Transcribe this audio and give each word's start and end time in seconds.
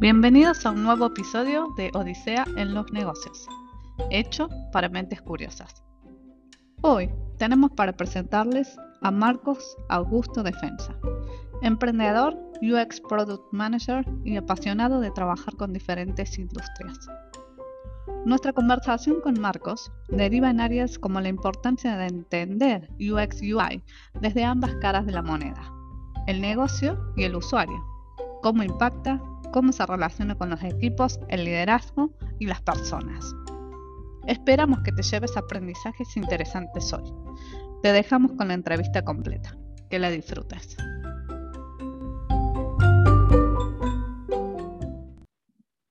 Bienvenidos 0.00 0.64
a 0.64 0.70
un 0.70 0.84
nuevo 0.84 1.06
episodio 1.06 1.74
de 1.76 1.90
Odisea 1.92 2.46
en 2.56 2.72
los 2.72 2.92
negocios, 2.92 3.48
hecho 4.10 4.48
para 4.70 4.88
mentes 4.88 5.20
curiosas. 5.20 5.82
Hoy 6.82 7.10
tenemos 7.36 7.72
para 7.72 7.92
presentarles 7.92 8.78
a 9.02 9.10
Marcos 9.10 9.76
Augusto 9.88 10.44
Defensa, 10.44 10.96
emprendedor, 11.62 12.38
UX 12.62 13.00
Product 13.08 13.42
Manager 13.52 14.06
y 14.24 14.36
apasionado 14.36 15.00
de 15.00 15.10
trabajar 15.10 15.56
con 15.56 15.72
diferentes 15.72 16.38
industrias. 16.38 17.08
Nuestra 18.24 18.52
conversación 18.52 19.20
con 19.20 19.40
Marcos 19.40 19.90
deriva 20.06 20.48
en 20.48 20.60
áreas 20.60 20.96
como 20.96 21.20
la 21.20 21.28
importancia 21.28 21.96
de 21.96 22.06
entender 22.06 22.88
UX 23.00 23.42
UI 23.42 23.82
desde 24.20 24.44
ambas 24.44 24.76
caras 24.76 25.06
de 25.06 25.12
la 25.12 25.22
moneda, 25.22 25.72
el 26.28 26.40
negocio 26.40 27.12
y 27.16 27.24
el 27.24 27.34
usuario, 27.34 27.84
cómo 28.42 28.62
impacta, 28.62 29.20
cómo 29.52 29.72
se 29.72 29.84
relaciona 29.86 30.34
con 30.36 30.50
los 30.50 30.62
equipos, 30.62 31.20
el 31.28 31.44
liderazgo 31.44 32.12
y 32.38 32.46
las 32.46 32.62
personas. 32.62 33.34
Esperamos 34.26 34.80
que 34.80 34.92
te 34.92 35.02
lleves 35.02 35.36
aprendizajes 35.36 36.16
interesantes 36.16 36.92
hoy. 36.92 37.10
Te 37.82 37.92
dejamos 37.92 38.32
con 38.32 38.48
la 38.48 38.54
entrevista 38.54 39.02
completa. 39.02 39.56
Que 39.88 39.98
la 39.98 40.10
disfrutes. 40.10 40.76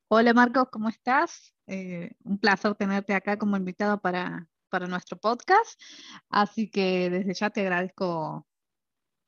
Hola 0.09 0.34
Marcos, 0.34 0.70
¿cómo 0.71 0.89
estás? 0.89 1.53
Eh, 1.65 2.12
un 2.23 2.37
placer 2.37 2.76
tenerte 2.76 3.13
acá 3.13 3.37
como 3.37 3.57
invitado 3.57 3.99
para, 3.99 4.48
para 4.70 4.87
nuestro 4.87 5.17
podcast. 5.17 5.81
Así 6.29 6.70
que 6.70 7.09
desde 7.09 7.34
ya 7.34 7.49
te 7.49 7.62
agradezco 7.62 8.45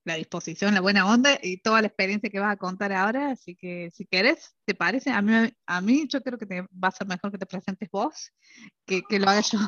la 0.05 0.15
disposición, 0.15 0.73
la 0.73 0.81
buena 0.81 1.11
onda 1.11 1.37
y 1.41 1.61
toda 1.61 1.81
la 1.81 1.87
experiencia 1.87 2.29
que 2.29 2.39
vas 2.39 2.53
a 2.53 2.57
contar 2.57 2.91
ahora. 2.93 3.31
Así 3.31 3.55
que 3.55 3.89
si 3.91 4.05
quieres, 4.05 4.55
¿te 4.65 4.73
parece? 4.73 5.11
A 5.11 5.21
mí, 5.21 5.33
a 5.65 5.81
mí 5.81 6.07
yo 6.07 6.21
creo 6.21 6.37
que 6.37 6.45
te, 6.45 6.61
va 6.61 6.87
a 6.87 6.91
ser 6.91 7.07
mejor 7.07 7.31
que 7.31 7.37
te 7.37 7.45
presentes 7.45 7.89
vos 7.91 8.31
que, 8.85 9.01
que 9.07 9.19
lo 9.19 9.29
haga 9.29 9.41
yo. 9.41 9.59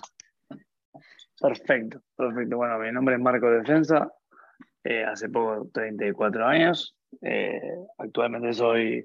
Perfecto, 1.39 2.01
perfecto. 2.15 2.57
Bueno, 2.57 2.77
mi 2.79 2.91
nombre 2.91 3.15
es 3.15 3.21
Marco 3.21 3.49
Defensa. 3.49 4.11
Eh, 4.83 5.03
hace 5.03 5.29
poco 5.29 5.69
34 5.73 6.45
años. 6.45 6.95
Eh, 7.21 7.61
actualmente 7.97 8.53
soy 8.53 9.03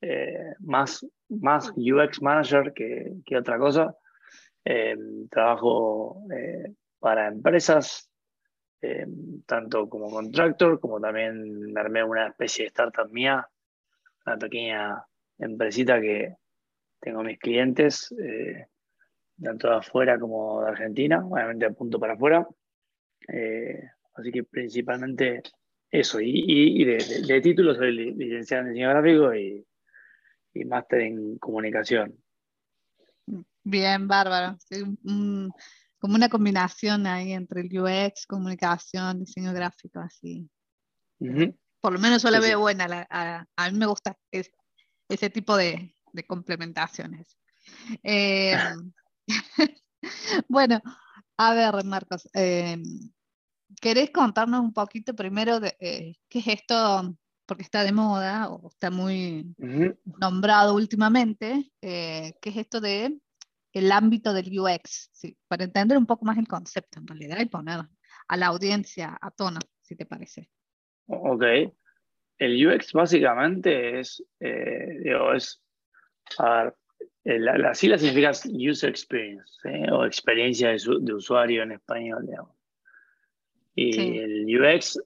eh, 0.00 0.54
más, 0.60 1.04
más 1.28 1.72
UX 1.76 2.22
manager 2.22 2.72
que, 2.72 3.12
que 3.24 3.36
otra 3.36 3.58
cosa. 3.58 3.96
Eh, 4.64 4.96
trabajo 5.30 6.22
eh, 6.34 6.74
para 6.98 7.28
empresas, 7.28 8.07
tanto 9.46 9.88
como 9.88 10.10
contractor, 10.10 10.78
como 10.80 11.00
también 11.00 11.72
me 11.72 11.80
armé 11.80 12.04
una 12.04 12.28
especie 12.28 12.64
de 12.64 12.68
startup 12.68 13.10
mía, 13.10 13.48
una 14.26 14.36
pequeña 14.38 15.04
empresita 15.38 16.00
que 16.00 16.36
tengo 17.00 17.22
mis 17.22 17.38
clientes, 17.38 18.14
tanto 19.42 19.68
de 19.68 19.76
afuera 19.76 20.18
como 20.18 20.62
de 20.62 20.70
Argentina, 20.70 21.24
obviamente 21.24 21.66
apunto 21.66 21.98
para 21.98 22.14
afuera. 22.14 22.46
así 24.14 24.30
que 24.32 24.44
principalmente 24.44 25.42
eso, 25.90 26.20
y, 26.20 26.84
de, 26.84 26.98
de, 27.26 27.40
título 27.40 27.74
soy 27.74 27.92
licenciado 28.14 28.64
en 28.64 28.74
diseño 28.74 28.90
gráfico 28.90 29.34
y 29.34 29.64
y 30.54 30.64
máster 30.64 31.00
en 31.02 31.38
comunicación. 31.38 32.16
Bien, 33.62 34.08
bárbaro. 34.08 34.56
Como 35.98 36.14
una 36.14 36.28
combinación 36.28 37.06
ahí 37.06 37.32
entre 37.32 37.62
el 37.62 37.80
UX, 37.80 38.26
comunicación, 38.26 39.20
diseño 39.20 39.52
gráfico, 39.52 40.00
así. 40.00 40.48
Por 41.80 41.92
lo 41.92 41.98
menos 41.98 42.22
yo 42.22 42.30
la 42.30 42.40
veo 42.40 42.60
buena. 42.60 43.06
a, 43.10 43.70
mí 43.70 43.78
me 43.78 43.86
gusta 43.86 44.16
ese 44.30 45.30
tipo 45.30 45.56
de, 45.56 45.94
complementaciones. 46.26 47.36
Eh, 48.02 48.56
bueno, 50.48 50.80
a 51.36 51.54
ver, 51.54 51.84
Marcos, 51.84 52.28
eh, 52.34 52.82
¿querés 53.80 54.10
contarnos 54.10 54.60
un 54.60 54.72
poquito 54.72 55.14
primero 55.14 55.60
de 55.60 55.76
eh, 55.80 56.14
qué 56.28 56.38
es 56.40 56.46
esto 56.48 57.16
porque 57.46 57.62
está 57.62 57.82
de 57.82 57.92
moda 57.92 58.50
o 58.50 58.68
está 58.68 58.90
muy 58.90 59.54
nombrado 60.20 60.74
últimamente, 60.74 61.72
eh, 61.80 62.34
que 62.42 62.50
es 62.50 62.56
esto 62.58 62.80
de 62.80 63.18
el 63.72 63.92
ámbito 63.92 64.32
del 64.32 64.58
UX, 64.58 65.10
¿sí? 65.12 65.36
para 65.46 65.64
entender 65.64 65.98
un 65.98 66.06
poco 66.06 66.24
más 66.24 66.38
el 66.38 66.48
concepto 66.48 66.98
en 66.98 67.06
realidad 67.06 67.38
y 67.40 67.46
poner 67.46 67.80
a 68.28 68.36
la 68.36 68.46
audiencia 68.46 69.18
a 69.20 69.30
tono, 69.30 69.60
si 69.80 69.96
te 69.96 70.06
parece. 70.06 70.50
Ok. 71.06 71.44
El 72.38 72.66
UX 72.66 72.92
básicamente 72.92 74.00
es, 74.00 74.24
eh, 74.40 74.98
digo, 75.02 75.32
es, 75.32 75.62
a 76.38 76.64
ver, 76.64 76.76
la, 77.24 77.58
la 77.58 77.74
sigla 77.74 77.98
significa 77.98 78.30
User 78.30 78.90
Experience, 78.90 79.52
o 79.90 80.04
experiencia 80.04 80.70
de, 80.70 80.78
su, 80.78 81.04
de, 81.04 81.14
usuario 81.14 81.62
en 81.62 81.72
español, 81.72 82.24
digamos. 82.26 82.56
Y 83.74 83.92
sí. 83.92 84.18
el 84.18 84.60
UX 84.60 84.98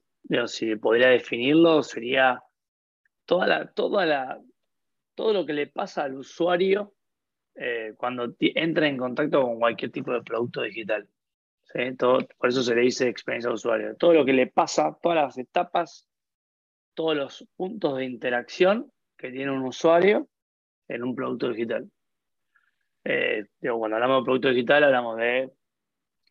si 0.47 0.77
podría 0.77 1.09
definirlo, 1.09 1.83
sería 1.83 2.43
toda 3.27 3.47
la, 3.47 3.73
toda 3.73 4.07
la, 4.07 4.41
todo 5.15 5.33
lo 5.33 5.47
que 5.47 5.53
le 5.53 5.67
pasa 5.67 6.05
al 6.05 6.15
usuario 6.15 6.95
eh, 7.55 7.95
cuando 7.97 8.35
entra 8.39 8.87
en 8.89 8.97
contacto 8.97 9.43
con 9.43 9.59
cualquier 9.59 9.91
tipo 9.91 10.13
de 10.13 10.23
producto 10.23 10.63
digital. 10.63 11.09
Todo, 11.99 12.27
por 12.39 12.51
eso 12.51 12.63
se 12.63 12.75
le 12.75 12.83
dice 12.83 13.09
experiencia 13.09 13.49
de 13.49 13.55
usuario. 13.55 13.97
Todo 13.97 14.13
lo 14.13 14.25
que 14.25 14.35
le 14.35 14.47
pasa, 14.47 14.99
todas 15.01 15.17
las 15.17 15.39
etapas, 15.39 16.07
todos 16.95 17.17
los 17.17 17.49
puntos 17.57 17.97
de 17.97 18.05
interacción 18.05 18.93
que 19.17 19.31
tiene 19.31 19.51
un 19.51 19.63
usuario 19.63 20.29
en 20.89 21.03
un 21.03 21.15
producto 21.15 21.49
digital. 21.49 21.91
Eh, 23.05 23.47
cuando 23.61 23.97
hablamos 23.97 24.21
de 24.21 24.25
producto 24.25 24.49
digital, 24.49 24.85
hablamos 24.85 25.17
de 25.17 25.51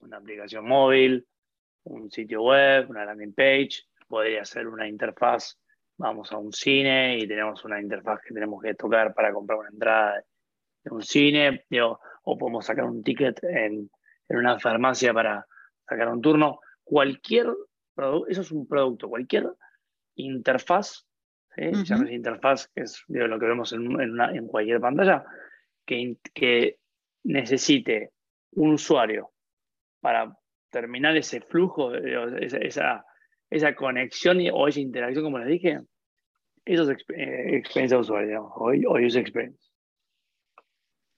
una 0.02 0.18
aplicación 0.18 0.68
móvil, 0.68 1.26
un 1.84 2.12
sitio 2.12 2.44
web, 2.44 2.90
una 2.90 3.06
landing 3.06 3.34
page, 3.34 3.84
podría 4.08 4.46
ser 4.46 4.68
una 4.68 4.88
interfaz, 4.88 5.58
vamos 5.98 6.32
a 6.32 6.38
un 6.38 6.52
cine 6.52 7.18
y 7.18 7.28
tenemos 7.28 7.64
una 7.66 7.82
interfaz 7.82 8.22
que 8.22 8.34
tenemos 8.34 8.62
que 8.62 8.76
tocar 8.76 9.14
para 9.14 9.34
comprar 9.34 9.59
una 9.59 9.70
entrada 9.70 10.24
de 10.84 10.92
un 10.92 11.02
cine, 11.02 11.66
o 12.24 12.38
podemos 12.38 12.66
sacar 12.66 12.86
un 12.86 13.03
ticket 13.03 13.44
en, 13.44 13.90
en, 14.30 14.38
una 14.38 14.59
farmacia 14.59 15.14
para 15.14 15.46
sacar 15.88 16.09
un 16.09 16.22
turno. 16.22 16.59
Cualquier 16.84 17.47
producto, 17.94 18.28
eso 18.30 18.42
es 18.42 18.52
un 18.52 18.68
producto, 18.68 19.09
cualquier 19.09 19.47
interfaz, 20.16 21.06
¿sí? 21.56 21.68
uh 21.68 21.72
-huh. 21.72 22.12
interfaz, 22.12 22.68
que 22.74 22.81
es 22.81 23.03
digo, 23.08 23.28
lo 23.28 23.40
que 23.40 23.46
vemos 23.46 23.74
en, 23.74 23.81
en, 24.02 24.12
una, 24.12 24.31
en 24.31 24.47
cualquier 24.47 24.80
pantalla, 24.80 25.24
que, 25.86 26.18
que 26.34 26.78
necesite 27.24 28.12
un 28.52 28.74
usuario 28.74 29.31
para 30.00 30.36
terminar 30.70 31.16
ese 31.18 31.41
flujo, 31.41 31.94
esa, 31.94 33.06
esa, 33.50 33.75
conexión 33.75 34.40
o 34.53 34.68
esa 34.68 34.80
interacción, 34.80 35.25
como 35.25 35.40
les 35.40 35.47
dije, 35.47 35.81
eso 36.66 36.90
es 36.90 37.06
eh, 37.09 37.58
experiencia 37.58 37.97
de 37.97 38.02
usuario, 38.02 38.28
digamos, 38.28 38.52
o, 38.56 38.66
o 38.66 39.06
user 39.06 39.22
experience. 39.22 39.71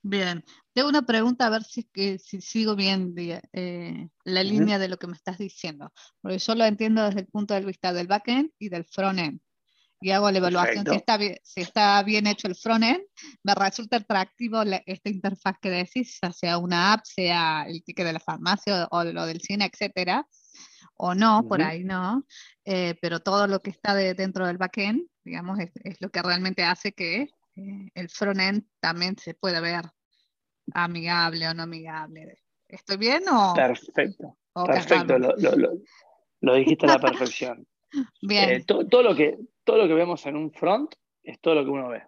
Bien, 0.05 0.43
tengo 0.73 0.89
una 0.89 1.03
pregunta 1.03 1.47
a 1.47 1.49
ver 1.49 1.63
si, 1.63 1.85
que, 1.85 2.19
si 2.19 2.41
sigo 2.41 2.75
bien 2.75 3.13
eh, 3.17 4.09
la 4.25 4.43
línea 4.43 4.77
de 4.77 4.89
lo 4.89 4.97
que 4.97 5.07
me 5.07 5.15
estás 5.15 5.37
diciendo, 5.37 5.93
porque 6.21 6.39
yo 6.39 6.55
lo 6.55 6.65
entiendo 6.65 7.05
desde 7.05 7.21
el 7.21 7.27
punto 7.27 7.53
de 7.53 7.61
vista 7.61 7.93
del 7.93 8.07
backend 8.07 8.51
y 8.59 8.67
del 8.67 8.83
frontend. 8.83 9.39
Y 10.01 10.11
hago 10.11 10.29
la 10.29 10.39
evaluación 10.39 10.85
si 10.85 10.95
está, 10.95 11.15
bien, 11.15 11.37
si 11.43 11.61
está 11.61 12.03
bien 12.03 12.27
hecho 12.27 12.49
el 12.49 12.55
frontend, 12.55 12.99
me 13.43 13.55
resulta 13.55 13.95
atractivo 13.95 14.65
la, 14.65 14.83
esta 14.85 15.09
interfaz 15.09 15.55
que 15.61 15.69
decís, 15.69 16.19
sea 16.33 16.57
una 16.57 16.91
app, 16.91 17.05
sea 17.05 17.63
el 17.65 17.81
ticket 17.81 18.05
de 18.05 18.13
la 18.13 18.19
farmacia 18.19 18.89
o, 18.91 18.97
o 18.97 19.03
lo 19.05 19.25
del 19.25 19.39
cine, 19.39 19.71
etcétera 19.71 20.27
o 20.95 21.15
no, 21.15 21.39
uh 21.39 21.41
-huh. 21.41 21.47
por 21.47 21.61
ahí 21.61 21.83
no, 21.83 22.25
eh, 22.65 22.95
pero 23.01 23.19
todo 23.19 23.47
lo 23.47 23.61
que 23.61 23.69
está 23.69 23.95
de, 23.95 24.13
dentro 24.13 24.45
del 24.47 24.57
backend, 24.57 25.07
digamos, 25.23 25.59
es, 25.59 25.71
es, 25.83 25.97
lo 26.01 26.09
que 26.09 26.21
realmente 26.21 26.63
hace 26.63 26.91
que 26.91 27.29
eh, 27.55 27.89
el 27.93 28.09
frontend 28.09 28.65
también 28.79 29.17
se 29.17 29.33
pueda 29.33 29.59
ver 29.61 29.85
amigable 30.73 31.47
o 31.47 31.53
no 31.53 31.63
amigable. 31.63 32.39
¿Estoy 32.67 32.97
bien 32.97 33.23
o...? 33.29 33.53
Perfecto, 33.55 34.37
o 34.53 34.65
perfecto, 34.65 35.19
lo, 35.19 35.35
lo, 35.37 35.55
lo, 35.55 35.71
lo, 36.41 36.55
dijiste 36.55 36.85
a 36.85 36.93
la 36.93 36.99
perfección. 36.99 37.67
bien. 38.21 38.49
Eh, 38.49 38.63
to, 38.65 38.87
todo, 38.87 39.03
lo 39.03 39.15
que, 39.15 39.37
todo 39.63 39.77
lo 39.77 39.87
que 39.87 39.93
vemos 39.93 40.25
en 40.25 40.35
un 40.35 40.51
front 40.51 40.95
es 41.21 41.39
todo 41.39 41.55
lo 41.55 41.63
que 41.63 41.69
uno 41.69 41.89
ve, 41.89 42.03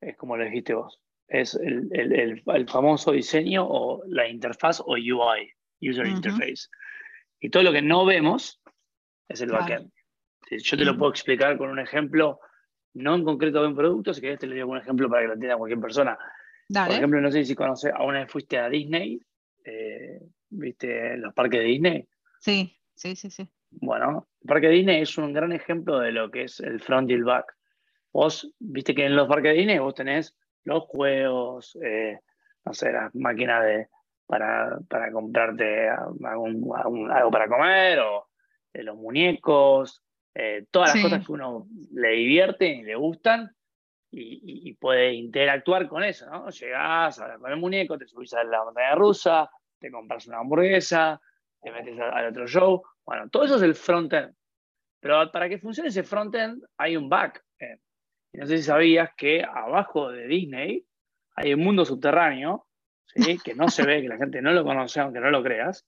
es 0.00 0.16
como 0.16 0.36
lo 0.36 0.44
dijiste 0.44 0.74
vos. 0.74 1.00
Es 1.28 1.54
el, 1.54 1.88
el, 1.92 2.12
el, 2.12 2.42
el 2.46 2.68
famoso 2.68 3.10
diseño 3.10 3.66
o 3.68 4.02
la 4.06 4.28
interfaz 4.28 4.80
o 4.80 4.92
UI, 4.92 5.52
User 5.80 6.06
uh 6.06 6.08
-huh. 6.08 6.16
Interface. 6.16 6.68
Y 7.40 7.50
todo 7.50 7.64
lo 7.64 7.72
que 7.72 7.82
no 7.82 8.04
vemos 8.06 8.60
es 9.28 9.40
el 9.40 9.48
claro. 9.48 9.64
backend. 9.64 9.92
Yo 10.50 10.76
te 10.76 10.84
lo 10.84 10.96
puedo 10.96 11.10
explicar 11.10 11.58
con 11.58 11.70
un 11.70 11.80
ejemplo, 11.80 12.38
no 12.96 13.14
en 13.14 13.24
concreto 13.24 13.60
de 13.60 13.68
un 13.68 13.76
producto, 13.76 14.12
si 14.12 14.20
querés 14.20 14.38
te 14.38 14.46
digo 14.46 14.70
un 14.70 14.78
ejemplo 14.78 15.08
para 15.08 15.22
que 15.22 15.28
lo 15.28 15.34
entienda 15.34 15.56
cualquier 15.56 15.80
persona. 15.80 16.18
Dale. 16.68 16.88
Por 16.88 16.96
ejemplo, 16.96 17.20
no 17.20 17.30
sé 17.30 17.44
si 17.44 17.54
conoces, 17.54 17.92
¿alguna 17.94 18.20
vez 18.20 18.30
fuiste 18.30 18.58
a 18.58 18.68
Disney? 18.68 19.20
Eh, 19.64 20.20
¿Viste 20.48 21.16
los 21.16 21.34
parques 21.34 21.60
de 21.60 21.66
Disney? 21.66 22.08
Sí, 22.40 22.76
sí, 22.94 23.14
sí, 23.16 23.30
sí. 23.30 23.48
Bueno, 23.70 24.28
el 24.40 24.48
parque 24.48 24.68
de 24.68 24.74
Disney 24.74 25.02
es 25.02 25.18
un 25.18 25.32
gran 25.32 25.52
ejemplo 25.52 25.98
de 25.98 26.12
lo 26.12 26.30
que 26.30 26.44
es 26.44 26.60
el 26.60 26.80
front 26.80 27.10
y 27.10 27.14
el 27.14 27.24
back. 27.24 27.46
vos 28.12 28.52
viste 28.58 28.94
que 28.94 29.04
en 29.04 29.16
los 29.16 29.28
parques 29.28 29.52
de 29.52 29.58
Disney 29.58 29.78
vos 29.78 29.94
tenés 29.94 30.36
los 30.64 30.84
juegos, 30.84 31.76
eh, 31.82 32.18
no 32.64 32.72
sé, 32.72 32.92
las 32.92 33.14
máquinas 33.14 33.64
de, 33.64 33.88
para, 34.26 34.78
para 34.88 35.12
comprarte 35.12 35.88
algo 35.88 37.30
para 37.30 37.48
comer 37.48 38.00
o 38.00 38.28
eh, 38.72 38.82
los 38.82 38.96
muñecos, 38.96 40.02
eh, 40.38 40.66
todas 40.70 40.94
las 40.94 41.02
cosas 41.02 41.26
que 41.26 41.32
uno 41.32 41.66
le 41.92 42.10
divierte 42.10 42.66
y 42.66 42.82
le 42.82 42.94
gustan 42.94 43.50
y, 44.10 44.74
puede 44.74 45.14
interactuar 45.14 45.88
con 45.88 46.04
eso, 46.04 46.28
¿no? 46.28 46.50
Llegás, 46.50 47.18
hablas 47.18 47.38
con 47.38 47.50
el 47.50 47.58
muñeco, 47.58 47.96
te 47.96 48.06
subís 48.06 48.34
a 48.34 48.44
la 48.44 48.62
montaña 48.62 48.94
rusa, 48.94 49.50
te 49.78 49.90
compras 49.90 50.26
una 50.26 50.40
hamburguesa, 50.40 51.18
te 51.62 51.70
metes 51.70 51.98
al 51.98 52.26
otro 52.26 52.46
show. 52.46 52.82
Bueno, 53.06 53.30
todo 53.30 53.44
eso 53.44 53.56
es 53.56 53.62
el 53.62 53.74
front-end. 53.74 54.34
Pero 55.00 55.32
para 55.32 55.48
que 55.48 55.58
funcione 55.58 55.88
ese 55.88 56.02
front-end 56.02 56.62
hay 56.76 56.98
un 56.98 57.08
back-end. 57.08 57.80
no 58.34 58.46
sé 58.46 58.58
si 58.58 58.64
sabías 58.64 59.10
que 59.16 59.42
abajo 59.42 60.10
de 60.10 60.26
Disney 60.26 60.84
hay 61.34 61.54
un 61.54 61.60
mundo 61.60 61.86
subterráneo, 61.86 62.66
¿sí? 63.06 63.38
que 63.44 63.54
no 63.54 63.68
se 63.68 63.86
ve, 63.86 64.02
que 64.02 64.08
la 64.08 64.18
gente 64.18 64.42
no 64.42 64.52
lo 64.52 64.64
conoce, 64.64 65.00
aunque 65.00 65.20
no 65.20 65.30
lo 65.30 65.42
creas. 65.42 65.86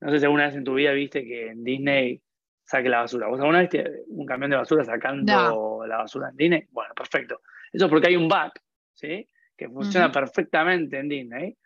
No 0.00 0.10
sé 0.10 0.18
si 0.18 0.26
alguna 0.26 0.48
vez 0.48 0.56
en 0.56 0.64
tu 0.64 0.74
vida 0.74 0.92
viste 0.92 1.24
que 1.24 1.48
en 1.48 1.64
Disney 1.64 2.22
saque 2.66 2.88
la 2.88 3.00
basura. 3.00 3.28
¿Vos 3.28 3.40
alguna 3.40 3.60
vez 3.60 3.70
un 4.08 4.26
camión 4.26 4.50
de 4.50 4.56
basura 4.56 4.84
sacando 4.84 5.84
la 5.86 5.98
basura 5.98 6.30
en 6.30 6.36
Disney? 6.36 6.66
Bueno, 6.70 6.92
perfecto. 6.94 7.40
Eso 7.72 7.86
es 7.86 7.90
porque 7.90 8.08
hay 8.08 8.16
un 8.16 8.28
back, 8.28 8.60
¿sí? 8.92 9.28
Que 9.56 9.68
funciona 9.68 10.10
perfectamente 10.10 10.98
en 10.98 11.08
Disney, 11.08 11.56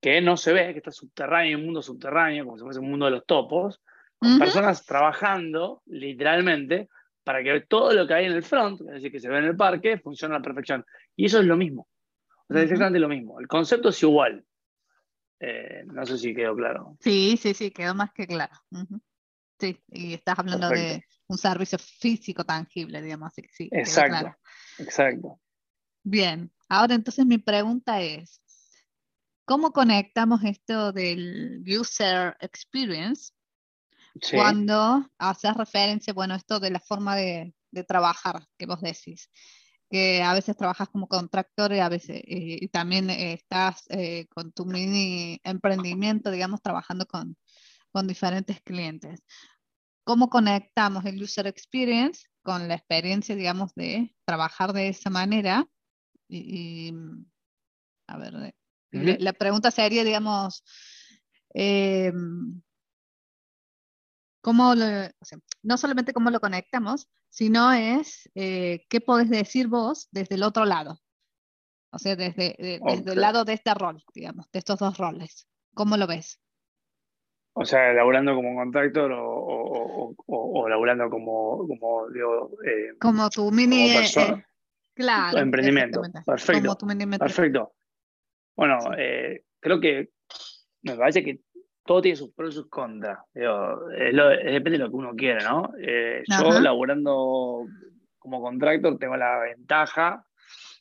que 0.00 0.20
no 0.20 0.36
se 0.36 0.52
ve, 0.52 0.72
que 0.72 0.78
está 0.78 0.90
subterráneo, 0.90 1.58
un 1.58 1.64
mundo 1.64 1.82
subterráneo, 1.82 2.44
como 2.44 2.58
si 2.58 2.64
fuese 2.64 2.80
un 2.80 2.90
mundo 2.90 3.06
de 3.06 3.12
los 3.12 3.26
topos, 3.26 3.80
con 4.18 4.38
personas 4.38 4.84
trabajando 4.84 5.82
literalmente 5.86 6.88
para 7.24 7.42
que 7.42 7.62
todo 7.62 7.92
lo 7.92 8.06
que 8.06 8.14
hay 8.14 8.26
en 8.26 8.32
el 8.32 8.42
front, 8.42 8.80
es 8.82 8.86
decir, 8.86 9.10
que 9.10 9.18
se 9.18 9.28
ve 9.28 9.38
en 9.38 9.44
el 9.44 9.56
parque, 9.56 9.98
funcione 9.98 10.34
a 10.34 10.38
la 10.38 10.44
perfección. 10.44 10.84
Y 11.16 11.26
eso 11.26 11.40
es 11.40 11.46
lo 11.46 11.56
mismo. 11.56 11.88
O 12.48 12.52
sea, 12.52 12.62
es 12.62 12.64
exactamente 12.64 12.98
lo 12.98 13.08
mismo. 13.08 13.40
El 13.40 13.48
concepto 13.48 13.88
es 13.88 14.02
igual. 14.02 14.44
Eh, 15.40 15.84
no 15.86 16.04
sé 16.04 16.18
si 16.18 16.34
quedó 16.34 16.54
claro. 16.54 16.96
Sí, 17.00 17.38
sí, 17.38 17.54
sí, 17.54 17.70
quedó 17.70 17.94
más 17.94 18.12
que 18.12 18.26
claro. 18.26 18.52
Sí, 19.64 19.82
y 19.88 20.12
estás 20.12 20.38
hablando 20.38 20.68
de 20.68 21.02
un 21.26 21.38
servicio 21.38 21.78
físico 21.78 22.44
tangible, 22.44 23.00
digamos, 23.00 23.28
así 23.28 23.40
que 23.40 23.48
sí. 23.50 23.68
Exacto, 23.72 24.36
exacto. 24.76 25.40
Bien, 26.02 26.52
ahora 26.68 26.94
entonces 26.94 27.24
mi 27.24 27.38
pregunta 27.38 28.02
es, 28.02 28.42
¿cómo 29.46 29.72
conectamos 29.72 30.44
esto 30.44 30.92
del 30.92 31.64
user 31.66 32.36
experience 32.40 33.32
cuando 34.30 35.08
haces 35.16 35.54
referencia, 35.54 36.12
bueno, 36.12 36.34
esto 36.34 36.60
de 36.60 36.70
la 36.70 36.80
forma 36.80 37.16
de, 37.16 37.54
trabajar 37.88 38.44
que 38.58 38.66
vos 38.66 38.82
decís? 38.82 39.30
que 39.90 40.22
a 40.22 40.34
veces 40.34 40.56
trabajas 40.56 40.88
como 40.88 41.06
contractor 41.06 41.72
y 41.72 41.78
a 41.78 41.88
veces 41.88 42.20
y 42.24 42.66
también 42.68 43.10
estás 43.10 43.84
eh, 43.90 44.26
con 44.28 44.50
tu 44.50 44.66
mini 44.66 45.40
emprendimiento, 45.44 46.30
digamos, 46.30 46.60
trabajando 46.62 47.06
con, 47.06 47.36
con 47.94 48.08
diferentes 48.08 48.60
clientes. 48.60 49.22
¿Cómo 50.04 50.28
conectamos 50.28 51.04
el 51.06 51.22
user 51.22 51.46
experience 51.46 52.26
con 52.42 52.68
la 52.68 52.74
experiencia, 52.74 53.34
digamos, 53.34 53.74
de 53.74 54.14
trabajar 54.24 54.72
de 54.72 54.88
esa 54.88 55.10
manera? 55.10 55.66
Y, 56.28 56.92
a 58.06 58.18
ver, 58.18 58.54
la 58.90 59.32
pregunta 59.32 59.70
sería, 59.70 60.04
digamos, 60.04 60.62
eh, 61.54 62.12
¿cómo 64.42 64.74
no 64.74 65.78
solamente 65.78 66.12
cómo 66.12 66.30
lo 66.30 66.40
conectamos, 66.40 67.08
sino 67.30 67.72
es 67.72 68.30
eh, 68.34 68.86
qué 68.88 69.00
podés 69.00 69.30
decir 69.30 69.66
vos 69.68 70.08
desde 70.12 70.36
el 70.36 70.42
otro 70.42 70.64
lado. 70.64 71.00
O 71.90 71.98
sea, 71.98 72.14
desde, 72.14 72.56
desde 72.58 73.12
el 73.12 73.20
lado 73.20 73.44
de 73.44 73.54
este 73.54 73.72
rol, 73.74 74.04
digamos, 74.14 74.50
de 74.52 74.58
estos 74.58 74.78
dos 74.78 74.98
roles. 74.98 75.48
¿Cómo 75.74 75.96
lo 75.96 76.06
ves? 76.06 76.40
O 77.56 77.64
sea, 77.64 77.92
laburando 77.92 78.34
como 78.34 78.56
contractor 78.56 79.12
o, 79.12 79.24
o, 79.24 80.14
o, 80.26 80.68
laburando 80.68 81.08
como, 81.08 81.66
como 81.68 82.08
digo, 82.10 82.50
eh, 82.66 82.96
como 82.98 83.30
tu 83.30 83.50
mini 83.52 83.92
eh, 83.92 84.04
eh, 84.16 84.44
claro, 84.92 85.38
emprendimiento. 85.38 86.02
Perfecto. 86.26 86.76
Perfecto. 87.18 87.72
Bueno, 88.56 88.78
creo 89.60 89.80
que 89.80 90.10
me 90.82 90.96
parece 90.96 91.22
que 91.22 91.40
todo 91.84 92.02
tiene 92.02 92.16
sus 92.16 92.32
pros 92.32 92.54
y 92.54 92.56
sus 92.56 92.68
contras. 92.68 93.18
depende 93.32 94.70
de 94.70 94.78
lo 94.78 94.90
que 94.90 94.96
uno 94.96 95.14
quiera, 95.14 95.44
¿no? 95.44 95.72
yo 95.78 96.60
laburando 96.60 97.66
como 98.18 98.40
contractor 98.40 98.98
tengo 98.98 99.16
la 99.16 99.38
ventaja 99.38 100.24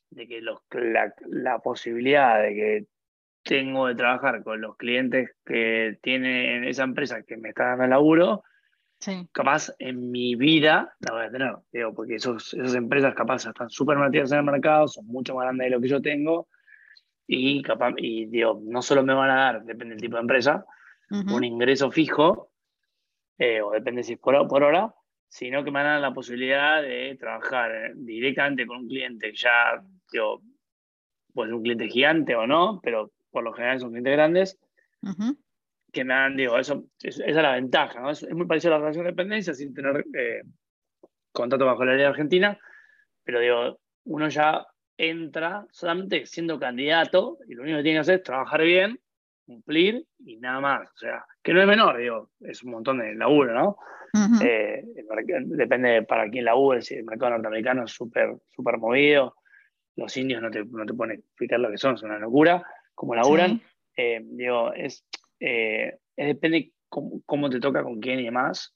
de 0.10 0.28
que 0.28 0.42
los, 0.42 0.60
la, 0.72 1.14
la 1.28 1.60
posibilidad 1.60 2.42
de 2.42 2.54
que 2.54 2.88
tengo 3.44 3.88
de 3.88 3.96
trabajar 3.96 4.44
con 4.44 4.62
los 4.62 4.78
clientes 4.78 5.32
que 5.46 5.98
tiene 6.02 6.70
esa 6.70 6.84
empresa 6.84 7.24
que 7.24 7.38
me 7.38 7.50
está 7.50 7.70
dando 7.70 7.84
el 7.84 7.90
laburo, 7.92 8.44
capaz 9.32 9.72
en 9.80 10.12
mi 10.12 10.36
vida 10.36 10.96
la 11.00 11.14
voy 11.14 11.26
a 11.26 11.32
tener, 11.32 11.56
digo, 11.72 11.94
porque 11.94 12.16
esos, 12.16 12.54
esas 12.54 12.76
empresas 12.76 13.14
capaz 13.14 13.46
están 13.46 13.70
súper 13.70 13.98
metidas 13.98 14.32
en 14.32 14.40
el 14.40 14.46
mercado, 14.46 14.88
son 14.88 15.06
mucho 15.08 15.36
más 15.36 15.44
grandes 15.44 15.66
de 15.66 15.72
lo 15.72 15.82
que 15.82 15.90
yo 15.90 16.02
tengo, 16.02 16.48
y 17.28 17.62
capaz, 17.62 17.94
y 17.98 18.26
digo, 18.26 18.62
no 18.64 18.82
solo 18.82 19.04
me 19.04 19.14
van 19.14 19.30
a 19.30 19.36
dar, 19.36 19.64
depende 19.64 19.96
del 19.96 20.02
tipo 20.02 20.16
de 20.16 20.22
empresa, 20.22 20.66
un 21.10 21.44
ingreso 21.44 21.92
fijo, 21.92 22.50
eh, 23.38 23.62
o 23.62 23.72
depende 23.72 24.04
si 24.04 24.14
es 24.14 24.20
por, 24.20 24.48
por 24.48 24.64
hora, 24.64 24.96
sino 25.28 25.64
que 25.64 25.70
me 25.70 25.80
van 25.80 25.88
a 25.88 25.92
dar 25.94 26.02
la 26.02 26.14
posibilidad 26.14 26.82
de 26.82 27.16
trabajar 27.20 27.92
directamente 27.96 28.66
con 28.66 28.78
un 28.78 28.88
cliente 28.88 29.32
ya, 29.36 29.84
digo, 30.12 30.42
puede 31.34 31.50
ser 31.50 31.56
un 31.56 31.64
cliente 31.64 31.88
gigante 31.88 32.36
o 32.36 32.48
no, 32.48 32.80
pero 32.82 33.12
por 33.34 33.44
lo 33.44 33.52
general 33.52 33.80
son 33.80 33.90
clientes 33.90 34.14
grandes, 34.14 34.60
que 35.92 36.04
me 36.06 36.14
han, 36.14 36.38
digo, 36.38 36.58
eso, 36.58 36.86
esa 37.02 37.26
es 37.26 37.36
la 37.36 37.54
ventaja, 37.54 38.00
¿no? 38.00 38.12
es, 38.12 38.28
muy 38.32 38.46
parecido 38.46 38.74
a 38.74 38.78
la 38.78 38.84
relación 38.86 39.06
de 39.06 39.12
dependencia 39.12 39.54
sin 39.54 39.74
tener 39.74 40.06
eh, 40.18 40.44
contrato 41.32 41.66
bajo 41.66 41.84
la 41.84 41.96
ley 41.96 42.06
argentina, 42.06 42.58
pero 43.24 43.40
digo, 43.40 43.80
uno 44.06 44.30
ya 44.30 44.66
entra 44.98 45.66
solamente 45.72 46.26
siendo 46.26 46.60
candidato 46.60 47.40
y 47.48 47.56
lo 47.56 47.64
único 47.64 47.78
que 47.78 47.84
tiene 47.84 47.98
que 47.98 48.02
hacer 48.02 48.16
es 48.16 48.24
trabajar 48.24 48.62
bien, 48.62 49.00
cumplir 49.46 50.06
y 50.20 50.38
nada 50.38 50.62
más. 50.62 50.90
O 50.94 50.98
sea, 50.98 51.26
que 51.42 51.54
no 51.54 51.62
es 51.62 51.68
menor, 51.68 51.98
digo, 51.98 52.30
es 52.42 52.64
un 52.64 52.72
montón 52.72 53.00
de 53.00 53.16
laburo, 53.16 53.54
¿no? 53.54 53.78
Eh, 54.44 54.86
depende 55.46 56.04
para 56.04 56.30
quién 56.30 56.46
labure, 56.46 56.84
si 56.84 56.94
el 56.94 57.04
mercado 57.04 57.32
norteamericano 57.32 57.86
es 57.86 57.92
súper 57.92 58.36
super 58.56 58.78
movido, 58.78 59.36
los 59.96 60.16
indios 60.18 60.40
no 60.40 60.52
te, 60.52 60.64
no 60.66 60.86
te 60.86 60.94
pueden 60.94 61.18
explicar 61.18 61.60
lo 61.60 61.72
que 61.72 61.80
son, 61.80 61.96
es 61.96 62.04
una 62.04 62.20
locura 62.20 62.64
como 62.94 63.16
laburan, 63.16 63.62
eh, 63.96 64.22
digo, 64.24 64.74
es, 64.74 65.06
eh, 65.40 65.98
depende 66.16 66.74
cómo, 66.90 67.50
te 67.50 67.60
toca 67.60 67.84
con 67.84 68.00
quién 68.00 68.20
y 68.20 68.26
demás. 68.26 68.76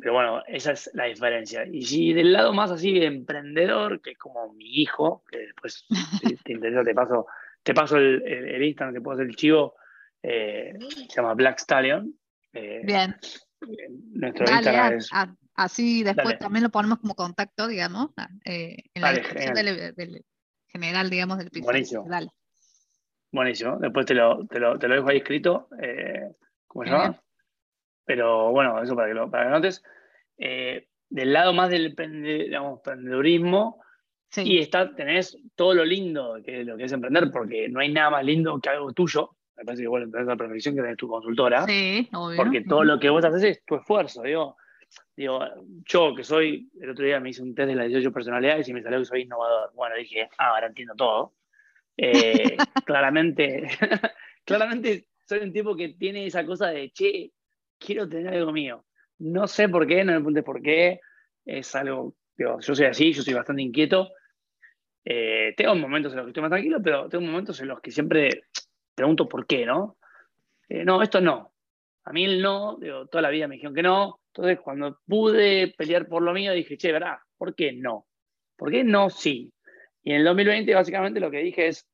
Pero 0.00 0.12
bueno, 0.12 0.42
esa 0.46 0.72
es 0.72 0.90
la 0.92 1.04
diferencia. 1.04 1.64
Y 1.64 1.80
si 1.82 2.12
del 2.12 2.34
lado 2.34 2.52
más 2.52 2.70
así 2.70 2.98
de 2.98 3.06
emprendedor, 3.06 4.02
que 4.02 4.10
es 4.10 4.18
como 4.18 4.52
mi 4.52 4.82
hijo, 4.82 5.24
que 5.30 5.38
después 5.38 5.86
si 6.22 6.36
te 6.36 6.52
interesa, 6.52 6.84
te 6.84 6.94
paso, 6.94 7.26
te 7.62 7.72
paso 7.72 7.96
el, 7.96 8.22
el, 8.26 8.62
Instagram, 8.62 8.94
te 8.94 9.00
puedo 9.00 9.14
hacer 9.14 9.26
el 9.26 9.36
chivo, 9.36 9.74
eh, 10.22 10.74
se 11.08 11.16
llama 11.16 11.32
Black 11.32 11.60
Stallion. 11.60 12.14
Bien. 12.52 13.16
Nuestro 14.12 14.44
Instagram 14.52 14.98
es. 14.98 15.08
así 15.54 16.02
después 16.02 16.38
también 16.38 16.64
lo 16.64 16.68
ponemos 16.68 16.98
como 16.98 17.14
contacto, 17.14 17.66
digamos, 17.66 18.10
en 18.44 18.76
la 18.96 19.12
descripción 19.14 19.54
del, 19.54 20.24
general, 20.68 21.08
digamos, 21.08 21.38
del 21.38 21.46
episodio. 21.46 21.72
Buenísimo. 21.72 22.04
Dale. 22.06 22.28
Buenísimo. 23.34 23.78
Después 23.80 24.06
te 24.06 24.14
lo, 24.14 24.46
te 24.46 24.60
lo, 24.60 24.78
te 24.78 24.86
lo 24.86 24.94
dejo 24.94 25.08
ahí 25.08 25.16
escrito. 25.16 25.66
Eh, 25.82 26.30
¿Cómo 26.68 26.84
se 26.84 26.90
llama? 26.92 27.20
Pero 28.04 28.52
bueno, 28.52 28.80
eso 28.80 28.94
para 28.94 29.08
que 29.08 29.14
lo, 29.14 29.28
para 29.28 29.46
que 29.46 29.50
notes. 29.50 29.82
Eh, 30.38 30.86
del 31.10 31.32
lado 31.32 31.52
más 31.52 31.68
del 31.68 31.86
emprendedurismo, 31.86 33.82
y 34.36 34.58
está, 34.58 34.94
tenés 34.94 35.36
todo 35.56 35.74
lo 35.74 35.84
lindo 35.84 36.38
que 36.44 36.64
lo 36.64 36.76
que 36.76 36.84
es 36.84 36.92
emprender, 36.92 37.30
porque 37.32 37.68
no 37.68 37.80
hay 37.80 37.92
nada 37.92 38.10
más 38.10 38.24
lindo 38.24 38.60
que 38.60 38.68
algo 38.68 38.92
tuyo. 38.92 39.30
Me 39.56 39.64
parece 39.64 39.82
que 39.82 39.88
bueno, 39.88 40.08
tenés 40.10 40.28
la 40.28 40.36
perfección 40.36 40.76
que 40.76 40.82
tenés 40.82 40.96
tu 40.96 41.08
consultora. 41.08 41.64
Sí, 41.66 42.08
obvio. 42.12 42.36
Porque 42.36 42.60
todo 42.60 42.84
lo 42.84 43.00
que 43.00 43.10
vos 43.10 43.24
haces 43.24 43.42
es 43.42 43.64
tu 43.64 43.74
esfuerzo. 43.74 44.22
Digo, 44.22 44.56
digo, 45.16 45.40
yo 45.86 46.14
que 46.14 46.22
soy, 46.22 46.70
el 46.80 46.90
otro 46.90 47.04
día 47.04 47.18
me 47.18 47.30
hice 47.30 47.42
un 47.42 47.54
test 47.54 47.68
de 47.68 47.74
las 47.74 47.88
18 47.88 48.12
personalidades 48.12 48.68
y 48.68 48.72
me 48.72 48.82
salió 48.82 49.00
que 49.00 49.06
soy 49.06 49.22
innovador. 49.22 49.72
Bueno, 49.74 49.96
dije, 49.96 50.28
ah, 50.38 50.50
ahora 50.50 50.68
entiendo 50.68 50.94
todo. 50.94 51.32
Eh, 51.96 52.56
claramente, 52.86 53.68
claramente 54.44 55.06
soy 55.26 55.40
un 55.40 55.52
tipo 55.52 55.76
que 55.76 55.90
tiene 55.90 56.26
esa 56.26 56.44
cosa 56.44 56.68
de, 56.68 56.90
che, 56.90 57.32
quiero 57.78 58.08
tener 58.08 58.34
algo 58.34 58.52
mío. 58.52 58.84
No 59.18 59.46
sé 59.46 59.68
por 59.68 59.86
qué, 59.86 60.04
no 60.04 60.12
me 60.12 60.18
preguntes 60.18 60.44
por 60.44 60.62
qué. 60.62 61.00
Es 61.44 61.74
algo, 61.74 62.14
yo 62.36 62.60
soy 62.60 62.86
así, 62.86 63.12
yo 63.12 63.22
soy 63.22 63.34
bastante 63.34 63.62
inquieto. 63.62 64.10
Eh, 65.04 65.54
tengo 65.56 65.74
momentos 65.74 66.12
en 66.12 66.18
los 66.18 66.26
que 66.26 66.30
estoy 66.30 66.42
más 66.42 66.50
tranquilo, 66.50 66.80
pero 66.82 67.08
tengo 67.08 67.24
momentos 67.24 67.60
en 67.60 67.68
los 67.68 67.80
que 67.80 67.90
siempre 67.90 68.44
pregunto 68.94 69.28
por 69.28 69.46
qué, 69.46 69.66
¿no? 69.66 69.98
Eh, 70.68 70.84
no, 70.84 71.02
esto 71.02 71.20
no. 71.20 71.52
A 72.04 72.12
mí 72.12 72.24
el 72.24 72.42
no, 72.42 72.76
digo, 72.80 73.06
toda 73.06 73.22
la 73.22 73.30
vida 73.30 73.48
me 73.48 73.54
dijeron 73.56 73.74
que 73.74 73.82
no. 73.82 74.20
Entonces, 74.28 74.60
cuando 74.60 75.00
pude 75.06 75.74
pelear 75.76 76.06
por 76.08 76.22
lo 76.22 76.32
mío, 76.32 76.52
dije, 76.52 76.76
che, 76.76 76.92
¿verdad? 76.92 77.16
¿Por 77.36 77.54
qué 77.54 77.72
no? 77.72 78.06
¿Por 78.56 78.70
qué 78.70 78.82
no? 78.84 79.10
Sí. 79.10 79.53
Y 80.04 80.12
en 80.12 80.18
el 80.18 80.24
2020 80.24 80.74
básicamente 80.74 81.18
lo 81.18 81.30
que 81.30 81.38
dije 81.38 81.68
es, 81.68 81.88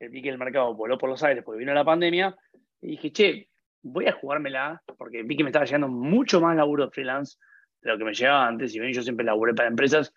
vi 0.00 0.22
que 0.22 0.28
el 0.28 0.38
mercado 0.38 0.74
voló 0.74 0.96
por 0.96 1.10
los 1.10 1.22
aires 1.24 1.42
porque 1.44 1.58
vino 1.58 1.74
la 1.74 1.84
pandemia, 1.84 2.36
y 2.80 2.92
dije, 2.92 3.12
che, 3.12 3.48
voy 3.82 4.06
a 4.06 4.12
jugármela, 4.12 4.82
porque 4.96 5.24
vi 5.24 5.36
que 5.36 5.42
me 5.42 5.50
estaba 5.50 5.64
llegando 5.64 5.88
mucho 5.88 6.40
más 6.40 6.56
laburo 6.56 6.90
freelance 6.90 7.36
de 7.80 7.90
lo 7.90 7.98
que 7.98 8.04
me 8.04 8.14
llegaba 8.14 8.46
antes, 8.46 8.74
y 8.74 8.78
bien 8.78 8.92
yo 8.92 9.02
siempre 9.02 9.26
laburé 9.26 9.52
para 9.54 9.68
empresas, 9.68 10.14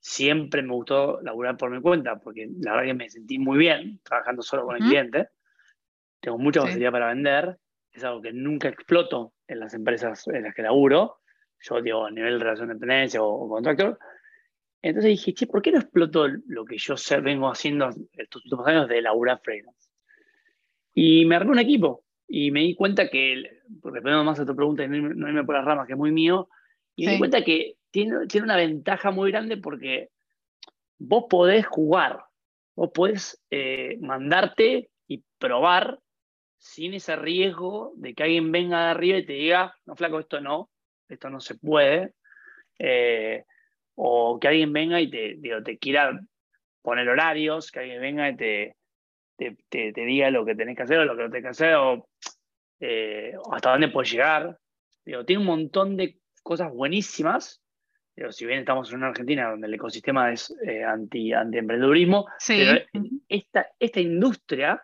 siempre 0.00 0.62
me 0.62 0.74
gustó 0.74 1.20
laburar 1.22 1.56
por 1.56 1.70
mi 1.70 1.80
cuenta, 1.80 2.18
porque 2.18 2.48
la 2.60 2.72
verdad 2.72 2.86
que 2.86 2.94
me 2.94 3.08
sentí 3.08 3.38
muy 3.38 3.58
bien 3.58 4.00
trabajando 4.02 4.42
solo 4.42 4.64
con 4.64 4.76
el 4.76 4.82
cliente, 4.82 5.28
tengo 6.20 6.38
mucha 6.38 6.62
facilidad 6.62 6.90
para 6.90 7.08
vender, 7.08 7.56
es 7.92 8.02
algo 8.02 8.20
que 8.20 8.32
nunca 8.32 8.68
exploto 8.68 9.34
en 9.46 9.60
las 9.60 9.74
empresas 9.74 10.26
en 10.26 10.42
las 10.42 10.54
que 10.54 10.62
laburo, 10.62 11.20
yo 11.60 11.80
digo 11.80 12.04
a 12.04 12.10
nivel 12.10 12.38
de 12.38 12.44
relación 12.44 12.68
de 12.68 12.74
dependencia 12.74 13.22
o, 13.22 13.28
o 13.28 13.48
contractor, 13.48 13.96
entonces 14.82 15.10
dije, 15.10 15.32
che, 15.32 15.46
¿por 15.46 15.62
qué 15.62 15.70
no 15.70 15.78
exploto 15.78 16.26
lo 16.46 16.64
que 16.64 16.76
yo 16.76 16.96
sé, 16.96 17.20
vengo 17.20 17.48
haciendo 17.48 17.88
estos 18.14 18.44
últimos 18.44 18.66
años 18.66 18.88
de 18.88 19.00
laburar 19.00 19.40
freelance? 19.42 19.90
Y 20.92 21.24
me 21.24 21.36
armé 21.36 21.52
un 21.52 21.60
equipo 21.60 22.04
y 22.26 22.50
me 22.50 22.60
di 22.60 22.74
cuenta 22.74 23.08
que, 23.08 23.60
respondiendo 23.82 24.24
más 24.24 24.40
a 24.40 24.46
tu 24.46 24.56
pregunta 24.56 24.84
y 24.84 24.88
no 24.88 25.28
irme 25.28 25.44
por 25.44 25.54
las 25.54 25.64
ramas, 25.64 25.86
que 25.86 25.92
es 25.92 25.98
muy 25.98 26.10
mío, 26.10 26.48
y 26.96 27.06
me 27.06 27.12
di 27.12 27.18
cuenta 27.18 27.44
que 27.44 27.76
tiene, 27.90 28.26
tiene 28.26 28.44
una 28.44 28.56
ventaja 28.56 29.12
muy 29.12 29.30
grande 29.30 29.56
porque 29.56 30.10
vos 30.98 31.24
podés 31.30 31.64
jugar, 31.66 32.24
vos 32.74 32.90
podés 32.92 33.40
eh, 33.50 33.98
mandarte 34.00 34.90
y 35.06 35.22
probar 35.38 36.00
sin 36.58 36.94
ese 36.94 37.16
riesgo 37.16 37.92
de 37.96 38.14
que 38.14 38.22
alguien 38.24 38.50
venga 38.50 38.84
de 38.84 38.90
arriba 38.90 39.18
y 39.18 39.26
te 39.26 39.32
diga, 39.34 39.76
no, 39.84 39.94
flaco, 39.94 40.18
esto 40.20 40.40
no, 40.40 40.70
esto 41.08 41.30
no 41.30 41.40
se 41.40 41.56
puede. 41.56 42.14
Eh, 42.78 43.44
o 43.94 44.38
que 44.40 44.48
alguien 44.48 44.72
venga 44.72 45.00
y 45.00 45.10
te, 45.10 45.38
te 45.64 45.78
quiera 45.78 46.18
poner 46.82 47.08
horarios, 47.08 47.70
que 47.70 47.80
alguien 47.80 48.00
venga 48.00 48.28
y 48.28 48.36
te, 48.36 48.76
te, 49.36 49.92
diga 49.94 50.30
lo 50.30 50.44
que 50.44 50.54
tenés 50.54 50.76
que 50.76 50.82
hacer 50.82 50.98
o 50.98 51.04
lo 51.04 51.16
que 51.16 51.22
no 51.22 51.30
tenés 51.30 51.44
que 51.44 51.48
hacer, 51.48 51.74
o, 51.74 52.08
eh, 52.80 53.34
hasta 53.52 53.70
dónde 53.70 53.88
puedes 53.88 54.10
llegar. 54.10 54.58
Digo, 55.04 55.24
tiene 55.24 55.40
un 55.40 55.46
montón 55.46 55.96
de 55.96 56.18
cosas 56.42 56.72
buenísimas. 56.72 57.62
Digo, 58.14 58.30
si 58.30 58.44
bien 58.44 58.60
estamos 58.60 58.90
en 58.90 58.98
una 58.98 59.08
Argentina 59.08 59.50
donde 59.50 59.66
el 59.66 59.74
ecosistema 59.74 60.32
es 60.32 60.54
eh, 60.66 60.84
anti, 60.84 61.32
anti-emprendedurismo, 61.32 62.26
pero 62.46 62.80
esta, 63.28 63.68
esta 63.78 64.00
industria, 64.00 64.82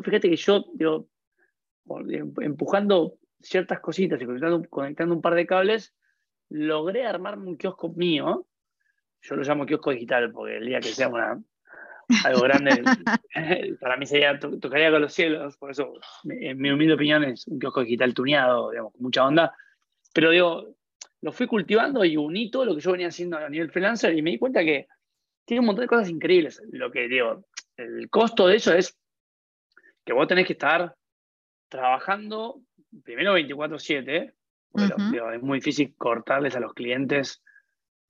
fíjate 0.00 0.30
que 0.30 0.36
yo, 0.36 0.64
digo, 0.74 1.08
empujando 2.40 3.18
ciertas 3.40 3.80
cositas 3.80 4.20
y 4.22 4.26
conectando 4.68 5.14
un 5.14 5.20
par 5.20 5.34
de 5.34 5.46
cables, 5.46 5.94
logré 6.50 7.06
armarme 7.06 7.48
un 7.48 7.56
kiosco 7.56 7.90
mío. 7.90 8.46
Yo 9.22 9.36
lo 9.36 9.42
llamo 9.42 9.66
kiosco 9.66 9.90
digital 9.90 10.30
porque 10.32 10.58
el 10.58 10.66
día 10.66 10.80
que 10.80 10.88
sea 10.88 11.08
una, 11.08 11.42
algo 12.24 12.42
grande, 12.42 12.82
para 13.80 13.96
mí 13.96 14.06
sería, 14.06 14.38
tocaría 14.38 14.90
con 14.90 15.02
los 15.02 15.12
cielos. 15.12 15.56
Por 15.56 15.70
eso, 15.70 15.94
en 16.24 16.58
mi 16.58 16.70
humilde 16.70 16.94
opinión, 16.94 17.24
es 17.24 17.46
un 17.46 17.58
kiosco 17.58 17.80
digital 17.80 18.14
tuneado, 18.14 18.70
digamos, 18.70 18.92
con 18.92 19.02
mucha 19.02 19.24
onda. 19.24 19.54
Pero 20.12 20.30
digo, 20.30 20.76
lo 21.22 21.32
fui 21.32 21.46
cultivando 21.46 22.04
y 22.04 22.16
uní 22.16 22.50
todo 22.50 22.66
lo 22.66 22.74
que 22.74 22.80
yo 22.80 22.92
venía 22.92 23.08
haciendo 23.08 23.38
a 23.38 23.48
nivel 23.48 23.70
freelancer 23.70 24.16
y 24.16 24.22
me 24.22 24.30
di 24.30 24.38
cuenta 24.38 24.62
que 24.62 24.86
tiene 25.44 25.60
un 25.60 25.66
montón 25.66 25.84
de 25.84 25.88
cosas 25.88 26.10
increíbles. 26.10 26.62
Lo 26.70 26.90
que 26.90 27.08
digo, 27.08 27.46
el 27.76 28.08
costo 28.10 28.46
de 28.46 28.56
eso 28.56 28.72
es 28.74 28.98
que 30.04 30.12
vos 30.12 30.28
tenés 30.28 30.46
que 30.46 30.52
estar 30.52 30.94
trabajando 31.68 32.60
primero 33.02 33.34
24/7, 33.34 34.34
es 34.76 35.42
muy 35.42 35.58
difícil 35.58 35.94
cortarles 35.96 36.56
a 36.56 36.60
los 36.60 36.74
clientes 36.74 37.42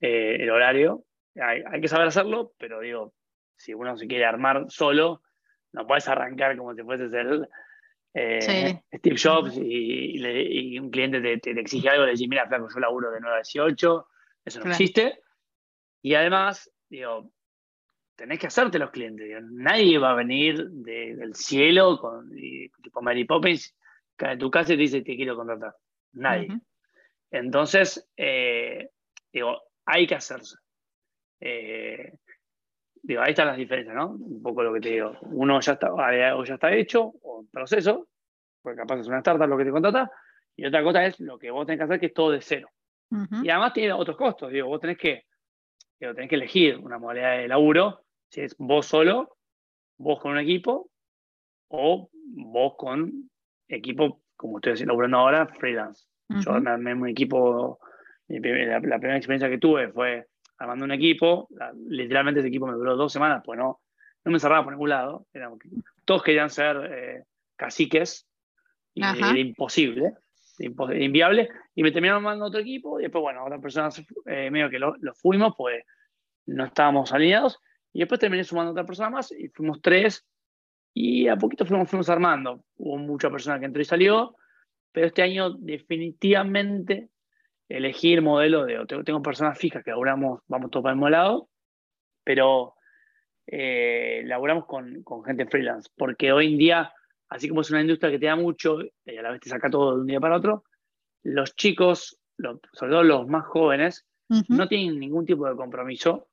eh, 0.01 0.37
el 0.41 0.51
horario. 0.51 1.05
Hay, 1.41 1.81
que 1.81 1.89
saber 1.89 2.07
hacerlo, 2.07 2.53
pero 2.59 2.81
digo, 2.81 3.15
si 3.57 3.75
uno 3.75 3.97
se 3.97 4.07
quiere 4.07 4.25
armar 4.25 4.67
solo, 4.69 5.23
no 5.73 5.87
puedes 5.87 6.09
arrancar 6.09 6.57
como 6.57 6.75
si 6.75 6.83
fueses 6.83 7.13
el 7.13 7.49
eh, 8.15 8.81
Steve 8.95 9.17
Jobs 9.21 9.57
y, 9.57 10.79
un 10.79 10.91
cliente 10.91 11.39
te, 11.39 11.51
exige 11.59 11.89
algo, 11.89 12.05
le 12.05 12.13
dice, 12.13 12.29
mira, 12.29 12.47
flaco, 12.47 12.69
yo 12.73 12.81
laburo 12.81 13.11
de 13.11 13.21
9 13.21 13.35
a 13.35 13.39
18, 13.39 14.07
eso 14.45 14.61
no 14.61 14.71
existe. 14.71 15.21
Y 16.03 16.15
además, 16.15 16.71
digo, 16.89 17.33
tenés 18.15 18.39
que 18.39 18.47
hacerte 18.47 18.79
los 18.79 18.91
clientes. 18.91 19.29
nadie 19.43 19.99
va 19.99 20.13
a 20.13 20.17
venir 20.17 20.69
del 20.71 21.35
cielo 21.35 21.99
con 21.99 22.31
tipo 22.31 23.03
Mary 23.03 23.25
Poppins, 23.25 23.75
cae 24.17 24.35
en 24.35 24.39
tu 24.39 24.51
casa 24.51 24.75
y 24.75 24.77
te 24.77 24.83
dice, 24.83 25.03
te 25.03 25.17
quiero 25.17 25.35
contratar. 25.35 25.75
Nadie. 26.15 26.49
Entonces, 27.31 28.09
eh, 28.17 28.91
digo, 29.33 29.61
hay 29.85 30.07
que 30.07 30.15
hacerse. 30.15 30.57
Eh, 31.41 32.13
digo, 33.03 33.21
ahí 33.23 33.31
están 33.31 33.49
las 33.49 33.57
diferencias, 33.57 33.95
¿no? 33.95 34.13
Un 34.13 34.43
poco 34.43 34.63
lo 34.63 34.73
que 34.73 34.81
te 34.81 34.91
digo. 34.91 35.17
Uno 35.23 35.61
ya 35.61 35.73
está, 35.73 35.93
o 35.93 36.45
ya 36.45 36.55
está 36.55 36.73
hecho, 36.73 37.13
o 37.23 37.41
en 37.41 37.49
proceso, 37.49 38.09
porque 38.63 38.79
capaz 38.79 39.01
es 39.01 39.09
una 39.09 39.19
startup 39.19 39.49
lo 39.49 39.59
que 39.59 39.65
te 39.65 39.71
contrata, 39.71 40.11
y 40.57 40.65
otra 40.65 40.83
cosa 40.83 41.05
es 41.05 41.21
lo 41.21 41.39
que 41.39 41.51
vos 41.51 41.67
tenés 41.67 41.79
que 41.79 41.85
hacer, 41.85 42.01
que 42.01 42.07
es 42.07 42.15
todo 42.15 42.31
de 42.31 42.41
cero. 42.41 42.71
Y 43.43 43.49
además 43.49 43.73
tiene 43.73 43.93
otros 43.93 44.17
costos, 44.17 44.51
digo, 44.51 44.67
vos 44.67 44.81
tenés 44.81 44.99
que, 44.99 45.27
digo, 46.01 46.15
tenés 46.15 46.29
que 46.29 46.35
elegir 46.35 46.79
una 46.79 46.99
modalidad 46.99 47.37
de 47.37 47.47
laburo, 47.47 48.05
si 48.29 48.41
es 48.41 48.57
vos 48.59 48.87
solo, 48.87 49.37
vos 49.99 50.19
con 50.21 50.33
un 50.33 50.39
equipo, 50.39 50.91
o 51.69 52.11
vos 52.13 52.75
con 52.77 53.31
equipo 53.69 54.24
como 54.45 54.59
estoy 54.59 54.85
laburando 54.85 55.17
ahora, 55.17 55.47
freelance. 55.47 56.05
Yo 56.29 56.61
me 56.61 56.71
armé 56.71 56.93
un 56.93 57.09
equipo, 57.09 57.79
la, 58.29 58.39
primera 58.81 59.17
experiencia 59.17 59.49
que 59.49 59.57
tuve 59.57 59.89
fue 59.89 60.27
armando 60.59 60.85
un 60.85 60.93
equipo, 60.93 61.49
literalmente 61.89 62.41
ese 62.41 62.49
equipo 62.49 62.67
me 62.67 62.75
duró 62.75 62.95
dos 62.95 63.11
semanas, 63.11 63.43
pues 63.43 63.59
no, 63.59 63.81
no 64.23 64.33
me 64.33 64.39
cerraba 64.39 64.63
por 64.63 64.75
ningún 64.75 64.91
lado, 64.91 65.27
todos 66.05 66.23
querían 66.23 66.51
ser 66.51 66.77
eh, 66.93 67.23
caciques, 67.57 68.29
y 68.93 69.03
era 69.03 69.39
imposible, 69.39 70.13
inviable, 70.59 71.49
y 71.75 71.83
me 71.83 71.91
terminaron 71.91 72.23
mandando 72.23 72.45
otro 72.45 72.61
equipo, 72.61 73.01
y 73.01 73.05
después, 73.05 73.23
bueno, 73.23 73.47
otras 73.47 73.63
personas, 73.63 74.05
eh, 74.27 74.51
medio 74.51 74.69
que 74.69 74.79
lo, 74.79 74.95
fuimos, 75.15 75.55
pues 75.57 75.83
no 76.45 76.67
estábamos 76.67 77.13
alineados, 77.13 77.59
y 77.95 78.01
después 78.01 78.21
terminé 78.21 78.45
sumando 78.45 78.73
otra 78.73 78.85
persona 78.85 79.09
más, 79.09 79.33
y 79.33 79.49
fuimos 79.49 79.81
tres, 79.81 80.27
y 80.95 81.27
a 81.27 81.37
poquito 81.37 81.67
fuimos, 81.67 81.91
fuimos 81.91 82.09
armando. 82.09 82.65
Hubo 82.77 82.97
mucha 82.99 83.29
persona 83.29 83.59
que 83.59 83.67
entró 83.67 83.83
y 83.83 83.85
salió, 83.85 84.37
pero 84.93 85.09
este 85.09 85.23
año 85.23 85.51
definitivamente 85.51 87.11
elegí 87.69 88.15
el 88.15 88.23
modelo 88.23 88.65
de, 88.65 88.85
tengo, 89.05 89.21
personas 89.21 89.59
fijas 89.59 89.83
que 89.83 89.91
laburamos, 89.91 90.43
vamos 90.47 90.71
todos 90.71 90.85
para 90.85 90.93
el 90.93 90.97
mismo 90.97 91.11
lado, 91.11 91.49
pero 92.23 92.75
eh, 93.47 94.23
laburamos 94.25 94.67
con, 94.67 95.03
con, 95.03 95.25
gente 95.25 95.47
freelance, 95.47 95.91
porque 95.97 96.33
hoy 96.33 96.53
en 96.53 96.59
día, 96.59 96.93
así 97.29 97.49
como 97.49 97.63
es 97.63 97.71
una 97.71 97.81
industria 97.81 98.13
que 98.13 98.19
te 98.21 98.27
da 98.27 98.37
mucho 98.37 98.79
y 99.05 99.17
a 99.17 99.23
la 99.23 99.33
vez 99.33 99.41
te 99.41 99.51
saca 99.51 99.69
todo 99.69 99.97
de 99.97 100.01
un 100.03 100.07
día 100.07 100.21
para 100.21 100.37
otro, 100.37 100.65
los 101.25 101.57
chicos, 101.57 102.21
sobre 102.73 102.93
todo 102.93 103.03
los 103.03 103.27
más 103.27 103.45
jóvenes, 103.47 104.07
no 104.49 104.69
tienen 104.69 104.99
ningún 104.99 105.27
tipo 105.27 105.49
de 105.49 105.57
compromiso. 105.57 106.29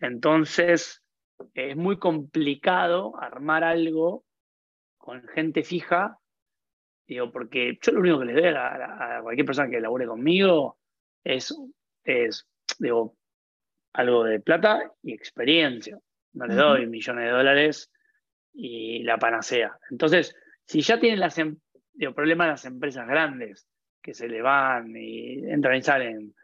Entonces, 0.00 1.03
es 1.54 1.76
muy 1.76 1.98
complicado 1.98 3.20
armar 3.20 3.64
algo 3.64 4.24
con 4.98 5.26
gente 5.28 5.62
fija, 5.62 6.18
digo, 7.06 7.30
porque 7.30 7.78
yo 7.80 7.92
lo 7.92 8.00
único 8.00 8.20
que 8.20 8.24
le 8.26 8.32
doy 8.32 8.54
a, 8.56 9.20
cualquier 9.22 9.46
persona 9.46 9.70
que 9.70 9.80
labure 9.80 10.06
conmigo 10.06 10.78
es, 11.22 11.54
es 12.04 12.48
digo, 12.78 13.16
algo 13.92 14.24
de 14.24 14.40
plata 14.40 14.92
y 15.02 15.12
experiencia. 15.12 15.98
No 16.32 16.46
le 16.46 16.54
doy 16.54 16.86
millones 16.86 17.26
de 17.26 17.30
dólares 17.30 17.92
y 18.52 19.02
la 19.04 19.18
panacea. 19.18 19.78
Entonces, 19.90 20.34
si 20.66 20.80
ya 20.80 20.98
tienen 20.98 21.20
las, 21.20 21.38
em, 21.38 21.56
digo, 21.92 22.12
problemas 22.14 22.48
las 22.48 22.64
empresas 22.64 23.06
grandes 23.06 23.68
que 24.02 24.14
se 24.14 24.28
le 24.28 24.42
van 24.42 24.96
y 24.96 25.48
entran 25.48 25.76
y 25.76 25.82
salen, 25.82 26.34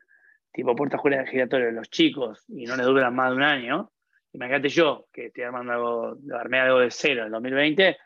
tipo 0.53 0.77
puertas 0.77 1.01
giratorio 1.29 1.67
de 1.67 1.73
los 1.73 1.91
chicos 1.91 2.45
y 2.49 2.67
no 2.67 2.77
les 2.77 2.87
duran 2.87 3.15
más 3.15 3.31
de 3.31 3.37
un 3.37 3.43
año, 3.43 3.93
Imagínate 4.33 4.69
yo, 4.69 5.07
que 5.13 5.27
estoy 5.27 5.45
armando 5.45 5.73
algo, 5.73 6.17
armé 6.39 6.61
algo 6.61 6.79
de 6.79 6.91
cero 6.91 7.21
en 7.21 7.27
el 7.27 7.33
2020 7.33 7.97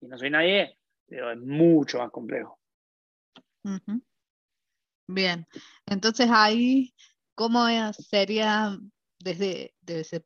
y 0.00 0.06
no 0.06 0.18
soy 0.18 0.30
nadie, 0.30 0.78
pero 1.06 1.32
es 1.32 1.38
mucho 1.38 1.98
más 1.98 2.10
complejo. 2.10 2.58
Bien, 5.08 5.46
entonces 5.86 6.28
ahí, 6.30 6.94
¿cómo 7.34 7.66
sería 7.92 8.76
desde, 9.18 9.74
desde, 9.80 10.24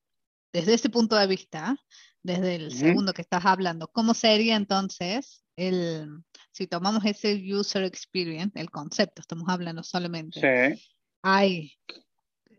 desde 0.52 0.74
ese 0.74 0.90
punto 0.90 1.16
de 1.16 1.26
vista, 1.26 1.76
desde 2.22 2.56
el 2.56 2.72
segundo 2.72 3.12
que 3.12 3.22
estás 3.22 3.44
hablando, 3.44 3.88
cómo 3.88 4.14
sería 4.14 4.56
entonces 4.56 5.44
el, 5.56 6.24
si 6.50 6.66
tomamos 6.66 7.04
ese 7.04 7.40
user 7.52 7.84
experience, 7.84 8.58
el 8.58 8.70
concepto, 8.70 9.20
estamos 9.20 9.48
hablando 9.48 9.82
solamente, 9.82 10.40
sí. 10.40 10.82
hay 11.22 11.72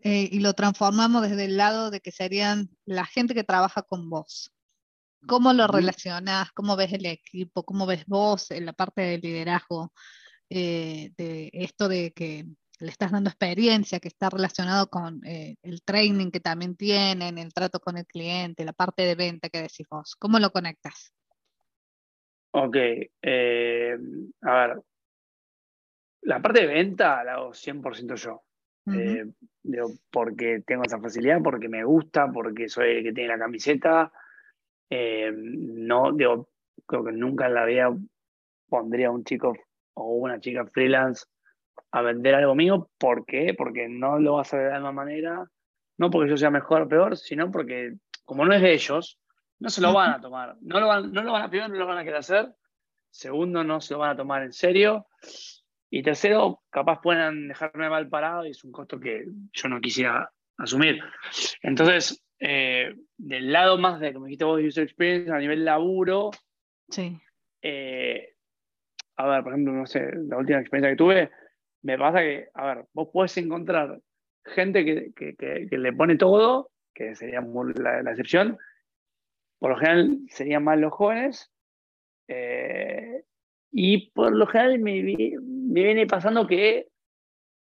eh, 0.02 0.28
y 0.30 0.40
lo 0.40 0.52
transformamos 0.54 1.22
desde 1.22 1.46
el 1.46 1.56
lado 1.56 1.90
de 1.90 2.00
que 2.00 2.12
serían 2.12 2.70
la 2.84 3.04
gente 3.04 3.34
que 3.34 3.44
trabaja 3.44 3.82
con 3.82 4.08
vos. 4.08 4.52
¿Cómo 5.26 5.52
lo 5.52 5.66
relacionas? 5.66 6.52
¿Cómo 6.52 6.76
ves 6.76 6.92
el 6.92 7.06
equipo? 7.06 7.64
¿Cómo 7.64 7.86
ves 7.86 8.06
vos 8.06 8.50
en 8.52 8.66
la 8.66 8.72
parte 8.72 9.02
del 9.02 9.20
liderazgo? 9.20 9.92
Eh, 10.50 11.10
de 11.16 11.50
esto 11.52 11.88
de 11.88 12.12
que 12.12 12.46
le 12.80 12.90
estás 12.90 13.10
dando 13.10 13.28
experiencia, 13.28 13.98
que 13.98 14.08
está 14.08 14.30
relacionado 14.30 14.88
con 14.88 15.20
eh, 15.26 15.56
el 15.62 15.82
training 15.82 16.30
que 16.30 16.40
también 16.40 16.76
tienen, 16.76 17.38
el 17.38 17.52
trato 17.52 17.80
con 17.80 17.96
el 17.98 18.06
cliente, 18.06 18.64
la 18.64 18.72
parte 18.72 19.02
de 19.02 19.14
venta 19.14 19.48
que 19.48 19.62
decís 19.62 19.86
vos. 19.90 20.14
¿Cómo 20.16 20.38
lo 20.38 20.50
conectas? 20.50 21.12
Ok, 22.52 22.76
eh, 23.22 23.98
a 24.42 24.52
ver, 24.54 24.82
la 26.22 26.40
parte 26.40 26.60
de 26.60 26.66
venta 26.66 27.22
la 27.24 27.34
hago 27.34 27.52
100% 27.52 28.14
yo. 28.14 28.42
Eh, 28.94 29.24
porque 30.10 30.62
tengo 30.66 30.84
esa 30.84 31.00
facilidad, 31.00 31.40
porque 31.42 31.68
me 31.68 31.84
gusta, 31.84 32.30
porque 32.32 32.68
soy 32.68 32.98
el 32.98 33.02
que 33.04 33.12
tiene 33.12 33.30
la 33.30 33.38
camiseta. 33.38 34.12
no, 34.90 36.12
digo, 36.12 36.48
creo 36.86 37.04
que 37.04 37.12
nunca 37.12 37.46
en 37.46 37.54
la 37.54 37.64
vida 37.64 37.94
pondría 38.68 39.08
a 39.08 39.10
un 39.10 39.24
chico 39.24 39.54
o 39.94 40.14
una 40.14 40.40
chica 40.40 40.64
freelance 40.66 41.24
a 41.90 42.02
vender 42.02 42.34
algo 42.34 42.54
mío. 42.54 42.90
¿Por 42.98 43.24
qué? 43.24 43.54
Porque 43.56 43.88
no 43.88 44.18
lo 44.18 44.34
vas 44.34 44.52
a 44.52 44.56
hacer 44.56 44.66
de 44.66 44.70
la 44.70 44.78
misma 44.78 44.92
manera. 44.92 45.44
No 45.96 46.10
porque 46.10 46.30
yo 46.30 46.36
sea 46.36 46.50
mejor 46.50 46.82
o 46.82 46.88
peor, 46.88 47.16
sino 47.16 47.50
porque 47.50 47.94
como 48.24 48.44
no 48.44 48.54
es 48.54 48.62
de 48.62 48.72
ellos, 48.72 49.18
no 49.58 49.70
se 49.70 49.80
lo 49.80 49.92
van 49.92 50.12
a 50.12 50.20
tomar. 50.20 50.56
No 50.60 50.80
lo 50.80 50.86
van, 50.86 51.12
no 51.12 51.22
lo 51.22 51.32
van 51.32 51.42
a, 51.42 51.50
primero, 51.50 51.68
no 51.68 51.78
lo 51.78 51.86
van 51.86 51.98
a 51.98 52.04
querer 52.04 52.18
hacer. 52.18 52.54
Segundo, 53.10 53.64
no 53.64 53.80
se 53.80 53.94
lo 53.94 54.00
van 54.00 54.10
a 54.10 54.16
tomar 54.16 54.42
en 54.42 54.52
serio. 54.52 55.06
Y 55.90 56.02
tercero, 56.02 56.60
capaz 56.70 57.00
puedan 57.00 57.48
dejarme 57.48 57.88
mal 57.88 58.08
parado 58.08 58.46
y 58.46 58.50
es 58.50 58.62
un 58.64 58.72
costo 58.72 59.00
que 59.00 59.24
yo 59.52 59.68
no 59.68 59.80
quisiera 59.80 60.30
asumir. 60.58 61.00
Entonces, 61.62 62.22
eh, 62.40 62.94
del 63.16 63.52
lado 63.52 63.78
más 63.78 64.00
de, 64.00 64.12
como 64.12 64.26
dijiste 64.26 64.44
vos, 64.44 64.60
user 64.62 64.84
experience, 64.84 65.32
a 65.32 65.38
nivel 65.38 65.64
laburo, 65.64 66.30
sí. 66.90 67.18
Eh, 67.62 68.34
a 69.16 69.26
ver, 69.26 69.42
por 69.42 69.52
ejemplo, 69.52 69.72
no 69.72 69.86
sé, 69.86 70.10
la 70.28 70.38
última 70.38 70.60
experiencia 70.60 70.90
que 70.90 70.96
tuve, 70.96 71.30
me 71.82 71.98
pasa 71.98 72.20
que, 72.20 72.48
a 72.54 72.66
ver, 72.66 72.84
vos 72.92 73.08
puedes 73.12 73.36
encontrar 73.36 74.00
gente 74.44 74.84
que, 74.84 75.66
le 75.70 75.92
pone 75.92 76.16
todo, 76.16 76.70
que 76.94 77.14
sería 77.16 77.40
la, 77.40 78.02
la, 78.02 78.10
excepción, 78.10 78.58
por 79.58 79.70
lo 79.70 79.76
general 79.76 80.18
serían 80.28 80.64
más 80.64 80.78
los 80.78 80.92
jóvenes, 80.92 81.50
eh, 82.28 83.24
y 83.72 84.10
por 84.10 84.32
lo 84.32 84.46
general 84.46 84.78
me, 85.68 85.82
viene 85.82 86.06
pasando 86.06 86.46
que 86.46 86.88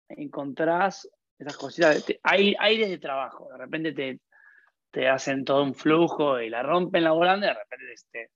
encontrás 0.08 1.08
esas 1.38 1.56
cositas, 1.56 2.04
hay 2.22 2.54
aires 2.58 2.90
de 2.90 2.98
trabajo, 2.98 3.48
de 3.50 3.58
repente 3.58 3.92
te, 3.92 4.20
te, 4.90 5.08
hacen 5.08 5.44
todo 5.44 5.62
un 5.62 5.74
flujo 5.74 6.40
y 6.40 6.50
la 6.50 6.62
rompen 6.62 7.04
la 7.04 7.12
volante, 7.12 7.46
de 7.46 7.54
repente 7.54 7.92
este, 7.92 8.30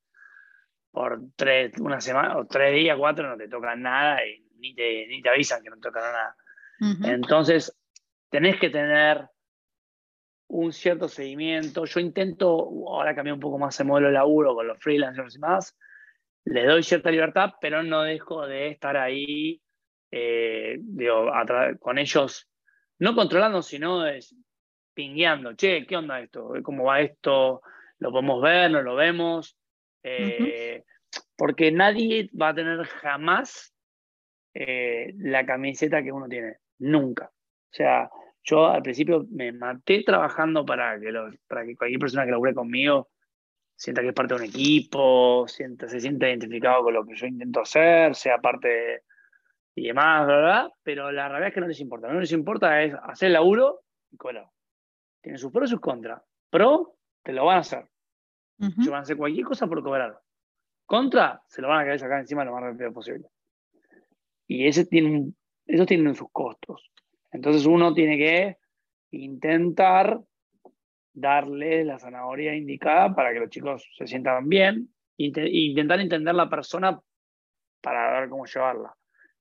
por 0.91 1.21
tres, 1.37 1.73
una 1.81 2.01
semana, 2.01 2.39
o 2.39 2.47
tres 2.47 2.75
días, 2.75 2.97
cuatro, 2.99 3.29
no 3.29 3.37
te 3.37 3.49
tocan 3.49 3.83
nada 3.83 4.25
y 4.25 4.45
ni 4.59 4.75
te, 4.75 5.07
ni 5.09 5.21
te 5.21 5.29
avisan 5.29 5.63
que 5.63 5.71
no 5.71 5.79
tocan 5.79 6.03
nada. 6.03 6.37
Entonces, 7.03 7.77
tenés 8.31 8.59
que 8.59 8.71
tener 8.71 9.29
un 10.49 10.73
cierto 10.73 11.09
seguimiento. 11.09 11.85
Yo 11.85 12.01
intento, 12.01 12.69
ahora 12.89 13.15
cambié 13.15 13.33
un 13.33 13.41
poco 13.41 13.59
más 13.59 13.79
el 13.81 13.87
modelo 13.87 14.09
de 14.09 14.15
laburo 14.15 14.55
con 14.55 14.67
los 14.67 14.79
freelancers 14.79 15.37
y 15.37 15.39
más, 15.39 15.77
les 16.45 16.67
doy 16.67 16.83
cierta 16.83 17.11
libertad, 17.11 17.55
pero 17.61 17.83
no 17.83 18.03
dejo 18.03 18.47
de 18.47 18.69
estar 18.69 18.97
ahí 18.97 19.61
eh, 20.11 20.79
con 21.81 21.99
ellos, 21.99 22.49
no 22.99 23.15
controlando, 23.15 23.63
sino 23.63 24.07
es, 24.07 24.35
pingueando. 24.95 25.55
Che, 25.55 25.87
¿qué 25.87 25.97
onda 25.97 26.21
esto? 26.21 26.53
¿Cómo 26.63 26.85
va 26.85 27.01
esto? 27.01 27.63
¿Lo 27.99 28.11
podemos 28.11 28.43
ver? 28.43 28.71
¿No 28.71 28.83
lo 28.83 28.95
vemos? 28.95 29.57
Eh, 30.03 30.85
porque 31.37 31.73
nadie 31.73 32.31
va 32.41 32.51
a 32.51 32.55
tener 32.55 32.85
jamás 32.85 33.75
eh, 34.53 35.13
la 35.19 35.45
camiseta 35.45 36.03
que 36.03 36.13
uno 36.13 36.29
tiene. 36.29 36.59
Nunca. 36.79 37.27
O 37.27 37.77
sea, 37.77 38.11
yo 38.43 38.67
al 38.67 38.83
principio 38.83 39.27
me 39.31 39.53
maté 39.53 40.05
trabajando 40.05 40.64
para 40.64 41.01
que, 41.01 41.12
para 41.49 41.64
que 41.64 41.77
cualquier 41.77 42.01
persona 42.01 42.25
que 42.25 42.31
labure 42.31 42.55
conmigo 42.55 43.09
sienta 43.77 44.03
que 44.03 44.09
es 44.09 44.15
parte 44.15 44.35
de 44.35 44.41
un 44.41 44.47
equipo, 44.47 45.47
sienta, 45.49 45.89
se 45.89 46.01
sienta 46.01 46.29
identificado 46.29 46.85
con 46.85 46.95
lo 46.95 47.05
que 47.05 47.17
yo 47.17 47.27
intento 47.27 47.61
hacer, 47.61 48.15
sea 48.15 48.39
parte 48.39 49.03
y 49.75 49.89
demás, 49.89 50.27
¿verdad? 50.27 50.71
Pero 50.83 51.11
la 51.11 51.29
realidad 51.29 51.49
es 51.49 51.55
que 51.55 51.61
no 51.61 51.69
les 51.69 51.81
importa. 51.81 52.09
Que 52.09 52.15
les 52.15 52.33
importa 52.33 52.83
es 52.83 52.95
hacer 53.03 53.29
el 53.29 53.33
laburo 53.35 53.81
y 54.11 54.17
colar. 54.17 54.49
Tiene 55.21 55.39
sus 55.39 55.51
pros 55.51 55.71
y 55.71 55.73
sus 55.73 55.81
contras. 55.81 56.23
Pro, 56.51 56.97
te 57.23 57.33
lo 57.33 57.47
van 57.47 57.57
a 57.57 57.61
hacer. 57.61 57.89
Uh 58.59 58.91
van 58.91 59.01
a 59.01 59.01
hacer 59.01 59.17
cualquier 59.17 59.45
cosa 59.45 59.67
por 59.67 59.83
cobrar. 59.83 60.21
Contra, 60.87 61.43
se 61.49 61.61
lo 61.61 61.69
van 61.69 61.81
a 61.81 61.85
querer 61.85 61.99
sacar 61.99 62.21
encima 62.21 62.45
lo 62.45 62.53
más 62.53 62.63
rápido 62.63 62.93
posible. 62.93 63.29
Y 64.47 64.69
ese 64.69 64.87
tiene, 64.87 65.33
esos 65.67 65.87
tienen 65.87 66.15
sus 66.15 66.31
costos. 66.31 66.93
Entonces 67.33 67.67
uno 67.67 67.93
tiene 67.95 68.17
que 68.17 68.59
intentar 69.11 70.21
darle 71.14 71.85
la 71.85 71.98
zanahoria 71.98 72.55
indicada 72.55 73.14
para 73.14 73.33
que 73.33 73.40
los 73.40 73.48
chicos 73.48 73.88
se 73.96 74.07
sientan 74.07 74.48
bien 74.48 74.92
e 75.16 75.27
intentar 75.27 76.00
entender 76.00 76.35
la 76.35 76.50
persona 76.50 77.00
para 77.81 78.20
ver 78.20 78.29
cómo 78.29 78.44
llevarla. 78.46 78.94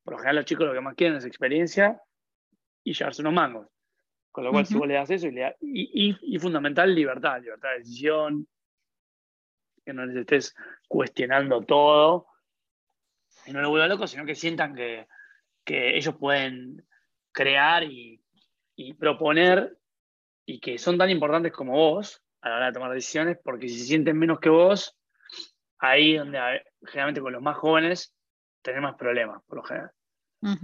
Por 0.03 0.13
lo 0.13 0.17
general 0.19 0.35
los 0.37 0.45
chicos 0.45 0.67
lo 0.67 0.73
que 0.73 0.81
más 0.81 0.95
quieren 0.95 1.17
es 1.17 1.25
experiencia 1.25 1.99
y 2.83 2.93
llevarse 2.93 3.21
unos 3.21 3.33
mangos. 3.33 3.67
Con 4.31 4.45
lo 4.45 4.51
cual, 4.51 4.65
si 4.65 4.75
vos 4.75 4.87
le 4.87 4.95
das 4.95 5.11
eso, 5.11 5.27
y, 5.27 6.17
y, 6.21 6.39
fundamental, 6.39 6.93
libertad, 6.93 7.39
libertad 7.39 7.69
de 7.69 7.77
decisión, 7.77 8.47
que 9.85 9.93
no 9.93 10.07
les 10.07 10.17
estés 10.17 10.55
cuestionando 10.87 11.61
todo, 11.61 12.25
y 13.45 13.51
no 13.51 13.61
lo 13.61 13.69
vuelva 13.69 13.87
loco, 13.87 14.07
sino 14.07 14.25
que 14.25 14.33
sientan 14.33 14.73
que, 14.73 15.07
que 15.63 15.95
ellos 15.95 16.15
pueden 16.15 16.83
crear 17.31 17.83
y, 17.83 18.23
y 18.75 18.95
proponer 18.95 19.77
y 20.45 20.59
que 20.59 20.77
son 20.77 20.97
tan 20.97 21.09
importantes 21.09 21.51
como 21.51 21.73
vos 21.73 22.21
a 22.41 22.49
la 22.49 22.55
hora 22.57 22.65
de 22.67 22.73
tomar 22.73 22.91
decisiones, 22.91 23.37
porque 23.43 23.69
si 23.69 23.79
se 23.79 23.85
sienten 23.85 24.17
menos 24.17 24.39
que 24.39 24.49
vos, 24.49 24.97
ahí 25.79 26.17
donde 26.17 26.39
generalmente 26.85 27.21
con 27.21 27.33
los 27.33 27.41
más 27.41 27.57
jóvenes 27.57 28.13
tenemos 28.61 28.95
problemas, 28.95 29.41
por 29.47 29.57
lo 29.57 29.63
general. 29.63 29.91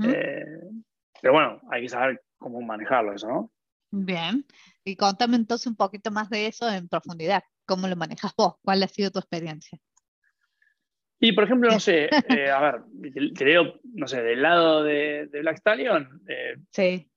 Eh, 0.04 0.46
pero 1.22 1.34
bueno, 1.34 1.62
hay 1.72 1.84
que 1.84 1.90
saber 1.90 2.22
cómo 2.38 2.62
manejarlo 2.62 3.14
eso, 3.14 3.28
¿no? 3.28 3.52
Bien, 3.92 4.46
y 4.84 4.96
contame 4.98 5.38
entonces 5.38 5.68
un 5.68 5.76
poquito 5.76 6.12
más 6.12 6.30
de 6.30 6.48
eso 6.48 6.70
en 6.70 6.90
profundidad. 6.90 7.44
¿Cómo 7.66 7.88
lo 7.88 7.96
manejas 7.96 8.34
vos? 8.38 8.56
¿Cuál 8.62 8.84
ha 8.84 8.88
sido 8.88 9.10
tu 9.10 9.20
experiencia? 9.20 9.80
Y 11.22 11.32
por 11.32 11.46
ejemplo, 11.46 11.70
no 11.72 11.80
sé, 11.80 12.10
eh, 12.30 12.50
a 12.50 12.60
ver, 12.60 12.82
te, 13.36 13.46
digo, 13.46 13.80
no 13.84 14.08
sé, 14.08 14.22
del 14.22 14.42
lado 14.42 14.84
de, 14.84 15.30
Black 15.32 15.58
Stallion. 15.58 16.22
Eh, 16.28 16.56
sí 16.72 17.09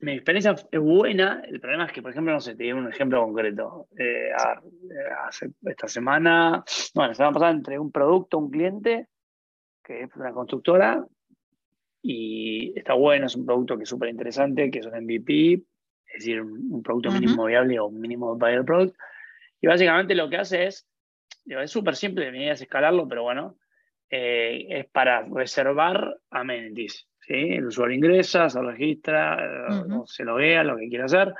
mi 0.00 0.12
experiencia 0.12 0.54
es 0.70 0.80
buena, 0.80 1.42
el 1.46 1.60
problema 1.60 1.84
es 1.84 1.92
que, 1.92 2.00
por 2.00 2.10
ejemplo, 2.10 2.32
no 2.32 2.40
sé, 2.40 2.56
te 2.56 2.64
digo 2.64 2.78
un 2.78 2.88
ejemplo 2.88 3.22
concreto. 3.22 3.88
Eh, 3.98 4.30
esta 5.66 5.88
semana, 5.88 6.64
bueno, 6.94 7.08
la 7.08 7.14
semana 7.14 7.34
pasada 7.34 7.52
entregué 7.52 7.78
un 7.78 7.92
producto 7.92 8.38
a 8.38 8.40
un 8.40 8.50
cliente, 8.50 9.08
que 9.84 10.02
es 10.02 10.16
una 10.16 10.32
constructora, 10.32 11.04
y 12.02 12.72
está 12.78 12.94
bueno, 12.94 13.26
es 13.26 13.36
un 13.36 13.44
producto 13.44 13.76
que 13.76 13.82
es 13.82 13.88
súper 13.88 14.08
interesante, 14.08 14.70
que 14.70 14.78
es 14.78 14.86
un 14.86 14.94
MVP, 15.04 15.54
es 15.54 16.14
decir, 16.14 16.40
un, 16.40 16.82
producto 16.82 17.10
mínimo 17.10 17.44
viable 17.44 17.78
o 17.78 17.86
un 17.86 18.00
mínimo 18.00 18.36
viable 18.36 18.64
product. 18.64 18.96
Y 19.60 19.66
básicamente 19.66 20.14
lo 20.14 20.30
que 20.30 20.38
hace 20.38 20.66
es, 20.66 20.88
es 21.44 21.70
súper 21.70 21.94
simple, 21.94 22.32
mi 22.32 22.38
idea 22.38 22.54
es 22.54 22.62
escalarlo, 22.62 23.06
pero 23.06 23.22
bueno, 23.22 23.58
eh, 24.08 24.66
es 24.70 24.86
para 24.86 25.22
reservar 25.22 26.16
amenities. 26.30 27.09
El 27.30 27.66
usuario 27.66 27.96
ingresa, 27.96 28.50
se 28.50 28.60
registra, 28.60 29.86
uh 29.86 30.04
se 30.04 30.24
loguea, 30.24 30.64
lo 30.64 30.76
que 30.76 30.88
quiera 30.88 31.04
hacer, 31.04 31.32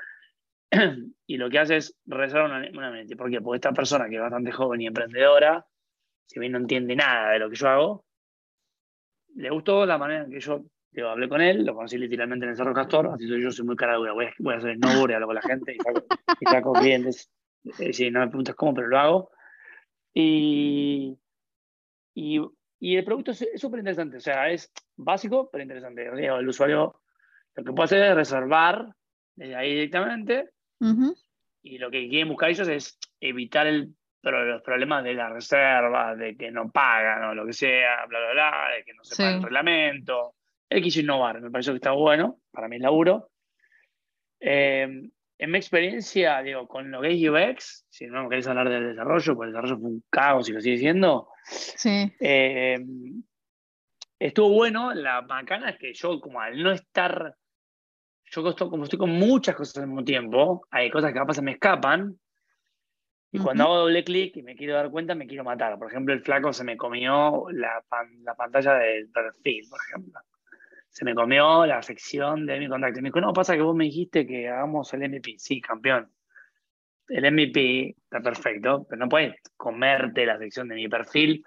y 1.26 1.36
lo 1.36 1.50
que 1.50 1.58
hace 1.58 1.78
es 1.78 1.96
reservar 2.06 2.70
una, 2.72 2.90
mente. 2.92 3.16
¿Por 3.16 3.28
qué? 3.28 3.40
Porque 3.40 3.56
esta 3.56 3.72
persona 3.72 4.08
que 4.08 4.14
es 4.14 4.20
bastante 4.20 4.52
joven 4.52 4.80
y 4.82 4.86
emprendedora, 4.86 5.66
si 6.26 6.38
bien 6.38 6.52
no 6.52 6.58
entiende 6.58 6.94
nada 6.94 7.32
de 7.32 7.40
lo 7.40 7.50
que 7.50 7.56
yo 7.56 7.68
hago, 7.68 8.04
le 9.34 9.50
gustó 9.50 9.84
la 9.84 9.98
manera 9.98 10.24
en 10.24 10.30
que 10.30 10.38
yo 10.38 10.64
hablé 11.08 11.28
con 11.28 11.40
él, 11.40 11.64
lo 11.64 11.74
conocí 11.74 11.98
literalmente 11.98 12.44
en 12.44 12.50
el 12.50 12.56
Cerro 12.56 12.72
Castor, 12.72 13.08
así 13.08 13.26
soy 13.26 13.42
yo, 13.42 13.50
soy 13.50 13.66
muy 13.66 13.76
cara 13.76 13.98
voy 13.98 14.08
a, 14.08 14.12
voy 14.38 14.54
a 14.54 14.56
hacer 14.58 14.76
snowboard 14.76 15.10
y 15.10 15.14
hablo 15.14 15.26
con 15.26 15.34
la 15.34 15.42
gente 15.42 15.76
y 16.40 16.46
saco, 16.46 16.72
clientes. 16.72 17.32
Eh, 17.80 18.10
no 18.12 18.20
me 18.20 18.28
preguntas 18.28 18.54
cómo, 18.54 18.74
pero 18.74 18.86
lo 18.86 18.98
hago. 18.98 19.30
Y, 20.14 21.18
y 22.14 22.40
y 22.82 22.96
el 22.96 23.04
producto 23.04 23.32
es 23.32 23.46
súper 23.56 23.80
interesante, 23.80 24.16
o 24.16 24.20
sea, 24.20 24.50
es 24.50 24.72
básico, 25.04 25.48
pero 25.50 25.62
interesante. 25.62 26.06
El 26.06 26.48
usuario 26.48 27.00
lo 27.54 27.64
que 27.64 27.72
puede 27.72 27.84
hacer 27.84 28.02
es 28.02 28.14
reservar 28.14 28.86
desde 29.34 29.56
ahí 29.56 29.74
directamente. 29.74 30.50
Y 31.62 31.78
lo 31.78 31.90
que 31.90 32.08
quieren 32.08 32.28
buscar 32.28 32.50
ellos 32.50 32.68
es 32.68 32.98
evitar 33.20 33.66
el, 33.66 33.94
los 34.22 34.62
problemas 34.62 35.04
de 35.04 35.14
la 35.14 35.28
reserva, 35.28 36.14
de 36.14 36.36
que 36.36 36.50
no 36.50 36.70
pagan 36.70 37.24
o 37.24 37.34
lo 37.34 37.46
que 37.46 37.52
sea, 37.52 38.06
bla, 38.06 38.18
bla, 38.18 38.32
bla, 38.32 38.68
de 38.76 38.84
que 38.84 38.94
no 38.94 39.04
se 39.04 39.16
paga 39.16 39.36
el 39.36 39.42
reglamento. 39.42 40.34
Él 40.68 40.82
quiso 40.82 41.00
innovar, 41.00 41.40
me 41.40 41.50
parece 41.50 41.72
que 41.72 41.76
está 41.76 41.90
bueno, 41.90 42.38
para 42.50 42.68
mi 42.68 42.78
laburo. 42.78 43.30
Eh, 44.38 45.10
en 45.42 45.50
mi 45.50 45.56
experiencia, 45.56 46.42
digo, 46.42 46.68
con 46.68 46.90
lo 46.90 47.00
que 47.00 47.08
es 47.08 47.28
UX, 47.28 47.86
si 47.88 48.06
no 48.06 48.28
querés 48.28 48.46
hablar 48.46 48.68
del 48.68 48.90
desarrollo, 48.90 49.34
pues 49.34 49.46
el 49.46 49.52
desarrollo 49.52 49.78
fue 49.78 49.90
un 49.90 50.04
caos 50.10 50.48
y 50.48 50.52
lo 50.52 50.60
sigue 50.60 50.76
siendo. 50.78 51.28
Sí. 51.44 52.12
Eh, 52.20 52.78
estuvo 54.20 54.50
bueno, 54.50 54.94
la 54.94 55.22
macana 55.22 55.70
es 55.70 55.78
que 55.78 55.92
yo 55.92 56.20
como 56.20 56.40
al 56.40 56.62
no 56.62 56.70
estar, 56.70 57.34
yo 58.26 58.54
como 58.70 58.84
estoy 58.84 58.98
con 58.98 59.10
muchas 59.10 59.56
cosas 59.56 59.78
al 59.78 59.88
mismo 59.88 60.04
tiempo, 60.04 60.66
hay 60.70 60.90
cosas 60.90 61.12
que 61.12 61.18
capaz 61.18 61.34
se 61.34 61.42
me 61.42 61.52
escapan, 61.52 62.16
y 63.32 63.38
cuando 63.38 63.64
hago 63.64 63.76
doble 63.76 64.02
clic 64.02 64.36
y 64.36 64.42
me 64.42 64.56
quiero 64.56 64.74
dar 64.74 64.90
cuenta, 64.90 65.14
me 65.14 65.26
quiero 65.26 65.44
matar. 65.44 65.78
Por 65.78 65.88
ejemplo, 65.88 66.12
el 66.12 66.22
flaco 66.22 66.52
se 66.52 66.64
me 66.64 66.76
comió 66.76 67.46
la, 67.52 67.84
la 68.24 68.34
pantalla 68.34 68.74
del 68.74 69.08
perfil, 69.08 69.66
por 69.70 69.78
ejemplo. 69.86 70.20
Se 70.88 71.04
me 71.04 71.14
comió 71.14 71.64
la 71.64 71.80
sección 71.82 72.44
de 72.44 72.58
mi 72.58 72.68
contacto. 72.68 73.00
Me 73.00 73.10
dijo, 73.10 73.20
no, 73.20 73.32
pasa 73.32 73.54
que 73.54 73.62
vos 73.62 73.76
me 73.76 73.84
dijiste 73.84 74.26
que 74.26 74.48
hagamos 74.48 74.92
el 74.94 75.08
MVP. 75.08 75.36
Sí, 75.38 75.60
campeón. 75.60 76.10
El 77.06 77.32
MVP 77.32 77.96
está 78.02 78.20
perfecto, 78.20 78.84
pero 78.88 78.98
no 78.98 79.08
puedes 79.08 79.36
comerte 79.56 80.26
la 80.26 80.38
sección 80.38 80.66
de 80.66 80.74
mi 80.74 80.88
perfil. 80.88 81.44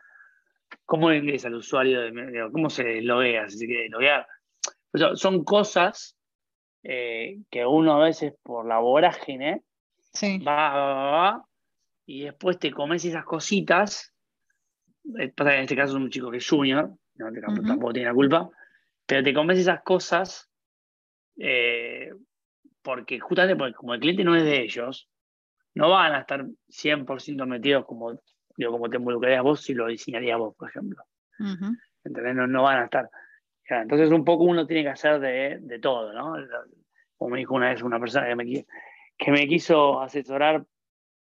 ¿Cómo 0.85 1.11
ingresa 1.11 1.47
el 1.47 1.55
usuario? 1.55 2.01
De, 2.01 2.49
¿Cómo 2.51 2.69
se 2.69 3.01
loguea? 3.01 3.49
Si 3.49 3.57
se 3.57 3.65
quiere 3.65 3.89
loguear. 3.89 4.27
son 5.15 5.43
cosas 5.43 6.17
eh, 6.83 7.39
que 7.49 7.65
uno 7.65 7.93
a 7.93 8.05
veces 8.05 8.33
por 8.43 8.65
la 8.67 8.79
vorágine 8.79 9.63
va, 10.45 10.69
va, 10.73 11.11
va, 11.11 11.45
y 12.05 12.23
después 12.23 12.59
te 12.59 12.71
comes 12.71 13.05
esas 13.05 13.23
cositas. 13.23 14.13
Eh, 15.19 15.33
en 15.35 15.47
este 15.47 15.75
caso 15.75 15.97
es 15.97 16.03
un 16.03 16.09
chico 16.09 16.29
que 16.29 16.37
es 16.37 16.49
junior, 16.49 16.91
no, 17.15 17.31
tampoco, 17.65 17.93
tiene 17.93 18.09
la 18.09 18.13
culpa, 18.13 18.49
pero 19.05 19.23
te 19.23 19.33
comes 19.33 19.59
esas 19.59 19.81
cosas 19.83 20.49
eh, 21.37 22.11
porque 22.81 23.19
justamente 23.19 23.55
porque 23.55 23.73
como 23.73 23.93
el 23.93 23.99
cliente 23.99 24.23
no 24.23 24.35
es 24.35 24.43
de 24.43 24.61
ellos, 24.61 25.09
no 25.75 25.89
van 25.89 26.13
a 26.13 26.19
estar 26.19 26.45
100% 26.69 27.45
metidos 27.47 27.85
como, 27.85 28.19
digo, 28.57 28.71
como 28.71 28.89
te 28.89 28.97
involucrarías 28.97 29.43
vos 29.43 29.61
si 29.61 29.73
lo 29.73 29.87
diseñarías 29.87 30.37
vos, 30.37 30.55
por 30.55 30.69
ejemplo. 30.69 31.03
No, 31.37 32.63
van 32.63 32.79
a 32.79 32.85
estar. 32.85 33.09
Entonces 33.65 34.09
un 34.11 34.25
poco 34.25 34.43
uno 34.43 34.67
tiene 34.67 34.83
que 34.83 34.89
hacer 34.89 35.19
de, 35.19 35.57
de 35.61 35.79
todo, 35.79 36.13
¿no? 36.13 36.35
Como 37.17 37.31
me 37.31 37.39
dijo 37.39 37.55
una 37.55 37.69
vez 37.69 37.81
una 37.81 37.99
persona 37.99 38.27
que 38.27 38.35
me, 38.35 38.65
que 39.17 39.31
me 39.31 39.47
quiso 39.47 40.01
asesorar 40.01 40.63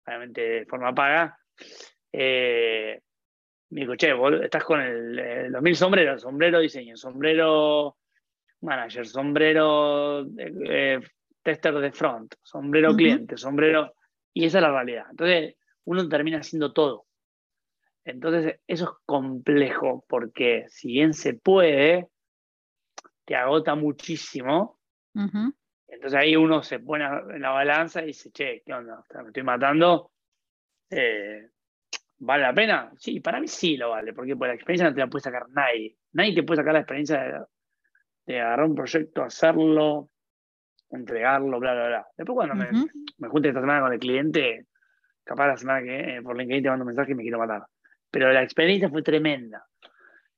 obviamente 0.05 0.41
de 0.41 0.65
forma 0.65 0.93
paga, 0.93 1.38
eh, 2.11 3.01
me 3.69 3.81
dijo, 3.81 3.95
che, 3.95 4.13
vos 4.13 4.33
estás 4.41 4.63
con 4.63 4.81
el, 4.81 5.51
los 5.51 5.61
mil 5.61 5.75
sombreros, 5.75 6.21
sombrero 6.21 6.59
diseño, 6.59 6.95
sombrero 6.95 7.97
manager, 8.61 9.05
sombrero 9.05 10.25
eh, 10.38 10.99
tester 11.41 11.73
de 11.75 11.91
front, 11.91 12.35
sombrero 12.43 12.95
cliente, 12.95 13.38
sombrero... 13.38 13.93
Y 14.33 14.45
esa 14.45 14.57
es 14.57 14.63
la 14.63 14.71
realidad. 14.71 15.05
Entonces, 15.09 15.55
uno 15.85 16.09
termina 16.09 16.39
haciendo 16.39 16.73
todo. 16.73 17.05
Entonces, 18.06 18.60
eso 18.68 18.86
es 18.86 19.06
complejo 19.06 20.06
porque 20.08 20.65
si 20.70 20.94
bien 20.94 21.13
se 21.13 21.34
puede, 21.34 22.08
te 23.26 23.36
agota 23.36 23.74
muchísimo. 23.76 24.80
Entonces 25.88 26.20
ahí 26.20 26.36
uno 26.36 26.62
se 26.62 26.80
pone 26.80 27.06
en 27.06 27.41
la 27.41 27.50
balanza 27.50 28.04
y 28.04 28.08
dice, 28.08 28.32
che, 28.32 28.62
¿qué 28.65 28.74
onda? 28.74 29.04
Me 29.22 29.28
estoy 29.28 29.44
matando. 29.44 30.12
Eh, 30.89 31.50
¿Vale 32.20 32.44
la 32.44 32.54
pena? 32.54 32.91
Sí, 32.98 33.20
para 33.20 33.39
mí 33.39 33.48
sí 33.48 33.76
lo 33.76 33.89
vale, 33.89 34.13
porque 34.13 34.36
por 34.36 34.48
la 34.48 34.54
experiencia 34.54 34.88
no 34.88 34.94
te 34.94 35.02
la 35.02 35.08
puede 35.08 35.24
sacar 35.24 35.50
nadie. 35.50 35.98
Nadie 36.13 36.36
te 36.36 36.44
puede 36.44 36.58
sacar 36.58 36.74
la 36.74 36.80
experiencia 36.80 37.48
de, 38.26 38.39
agarrar 38.39 38.68
un 38.68 38.76
proyecto, 38.76 39.24
hacerlo, 39.24 40.10
entregarlo, 40.91 41.60
bla, 41.60 41.74
bla, 41.74 41.88
bla. 41.88 42.08
Después 42.15 42.36
cuando 42.36 42.56
me, 42.56 42.70
me, 43.18 43.28
junte 43.30 43.50
esta 43.50 43.62
semana 43.62 43.82
con 43.82 43.94
el 43.94 44.00
cliente, 44.00 44.68
capaz 45.24 45.48
la 45.48 45.58
semana 45.58 45.82
que 45.82 46.18
eh, 46.18 46.22
por 46.22 46.38
LinkedIn 46.38 46.63
te 46.63 46.70
mando 46.70 46.84
un 46.84 46.88
mensaje 46.88 47.12
y 47.12 47.15
me 47.15 47.24
quiero 47.24 47.39
matar. 47.39 47.65
Pero 48.15 48.32
la 48.32 48.43
experiencia 48.43 48.89
fue 48.89 49.04
tremenda. 49.04 49.65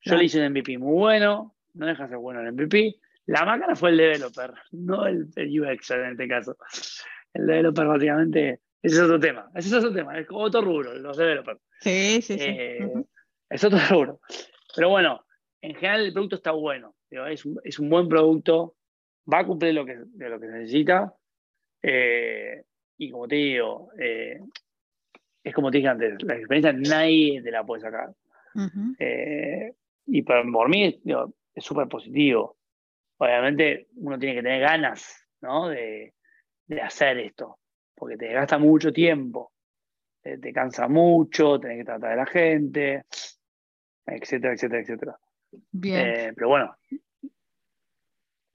Yo 0.01 0.15
le 0.15 0.25
hice 0.25 0.39
un 0.39 0.51
MVP 0.51 0.79
muy 0.79 0.93
bueno, 0.93 1.55
no 1.75 1.85
deja 1.85 2.03
de 2.05 2.09
ser 2.09 2.17
bueno 2.17 2.41
el 2.41 2.51
MVP, 2.51 2.95
la 3.27 3.45
máquina 3.45 3.75
fue 3.75 3.91
el 3.91 3.97
developer, 3.97 4.51
no 4.71 5.05
el, 5.05 5.27
UX 5.35 5.91
en 5.91 6.05
este 6.13 6.27
caso. 6.27 6.57
El 7.35 7.45
developer 7.45 7.85
básicamente, 7.85 8.61
ese 8.81 8.95
es 8.95 9.01
otro 9.01 9.19
tema, 9.19 9.51
ese 9.53 9.67
es 9.67 9.75
otro 9.75 9.93
tema, 9.93 10.17
es 10.17 10.25
otro 10.31 10.61
rubro, 10.61 10.95
los 10.95 11.17
developers. 11.17 11.59
Sí, 11.81 12.19
sí, 12.23 12.39
sí. 12.39 12.49
Eh, 12.49 12.91
es 13.47 13.63
otro 13.63 13.77
rubro. 13.91 14.21
Pero 14.75 14.89
bueno, 14.89 15.23
en 15.61 15.75
general 15.75 16.03
el 16.03 16.13
producto 16.13 16.37
está 16.37 16.53
bueno, 16.53 16.95
es, 17.11 17.45
un, 17.45 17.59
es, 17.63 17.77
un, 17.77 17.91
buen 17.91 18.09
producto, 18.09 18.73
va 19.31 19.41
a 19.41 19.45
cumplir 19.45 19.75
lo 19.75 19.85
que, 19.85 19.97
de 20.03 20.29
lo 20.29 20.39
que 20.39 20.47
necesita. 20.47 21.13
Eh, 21.83 22.63
y 22.97 23.11
como 23.11 23.27
te 23.27 23.35
digo, 23.35 23.91
eh, 23.99 24.39
es 25.47 25.53
como 25.53 25.71
te 25.71 25.77
dije 25.77 25.89
antes, 25.89 26.21
la 26.23 26.35
experiencia 26.35 26.73
nadie 26.73 27.41
te 27.41 27.51
la 27.51 27.65
puede 27.65 27.81
sacar. 27.81 28.13
y 30.05 30.21
por, 30.21 30.51
por 30.51 30.69
mí 30.69 31.01
es 31.55 31.63
súper 31.63 31.87
positivo 31.87 32.57
obviamente 33.17 33.87
uno 33.95 34.17
tiene 34.17 34.35
que 34.35 34.43
tener 34.43 34.61
ganas 34.61 35.25
¿no? 35.41 35.69
de, 35.69 36.13
hacer 36.81 37.17
esto, 37.19 37.59
porque 37.95 38.17
te 38.17 38.31
gasta 38.31 38.57
mucho 38.57 38.91
tiempo, 38.91 39.53
te, 40.21 40.53
cansa 40.53 40.87
mucho, 40.87 41.59
tenés 41.59 41.79
que 41.79 41.85
tratar 41.85 42.11
de 42.11 42.15
la 42.17 42.25
gente, 42.25 43.05
etcétera, 44.05 44.53
etcétera, 44.53 44.81
etcétera. 44.81 45.19
Bien. 45.71 46.07
Eh, 46.07 46.33
pero 46.35 46.49
bueno. 46.49 46.75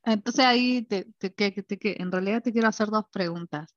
Entonces 0.04 0.44
ahí 0.44 0.82
te, 0.82 1.06
en 1.20 2.12
realidad 2.12 2.42
te 2.42 2.52
quiero 2.52 2.68
hacer 2.68 2.88
dos 2.88 3.06
preguntas. 3.10 3.74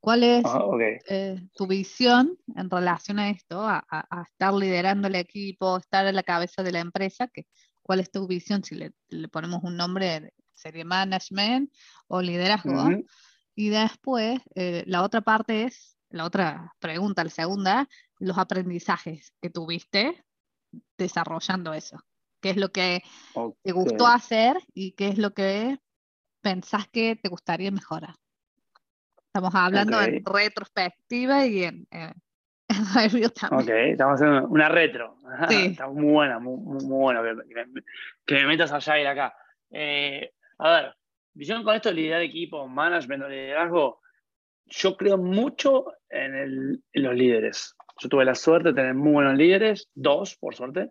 ¿Cuál 0.00 0.22
es 0.22 0.44
ah, 0.46 0.64
eh, 1.08 1.40
tu 1.54 1.66
visión 1.66 2.38
en 2.54 2.70
relación 2.70 3.18
a 3.18 3.30
esto, 3.30 3.66
a, 3.66 3.84
estar 4.30 4.54
liderando 4.54 5.08
el 5.08 5.16
equipo, 5.16 5.76
estar 5.76 6.06
en 6.06 6.14
la 6.14 6.22
cabeza 6.22 6.62
de 6.62 6.72
la 6.72 6.80
empresa, 6.80 7.26
que 7.28 7.46
cuál 7.82 8.00
es 8.00 8.10
tu 8.10 8.26
visión, 8.26 8.62
si 8.62 8.76
le, 8.76 8.92
ponemos 9.28 9.64
un 9.64 9.76
nombre, 9.76 10.32
sería 10.54 10.84
management 10.84 11.72
o 12.06 12.22
liderazgo. 12.22 12.90
Y 13.56 13.70
después, 13.70 14.40
eh, 14.54 14.84
la 14.86 15.02
otra 15.02 15.20
parte 15.20 15.64
es, 15.64 15.98
la 16.10 16.24
otra 16.24 16.74
pregunta, 16.78 17.24
la 17.24 17.30
segunda, 17.30 17.88
los 18.20 18.38
aprendizajes 18.38 19.32
que 19.42 19.50
tuviste 19.50 20.24
desarrollando 20.96 21.74
eso. 21.74 21.98
¿Qué 22.40 22.50
es 22.50 22.56
lo 22.56 22.70
que 22.70 23.02
te 23.62 23.72
gustó 23.72 24.06
hacer 24.06 24.56
y 24.74 24.92
qué 24.92 25.08
es 25.08 25.18
lo 25.18 25.34
que 25.34 25.78
pensás 26.40 26.86
que 26.88 27.16
te 27.16 27.28
gustaría 27.28 27.72
mejorar? 27.72 28.14
Estamos 29.28 29.54
hablando 29.54 30.00
en 30.00 30.24
retrospectiva 30.24 31.46
y 31.46 31.64
en, 31.64 31.86
Ok, 33.50 33.68
estamos 33.68 34.20
haciendo 34.20 34.48
una 34.48 34.68
retro. 34.68 35.16
Está 35.50 35.88
muy 35.88 36.12
buena, 36.12 36.38
muy, 36.38 36.58
muy 36.58 36.84
bueno 36.84 37.22
que, 38.26 38.34
me 38.34 38.46
metas 38.46 38.72
allá 38.72 39.00
y 39.00 39.06
acá. 39.06 39.34
Eh, 39.70 40.32
a 40.58 40.72
ver, 40.72 40.94
visión 41.34 41.62
con 41.64 41.74
esto 41.74 41.88
de 41.88 41.94
liderar 41.94 42.22
equipo, 42.22 42.68
management 42.68 43.28
liderazgo, 43.28 44.00
yo 44.66 44.96
creo 44.96 45.16
mucho 45.16 45.92
en, 46.10 46.82
los 46.92 47.14
líderes. 47.14 47.74
Yo 48.00 48.08
tuve 48.08 48.24
la 48.24 48.34
suerte 48.34 48.68
de 48.68 48.74
tener 48.74 48.94
muy 48.94 49.12
buenos 49.12 49.36
líderes, 49.36 49.88
dos 49.94 50.36
por 50.36 50.54
suerte. 50.54 50.90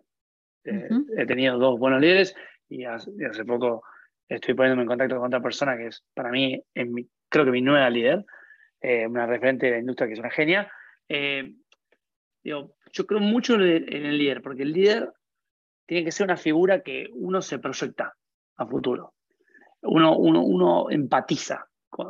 Eh, 0.64 0.88
he 1.16 1.26
tenido 1.26 1.58
dos 1.58 1.78
buenos 1.78 2.00
líderes 2.00 2.34
y 2.68 2.84
hace, 2.84 3.10
poco 3.46 3.82
estoy 4.28 4.54
poniéndome 4.54 4.82
en 4.82 4.88
contacto 4.88 5.16
con 5.16 5.26
otra 5.26 5.40
persona 5.40 5.76
que 5.76 5.86
es 5.86 6.04
para 6.12 6.30
mí, 6.30 6.62
creo 7.28 7.44
que 7.44 7.50
mi 7.50 7.62
nueva 7.62 7.90
líder, 7.90 8.24
eh, 8.80 9.06
una 9.06 9.26
referente 9.26 9.66
de 9.66 9.72
la 9.72 9.78
industria 9.78 10.08
que 10.08 10.14
es 10.14 10.20
una 10.20 10.30
genia 10.30 10.70
yo 12.92 13.06
creo 13.06 13.20
mucho 13.20 13.54
en 13.54 14.06
el 14.06 14.18
líder, 14.18 14.42
porque 14.42 14.62
el 14.62 14.72
líder 14.72 15.12
tiene 15.86 16.04
que 16.04 16.12
ser 16.12 16.24
una 16.24 16.36
figura 16.36 16.82
que 16.82 17.08
uno 17.12 17.40
se 17.40 17.58
proyecta 17.58 18.14
a 18.56 18.66
futuro. 18.66 19.14
Uno, 19.82 20.16
uno, 20.16 20.90
empatiza 20.90 21.66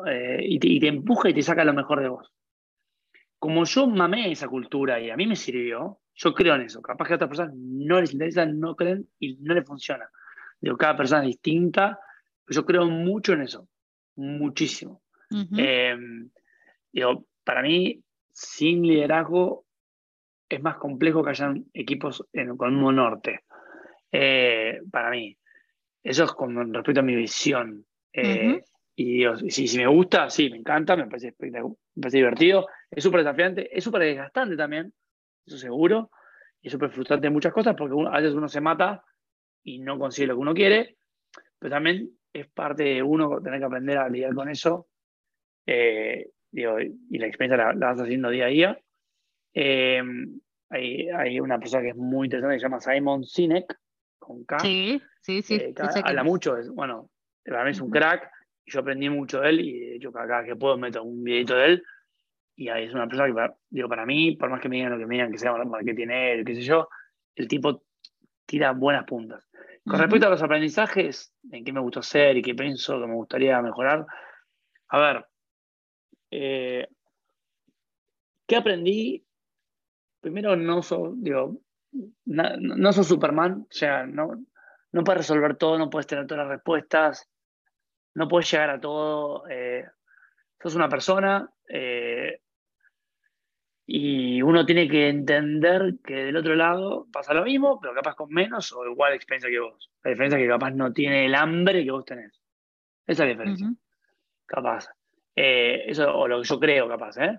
eh, 0.07 0.39
y, 0.43 0.81
te, 0.81 0.89
empuja 0.89 1.29
y 1.29 1.35
te 1.35 1.43
saca 1.43 1.65
lo 1.65 1.75
mejor 1.75 2.01
de 2.01 2.09
vos. 2.09 2.33
Como 3.39 3.65
yo 3.65 3.87
mamé 3.87 4.33
esa 4.33 4.49
cultura 4.49 4.99
y 4.99 5.11
a 5.11 5.17
mí 5.17 5.27
me 5.27 5.37
sirvió, 5.37 6.01
yo 6.15 6.35
creo 6.35 6.55
en 6.55 6.63
eso. 6.63 6.83
Capaz 6.83 7.07
que 7.07 7.13
a 7.13 7.17
otras 7.17 7.29
personas 7.29 7.55
no 7.55 8.01
les 8.01 8.13
interesa, 8.13 8.47
no 8.47 8.75
creen 8.75 9.09
y 9.19 9.37
no 9.37 9.55
les 9.55 9.67
funciona. 9.67 10.09
Digo, 10.61 10.77
cada 10.77 10.97
persona 10.97 11.23
es 11.23 11.29
distinta, 11.29 12.01
yo 12.49 12.65
creo 12.65 12.87
mucho 12.87 13.35
en 13.35 13.43
eso, 13.43 13.69
muchísimo. 14.17 15.03
Em, 15.31 16.31
para 17.45 17.63
mí, 17.63 18.03
sin 18.33 18.83
liderazgo 18.83 19.65
es 20.49 20.63
más 20.63 20.77
complejo 20.77 21.23
que 21.23 21.31
hayan 21.31 21.67
equipos 21.75 22.25
con 22.57 22.83
un 22.83 22.97
norte. 22.97 23.45
Eh, 24.11 24.81
para 24.91 25.11
mí. 25.11 25.37
Eso 26.03 26.25
es 26.25 26.33
con 26.33 26.73
respecto 26.73 27.01
a 27.01 27.05
mi 27.05 27.15
visión. 27.15 27.85
Eh, 28.13 28.63
y 28.97 29.25
si, 29.51 29.69
si, 29.69 29.79
me 29.79 29.87
gusta, 29.87 30.31
sí, 30.31 30.51
me 30.51 30.57
encanta, 30.57 30.97
me 30.97 31.07
parece, 31.07 31.35
me 31.39 31.51
parece 32.01 32.17
divertido. 32.17 32.67
Es 32.91 33.05
súper 33.05 33.21
desafiante, 33.21 33.77
es 33.77 33.85
súper 33.85 34.03
desgastante 34.03 34.57
también, 34.57 34.93
eso 35.47 35.59
seguro. 35.59 36.11
Y 36.61 36.69
es 36.69 36.73
súper 36.73 36.91
frustrante 36.91 37.29
en 37.29 37.33
muchas 37.33 37.53
cosas 37.53 37.77
porque 37.77 37.95
a 38.11 38.17
veces 38.17 38.35
uno 38.35 38.49
se 38.49 38.61
mata 38.61 39.05
y 39.63 39.79
no 39.79 39.99
consigue 39.99 40.27
lo 40.27 40.35
que 40.35 40.41
uno 40.41 40.55
quiere. 40.55 40.97
Pero 41.59 41.71
también 41.71 42.11
es 42.33 42.49
parte 42.49 42.85
de 42.85 43.03
uno 43.03 43.41
tener 43.41 43.61
que 43.61 43.67
aprender 43.67 43.99
a 43.99 44.09
lidiar 44.09 44.35
con 44.35 44.49
eso. 44.49 44.88
Eh, 45.71 46.31
y 46.53 47.19
la 47.19 47.27
experiencia 47.27 47.57
la, 47.57 47.75
la 47.75 47.87
vas 47.89 48.01
haciendo 48.01 48.31
día 48.31 48.47
a 48.47 48.49
día. 48.49 48.81
Eh, 49.53 50.03
hay, 50.71 51.09
hay, 51.09 51.41
una 51.41 51.59
persona 51.59 51.83
que 51.83 51.91
es 51.91 51.97
muy 51.97 52.27
interesante 52.27 52.57
que 52.57 52.61
se 52.61 52.67
llama 52.67 52.81
Simon 52.81 53.25
Sinek, 53.25 53.79
con 54.19 54.45
K. 54.45 54.59
Sí, 54.61 55.01
Sí, 55.29 55.43
sí. 55.43 55.57
Eh, 55.57 55.75
habla 56.05 56.25
mucho, 56.25 56.57
es, 56.57 56.71
bueno, 56.71 57.11
para 57.45 57.63
mí 57.63 57.73
es 57.73 57.81
un 57.83 57.91
crack, 57.91 58.31
y 58.65 58.73
yo 58.73 58.81
aprendí 58.81 59.11
mucho 59.11 59.43
de 59.43 59.51
él, 59.51 59.61
y 59.61 59.79
de 59.79 59.97
hecho 59.97 60.11
cada 60.11 60.43
que 60.43 60.57
puedo 60.57 60.79
meto 60.79 61.03
un 61.03 61.23
videito 61.23 61.55
de 61.55 61.67
él, 61.67 61.83
y 62.57 62.71
ahí 62.71 62.85
es 62.85 62.95
una 62.95 63.07
persona 63.07 63.29
que, 63.29 63.35
para, 63.35 63.55
digo, 63.69 63.91
para 63.91 64.07
mí, 64.07 64.37
por 64.37 64.49
más 64.49 64.63
que 64.63 64.71
me 64.71 64.77
digan 64.77 64.93
lo 64.93 64.99
que 64.99 65.05
me 65.05 65.17
digan, 65.17 65.31
que 65.31 65.37
sea 65.37 65.53
que 65.85 65.93
tiene 65.93 66.33
él, 66.33 66.47
qué 66.47 66.55
sé 66.55 66.63
yo, 66.63 66.89
el 67.35 67.47
tipo 67.47 67.85
tira 68.47 68.73
buenas 68.73 69.05
puntas. 69.05 69.47
Con 69.85 69.99
respecto 69.99 70.29
a 70.29 70.31
los 70.31 70.43
aprendizajes, 70.43 71.35
en 71.51 71.63
qué 71.63 71.75
me 71.75 71.81
gustó 71.81 72.01
hacer 72.01 72.39
y 72.39 72.43
qué 72.43 72.55
pienso 72.55 72.99
que 72.99 73.07
me 73.07 73.15
gustaría 73.15 73.61
mejorar, 73.61 74.07
a 74.89 74.99
ver, 74.99 75.27
eh, 76.31 76.89
¿qué 78.47 78.57
aprendí? 78.57 79.25
Primero, 80.21 80.57
no 80.57 80.83
soy, 80.83 81.13
digo, 81.17 81.61
no, 82.25 82.93
Superman, 82.93 83.63
o 83.63 83.67
sea, 83.73 84.07
no, 84.07 84.45
no 84.93 85.05
puedes 85.05 85.19
resolver 85.19 85.57
todo, 85.57 85.79
no 85.79 85.91
puedes 85.91 86.07
tener 86.07 86.27
todas 86.27 86.45
las 86.45 86.57
respuestas, 86.57 87.29
no 88.15 88.29
puedes 88.29 88.51
llegar 88.51 88.71
a 88.71 88.81
todo. 88.81 89.49
Eh, 89.49 89.87
sos 90.61 90.75
una 90.75 90.89
persona, 90.89 91.49
eh, 91.69 92.41
y 93.91 94.43
uno 94.43 94.67
tiene 94.67 94.87
que 94.87 95.09
entender 95.09 95.95
que 96.05 96.15
del 96.15 96.37
otro 96.37 96.55
lado 96.55 97.07
pasa 97.11 97.33
lo 97.33 97.43
mismo, 97.43 97.81
pero 97.81 97.95
capaz 97.95 98.17
con 98.17 98.29
menos 98.29 98.71
o 98.75 98.85
igual 98.85 99.15
experiencia 99.15 99.49
que 99.49 99.61
vos. 99.61 99.91
La 100.05 100.11
diferencia 100.11 100.37
es 100.39 100.45
que 100.45 100.49
capaz 100.51 100.73
no 100.73 100.93
tiene 100.93 101.25
el 101.25 101.35
hambre 101.35 101.83
que 101.83 101.91
vos 101.91 102.05
tenés. 102.05 102.39
Esa 103.07 103.13
es 103.13 103.19
la 103.21 103.25
diferencia. 103.25 103.73
Capaz. 104.45 104.89
Eh, 105.41 105.85
eso, 105.91 106.13
o 106.13 106.27
lo 106.27 106.43
que 106.43 106.49
yo 106.49 106.59
creo, 106.59 106.89
capaz, 106.89 107.17
¿eh? 107.19 107.39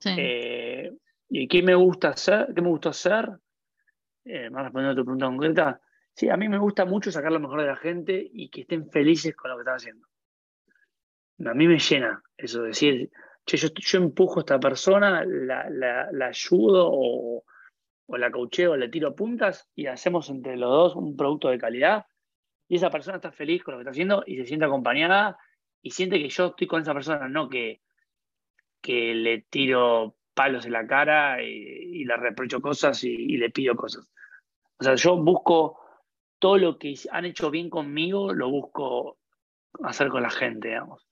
Sí. 0.00 0.10
Eh, 0.18 0.92
¿Y 1.28 1.46
qué 1.46 1.62
me 1.62 1.76
gusta 1.76 2.08
hacer? 2.08 2.52
¿Qué 2.52 2.60
me 2.60 2.68
gusta 2.68 2.88
hacer? 2.88 3.28
Eh, 4.24 4.50
más 4.50 4.64
respondiendo 4.64 4.92
a 4.92 4.96
tu 4.96 5.04
pregunta 5.04 5.26
concreta. 5.26 5.80
Sí, 6.12 6.28
a 6.28 6.36
mí 6.36 6.48
me 6.48 6.58
gusta 6.58 6.84
mucho 6.84 7.12
sacar 7.12 7.30
lo 7.30 7.38
mejor 7.38 7.60
de 7.60 7.68
la 7.68 7.76
gente 7.76 8.20
y 8.32 8.48
que 8.48 8.62
estén 8.62 8.90
felices 8.90 9.36
con 9.36 9.50
lo 9.52 9.56
que 9.56 9.60
están 9.60 9.76
haciendo. 9.76 10.08
A 11.44 11.54
mí 11.54 11.68
me 11.68 11.78
llena 11.78 12.20
eso, 12.36 12.62
decir, 12.62 13.12
yo, 13.46 13.68
yo 13.76 13.98
empujo 13.98 14.40
a 14.40 14.42
esta 14.42 14.58
persona, 14.58 15.24
la, 15.24 15.70
la, 15.70 16.26
ayudo 16.26 16.88
o, 16.90 17.44
o, 18.06 18.16
la 18.16 18.32
coacheo, 18.32 18.76
le 18.76 18.88
tiro 18.88 19.14
puntas 19.14 19.70
y 19.76 19.86
hacemos 19.86 20.30
entre 20.30 20.56
los 20.56 20.70
dos 20.70 20.96
un 20.96 21.16
producto 21.16 21.48
de 21.48 21.58
calidad. 21.58 22.06
Y 22.66 22.74
esa 22.74 22.90
persona 22.90 23.18
está 23.18 23.30
feliz 23.30 23.62
con 23.62 23.74
lo 23.74 23.78
que 23.78 23.82
está 23.82 23.92
haciendo 23.92 24.24
y 24.26 24.36
se 24.36 24.46
siente 24.46 24.64
acompañada 24.64 25.38
y 25.82 25.90
siente 25.90 26.18
que 26.18 26.28
yo 26.28 26.46
estoy 26.46 26.66
con 26.66 26.82
esa 26.82 26.94
persona, 26.94 27.28
no 27.28 27.48
que, 27.48 27.80
que 28.80 29.14
le 29.14 29.42
tiro 29.42 30.16
palos 30.34 30.66
en 30.66 30.72
la 30.72 30.86
cara 30.86 31.42
y, 31.42 32.04
le 32.04 32.16
reprocho 32.16 32.60
cosas 32.60 33.02
y, 33.04 33.12
y, 33.12 33.36
le 33.36 33.50
pido 33.50 33.74
cosas. 33.74 34.08
O 34.78 34.84
sea, 34.84 34.94
yo 34.94 35.16
busco 35.16 35.80
todo 36.38 36.58
lo 36.58 36.78
que 36.78 36.94
han 37.10 37.24
hecho 37.24 37.50
bien 37.50 37.70
conmigo, 37.70 38.32
lo 38.32 38.50
busco 38.50 39.18
hacer 39.82 40.08
con 40.08 40.22
la 40.22 40.30
gente, 40.30 40.68
digamos 40.68 41.06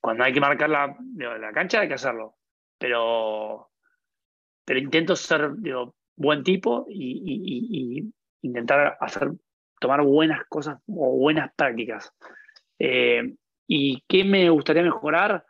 cuando 0.00 0.24
hay 0.24 0.32
que 0.32 0.40
marcar 0.40 0.70
la, 0.70 0.96
la 1.16 1.52
cancha 1.52 1.80
hay 1.80 1.88
que 1.88 1.94
hacerlo. 1.94 2.36
Pero, 2.78 3.70
pero 4.64 4.78
intento 4.78 5.16
ser 5.16 5.50
buen 6.16 6.42
tipo 6.44 6.86
y, 6.88 8.10
intentar 8.42 8.96
hacer, 9.00 9.32
tomar 9.80 10.02
buenas 10.02 10.44
cosas 10.48 10.78
o 10.86 11.16
buenas 11.18 11.52
prácticas. 11.54 12.12
Eh, 12.78 13.34
¿Y 13.70 14.02
qué 14.08 14.24
me 14.24 14.48
gustaría 14.48 14.82
mejorar? 14.82 15.44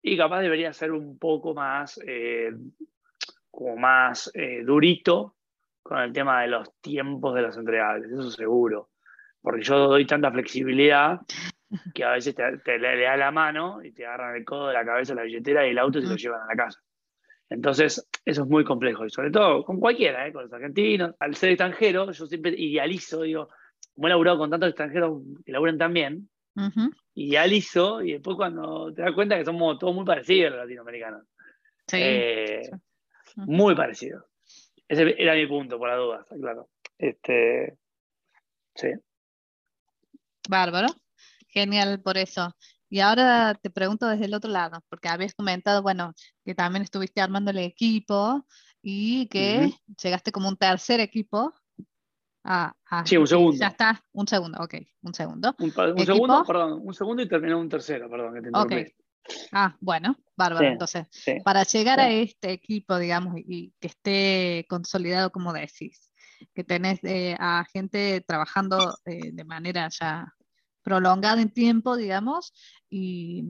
Y 0.00 0.16
capaz 0.16 0.40
debería 0.40 0.72
ser 0.72 0.92
un 0.92 1.18
poco 1.18 1.54
más, 1.54 2.00
eh, 2.06 2.52
como 3.50 3.76
más 3.76 4.30
eh, 4.32 4.62
durito 4.64 5.34
con 5.82 5.98
el 5.98 6.12
tema 6.12 6.42
de 6.42 6.48
los 6.48 6.72
tiempos 6.80 7.34
de 7.34 7.42
los 7.42 7.56
entregables, 7.56 8.12
eso 8.12 8.30
seguro. 8.30 8.90
Porque 9.42 9.62
yo 9.62 9.88
doy 9.88 10.06
tanta 10.06 10.30
flexibilidad 10.30 11.20
que 11.94 12.04
a 12.04 12.12
veces 12.12 12.36
te, 12.36 12.78
le, 12.78 13.02
da 13.02 13.16
la 13.16 13.32
mano 13.32 13.82
y 13.82 13.90
te 13.92 14.06
agarran 14.06 14.36
el 14.36 14.44
codo 14.44 14.68
de 14.68 14.74
la 14.74 14.84
cabeza, 14.84 15.16
la 15.16 15.22
billetera 15.22 15.66
y 15.66 15.70
el 15.70 15.78
auto 15.78 15.98
y 15.98 16.02
se 16.02 16.08
lo 16.08 16.16
llevan 16.16 16.42
a 16.42 16.54
la 16.54 16.56
casa. 16.56 16.80
Entonces, 17.50 18.08
eso 18.24 18.42
es 18.42 18.48
muy 18.48 18.62
complejo, 18.62 19.04
y 19.04 19.10
sobre 19.10 19.30
todo 19.30 19.64
con 19.64 19.80
cualquiera, 19.80 20.28
¿eh? 20.28 20.32
con 20.32 20.44
los 20.44 20.52
argentinos. 20.52 21.16
Al 21.18 21.34
ser 21.34 21.50
extranjero, 21.50 22.12
yo 22.12 22.26
siempre 22.26 22.52
idealizo, 22.56 23.22
digo, 23.22 23.48
como 23.94 24.06
he 24.06 24.10
laburado 24.10 24.38
con 24.38 24.50
tantos 24.50 24.68
extranjeros 24.68 25.22
que 25.44 25.50
laburan 25.50 25.78
también, 26.58 26.90
idealizo, 27.14 28.02
y 28.02 28.12
después 28.12 28.36
cuando 28.36 28.92
te 28.92 29.02
das 29.02 29.12
cuenta 29.12 29.38
que 29.38 29.44
somos 29.44 29.78
todos 29.78 29.94
muy 29.94 30.04
parecidos 30.04 30.52
los 30.52 30.60
latinoamericanos. 30.60 31.22
Eh, 31.92 32.68
muy 33.36 33.74
parecidos. 33.74 34.24
Ese 34.86 35.14
era 35.22 35.34
mi 35.34 35.46
punto, 35.46 35.78
por 35.78 35.88
la 35.88 35.96
duda, 35.96 36.26
claro. 36.40 36.68
Este, 36.96 37.78
sí. 38.74 38.88
Bárbaro. 40.48 40.88
Genial 41.48 42.00
por 42.02 42.18
eso. 42.18 42.54
Y 42.90 43.00
ahora 43.00 43.54
te 43.54 43.70
pregunto 43.70 44.06
desde 44.06 44.26
el 44.26 44.34
otro 44.34 44.50
lado, 44.50 44.82
porque 44.88 45.08
habías 45.08 45.34
comentado, 45.34 45.82
bueno, 45.82 46.14
que 46.44 46.54
también 46.54 46.82
estuviste 46.82 47.20
armando 47.20 47.50
el 47.50 47.58
equipo 47.58 48.46
y 48.82 49.28
que 49.28 49.72
llegaste 50.02 50.32
como 50.32 50.48
un 50.48 50.56
tercer 50.56 51.00
equipo. 51.00 51.52
Ah, 52.50 52.74
sí, 53.04 53.18
un 53.18 53.26
segundo. 53.26 53.58
Ya 53.58 53.66
está, 53.66 54.02
un 54.12 54.26
segundo, 54.26 54.58
ok, 54.62 54.74
un 55.02 55.12
segundo. 55.12 55.54
Un, 55.58 55.70
segundo, 55.70 56.44
perdón, 56.46 56.80
un 56.82 56.94
segundo 56.94 57.22
y 57.22 57.28
terminó 57.28 57.60
un 57.60 57.68
tercero, 57.68 58.08
perdón, 58.08 58.34
que 58.34 58.40
te 58.40 58.50
okay. 58.54 58.86
Ah, 59.52 59.76
bueno, 59.80 60.16
bárbaro. 60.34 60.66
Entonces, 60.66 61.06
para 61.44 61.64
llegar 61.64 62.00
a 62.00 62.10
este 62.10 62.52
equipo, 62.52 62.98
digamos, 62.98 63.34
y, 63.36 63.74
que 63.78 63.88
esté 63.88 64.66
consolidado, 64.66 65.30
como 65.30 65.52
decís, 65.52 66.10
que 66.54 66.64
tenés 66.64 67.00
eh, 67.02 67.36
a 67.38 67.66
gente 67.70 68.24
trabajando 68.26 68.96
eh, 69.04 69.30
de 69.30 69.44
manera 69.44 69.90
ya 69.90 70.32
prolongado 70.82 71.40
en 71.40 71.50
tiempo, 71.50 71.98
digamos, 71.98 72.54
y, 72.88 73.44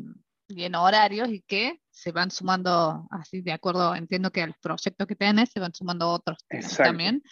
en 0.49 0.75
horarios 0.75 1.29
y 1.29 1.43
que 1.43 1.81
se 1.91 2.11
van 2.11 2.33
sumando 2.33 3.07
así 3.11 3.43
de 3.43 3.53
acuerdo, 3.53 3.95
entiendo 3.95 4.33
que 4.33 4.43
a 4.43 4.47
los 4.49 4.57
proyectos 4.59 5.07
que 5.07 5.15
tienes 5.15 5.51
se 5.51 5.61
van 5.61 5.73
sumando 5.73 6.09
otros 6.09 6.39
también. 6.77 7.23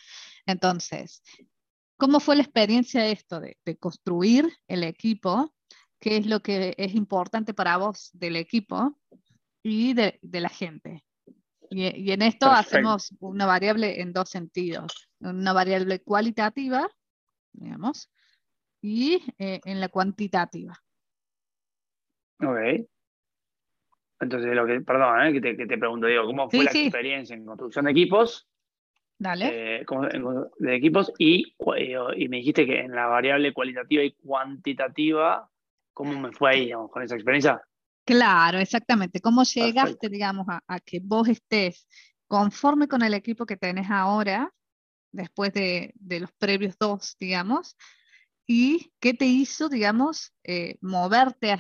Entonces, 0.45 1.23
¿cómo 1.97 2.21
fue 2.21 2.37
la 2.37 2.43
experiencia 2.43 3.03
de 3.03 3.13
esto, 3.13 3.41
de, 3.41 3.57
construir 3.79 4.51
el 4.69 4.85
equipo? 4.85 5.55
¿Qué 5.99 6.19
es 6.19 6.27
lo 6.27 6.41
que 6.41 6.75
es 6.77 6.95
importante 6.95 7.55
para 7.55 7.77
vos 7.79 8.11
del 8.13 8.37
equipo 8.37 8.99
y 9.63 9.95
de, 9.95 10.19
la 10.23 10.49
gente? 10.49 11.05
Y, 11.71 12.13
en 12.13 12.23
esto 12.23 12.47
hacemos 12.47 13.15
una 13.19 13.47
variable 13.47 14.01
en 14.01 14.13
dos 14.13 14.31
sentidos. 14.31 15.09
Una 15.21 15.53
variable 15.53 16.01
cualitativa, 16.01 16.89
digamos, 17.53 18.11
y 18.81 19.23
eh, 19.39 19.61
en 19.65 19.81
la 19.81 19.89
cuantitativa. 19.89 20.79
Ok. 22.41 22.87
Entonces, 24.21 24.55
lo 24.55 24.67
que, 24.67 24.81
perdón, 24.81 25.27
eh, 25.27 25.33
que, 25.33 25.41
te, 25.41 25.57
que, 25.57 25.67
te, 25.67 25.79
pregunto, 25.79 26.07
digo, 26.07 26.25
¿cómo 26.25 26.49
fue 26.49 26.65
la 26.65 26.71
experiencia 26.71 27.35
en 27.35 27.45
construcción 27.45 27.85
de 27.87 27.91
equipos? 27.91 28.49
Dale. 29.19 29.79
Eh, 29.81 29.85
de 30.59 30.77
equipos 30.77 31.13
y, 31.19 31.55
y, 32.17 32.29
me 32.29 32.37
dijiste 32.39 32.67
que 32.67 32.81
en 32.81 32.95
la 32.95 33.07
variable 33.07 33.53
cualitativa 33.53 34.03
y 34.03 34.13
cuantitativa, 34.13 35.51
¿cómo 35.95 36.19
me 36.21 36.33
fue 36.33 36.51
ahí, 36.51 36.61
digamos, 36.67 36.91
con 36.91 37.03
esa 37.03 37.15
experiencia? 37.15 37.63
Claro, 38.05 38.59
exactamente. 38.59 39.21
¿Cómo 39.21 39.43
llegaste, 39.45 40.09
digamos, 40.09 40.47
a, 40.49 40.63
a, 40.69 40.81
que 40.81 41.01
vos 41.03 41.29
estés 41.29 41.89
conforme 42.29 42.89
con 42.89 43.03
el 43.03 43.15
equipo 43.15 43.47
que 43.47 43.57
tenés 43.57 43.91
ahora, 43.91 44.53
después 45.13 45.53
de, 45.55 45.93
de 45.95 46.21
los 46.21 46.33
previos 46.33 46.77
dos, 46.79 47.17
digamos, 47.19 47.77
y 48.47 48.93
qué 49.01 49.15
te 49.15 49.27
hizo, 49.27 49.69
digamos, 49.69 50.33
eh, 50.45 50.77
moverte 50.81 51.57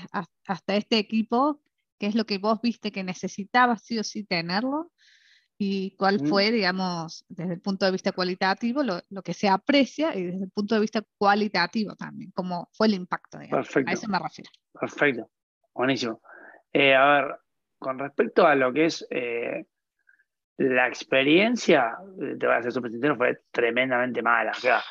hasta 0.46 0.76
este 0.76 0.98
equipo, 0.98 1.60
qué 1.98 2.06
es 2.06 2.14
lo 2.14 2.26
que 2.26 2.38
vos 2.38 2.60
viste 2.62 2.92
que 2.92 3.02
necesitabas 3.02 3.82
sí 3.84 3.98
o 3.98 4.04
sí 4.04 4.24
tenerlo 4.24 4.92
y 5.58 5.92
cuál 5.96 6.20
fue, 6.26 6.50
digamos, 6.50 7.24
desde 7.28 7.54
el 7.54 7.60
punto 7.60 7.86
de 7.86 7.92
vista 7.92 8.12
cualitativo, 8.12 8.82
lo, 8.82 9.22
que 9.22 9.32
se 9.32 9.48
aprecia 9.48 10.14
y 10.14 10.24
desde 10.24 10.44
el 10.44 10.50
punto 10.50 10.74
de 10.74 10.82
vista 10.82 11.02
cualitativo 11.16 11.94
también, 11.96 12.30
cómo 12.34 12.68
fue 12.72 12.88
el 12.88 12.94
impacto. 12.94 13.38
Digamos. 13.38 13.66
Perfecto. 13.66 13.90
A 13.90 13.94
eso 13.94 14.08
me 14.08 14.18
refiero. 14.18 14.50
Perfecto, 14.78 15.30
buenísimo. 15.74 16.20
Eh, 16.72 16.94
a 16.94 17.06
ver, 17.06 17.36
con 17.78 17.98
respecto 17.98 18.46
a 18.46 18.54
lo 18.54 18.72
que 18.72 18.86
es 18.86 19.06
eh, 19.10 19.64
la 20.58 20.88
experiencia, 20.88 21.96
te 22.18 22.46
voy 22.46 22.56
a 22.56 22.62
ser 22.62 22.72
súper 22.72 22.90
sincero, 22.90 23.16
fue 23.16 23.40
tremendamente 23.50 24.22
mala. 24.22 24.50
O 24.50 24.60
sea, 24.60 24.82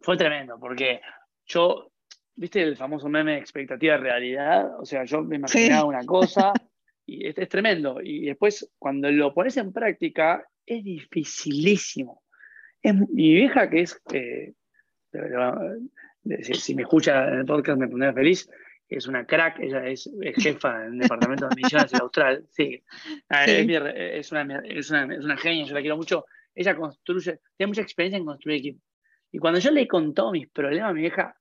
fue 0.00 0.16
tremendo, 0.16 0.58
porque 0.60 1.00
yo, 1.46 1.90
¿viste 2.36 2.62
el 2.62 2.76
famoso 2.76 3.08
meme 3.08 3.38
expectativa 3.38 3.94
de 3.94 4.00
realidad? 4.00 4.80
O 4.80 4.84
sea, 4.84 5.04
yo 5.04 5.22
me 5.22 5.36
imaginaba 5.36 5.84
una 5.84 6.04
cosa 6.04 6.52
y 7.06 7.26
es, 7.26 7.36
es, 7.38 7.48
tremendo. 7.48 8.00
Y 8.02 8.26
después, 8.26 8.70
cuando 8.78 9.10
lo 9.10 9.32
pones 9.34 9.56
en 9.56 9.72
práctica, 9.72 10.46
es 10.64 10.84
dificilísimo. 10.84 12.22
Es, 12.82 12.94
mi 12.94 13.34
vieja, 13.34 13.68
que 13.70 13.80
es, 13.80 14.00
eh, 14.12 14.54
si, 16.42 16.74
me 16.74 16.82
escucha 16.82 17.28
en 17.28 17.40
el 17.40 17.44
podcast 17.44 17.78
me 17.78 17.88
pondrá 17.88 18.12
feliz, 18.12 18.48
es 18.88 19.06
una 19.06 19.26
crack, 19.26 19.60
ella 19.60 19.86
es, 19.86 20.10
jefa 20.36 20.86
en 20.86 20.94
el 20.94 20.98
departamento 21.00 21.48
de 21.48 21.56
misiones 21.56 21.92
en 21.92 22.00
Austral, 22.00 22.46
sí. 22.50 22.82
Ah, 23.28 23.44
es, 23.44 23.66
es, 23.68 24.32
una, 24.32 24.58
es, 24.60 24.90
una, 24.90 25.14
es 25.14 25.24
una 25.24 25.36
genia, 25.36 25.64
yo 25.64 25.74
la 25.74 25.80
quiero 25.80 25.96
mucho. 25.96 26.26
Ella 26.54 26.76
construye, 26.76 27.40
tiene 27.56 27.68
mucha 27.68 27.82
experiencia 27.82 28.18
en 28.18 28.24
construir 28.24 28.58
equipos. 28.58 28.82
Y 29.32 29.38
cuando 29.38 29.58
yo 29.58 29.70
le 29.72 29.82
he 29.82 29.88
contado 29.88 30.30
mis 30.30 30.48
problemas 30.48 30.90
a 30.90 30.94
mi 30.94 31.00
vieja, 31.00 31.36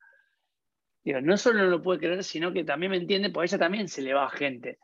digo, 1.04 1.22
no 1.22 1.38
solo 1.38 1.60
no 1.60 1.70
lo 1.70 1.82
puede 1.82 2.00
creer, 2.00 2.24
sino 2.24 2.52
que 2.52 2.64
también 2.64 2.92
me 2.92 2.98
entiende, 2.98 3.30
porque 3.30 3.44
a 3.44 3.50
ella 3.50 3.60
también 3.60 3.88
se 3.88 4.02
le 4.02 4.14
va 4.14 4.30
gente. 4.32 4.80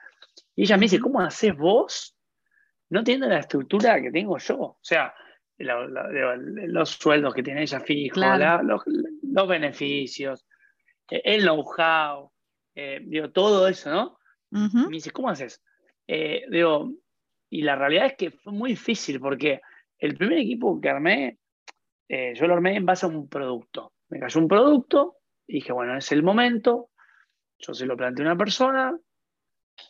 Y 0.60 0.64
ella 0.64 0.76
me 0.76 0.88
dice, 0.88 1.00
¿cómo 1.00 1.22
haces 1.22 1.56
vos 1.56 2.18
no 2.90 3.02
teniendo 3.02 3.30
la 3.30 3.40
estructura 3.40 4.02
que 4.02 4.12
tengo 4.12 4.38
yo? 4.40 4.60
O 4.60 4.80
sea, 4.82 5.16
los 5.58 6.90
sueldos 6.90 7.34
que 7.34 7.44
tiene 7.44 7.62
ella 7.62 7.80
fijos, 7.80 8.22
los, 8.64 9.48
beneficios, 9.48 10.46
eh, 11.10 11.22
el 11.24 11.44
know-how, 11.44 12.30
eh, 12.76 13.00
digo, 13.02 13.32
todo 13.32 13.70
eso, 13.70 13.90
¿no? 13.90 14.20
Me 14.52 14.90
dice, 14.90 15.12
¿cómo 15.12 15.30
haces? 15.30 15.64
Eh, 16.06 16.44
digo, 16.50 16.92
y 17.50 17.62
la 17.62 17.78
realidad 17.78 18.08
es 18.08 18.16
que 18.18 18.32
fue 18.32 18.52
muy 18.52 18.72
difícil 18.72 19.22
porque 19.22 19.62
el 19.98 20.18
primer 20.18 20.40
equipo 20.40 20.82
que 20.82 20.90
armé, 20.90 21.38
yo 22.10 22.48
lo 22.48 22.56
armé 22.56 22.76
en 22.76 22.86
base 22.86 23.06
a 23.06 23.10
un 23.10 23.30
producto. 23.30 23.94
Me 24.10 24.20
cayó 24.20 24.42
un 24.42 24.50
producto 24.50 25.20
y 25.48 25.54
dije, 25.54 25.72
bueno, 25.72 25.96
es 25.96 26.12
el 26.12 26.22
momento. 26.22 26.90
Yo 27.60 27.74
se 27.74 27.86
lo 27.86 27.96
planteé 27.96 28.26
a 28.26 28.32
una 28.32 28.38
persona 28.38 29.00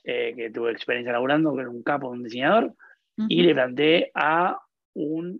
que 0.03 0.51
tuve 0.53 0.71
experiencia 0.71 1.13
laburando, 1.13 1.53
que 1.55 1.61
era 1.61 1.69
un 1.69 1.83
capo, 1.83 2.09
un 2.09 2.23
diseñador, 2.23 2.73
y 3.27 3.41
le 3.43 3.53
planteé 3.53 4.11
a 4.13 4.57
un, 4.93 5.39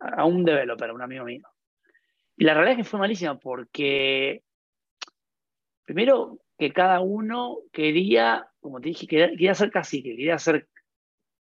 a 0.00 0.24
un 0.24 0.44
developer, 0.44 0.92
un 0.92 1.02
amigo 1.02 1.24
mío. 1.24 1.42
Y 2.36 2.44
la 2.44 2.54
realidad 2.54 2.72
es 2.72 2.84
que 2.84 2.90
fue 2.90 3.00
malísima 3.00 3.38
porque, 3.38 4.42
primero, 5.84 6.40
que 6.58 6.72
cada 6.72 7.00
uno 7.00 7.58
quería, 7.72 8.48
como 8.60 8.80
te 8.80 8.88
dije, 8.88 9.06
quería, 9.06 9.54
ser 9.54 9.70
cacique, 9.70 10.16
quería 10.16 10.38
ser 10.38 10.68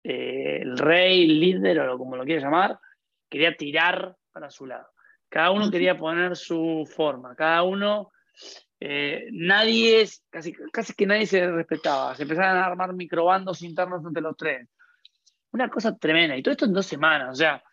eh, 0.03 0.59
el 0.61 0.77
rey, 0.77 1.23
el 1.23 1.39
líder 1.39 1.79
o 1.81 1.97
como 1.97 2.15
lo 2.15 2.25
quieras 2.25 2.43
llamar, 2.43 2.79
quería 3.29 3.55
tirar 3.55 4.15
para 4.31 4.49
su 4.49 4.65
lado. 4.65 4.87
Cada 5.29 5.51
uno 5.51 5.71
quería 5.71 5.97
poner 5.97 6.35
su 6.35 6.87
forma, 6.95 7.35
cada 7.35 7.63
uno, 7.63 8.11
eh, 8.85 9.29
nadie 9.31 10.01
es, 10.01 10.25
casi, 10.29 10.51
casi 10.71 10.93
que 10.93 11.05
nadie 11.05 11.25
se 11.25 11.49
respetaba, 11.49 12.15
se 12.15 12.23
empezaban 12.23 12.57
a 12.57 12.65
armar 12.65 12.93
microbandos 12.93 13.61
internos 13.61 14.03
entre 14.05 14.21
los 14.21 14.35
tres. 14.35 14.67
Una 15.53 15.69
cosa 15.69 15.97
tremenda, 15.97 16.35
y 16.35 16.43
todo 16.43 16.51
esto 16.51 16.65
en 16.65 16.73
dos 16.73 16.85
semanas, 16.85 17.29
o 17.31 17.35
sea, 17.35 17.63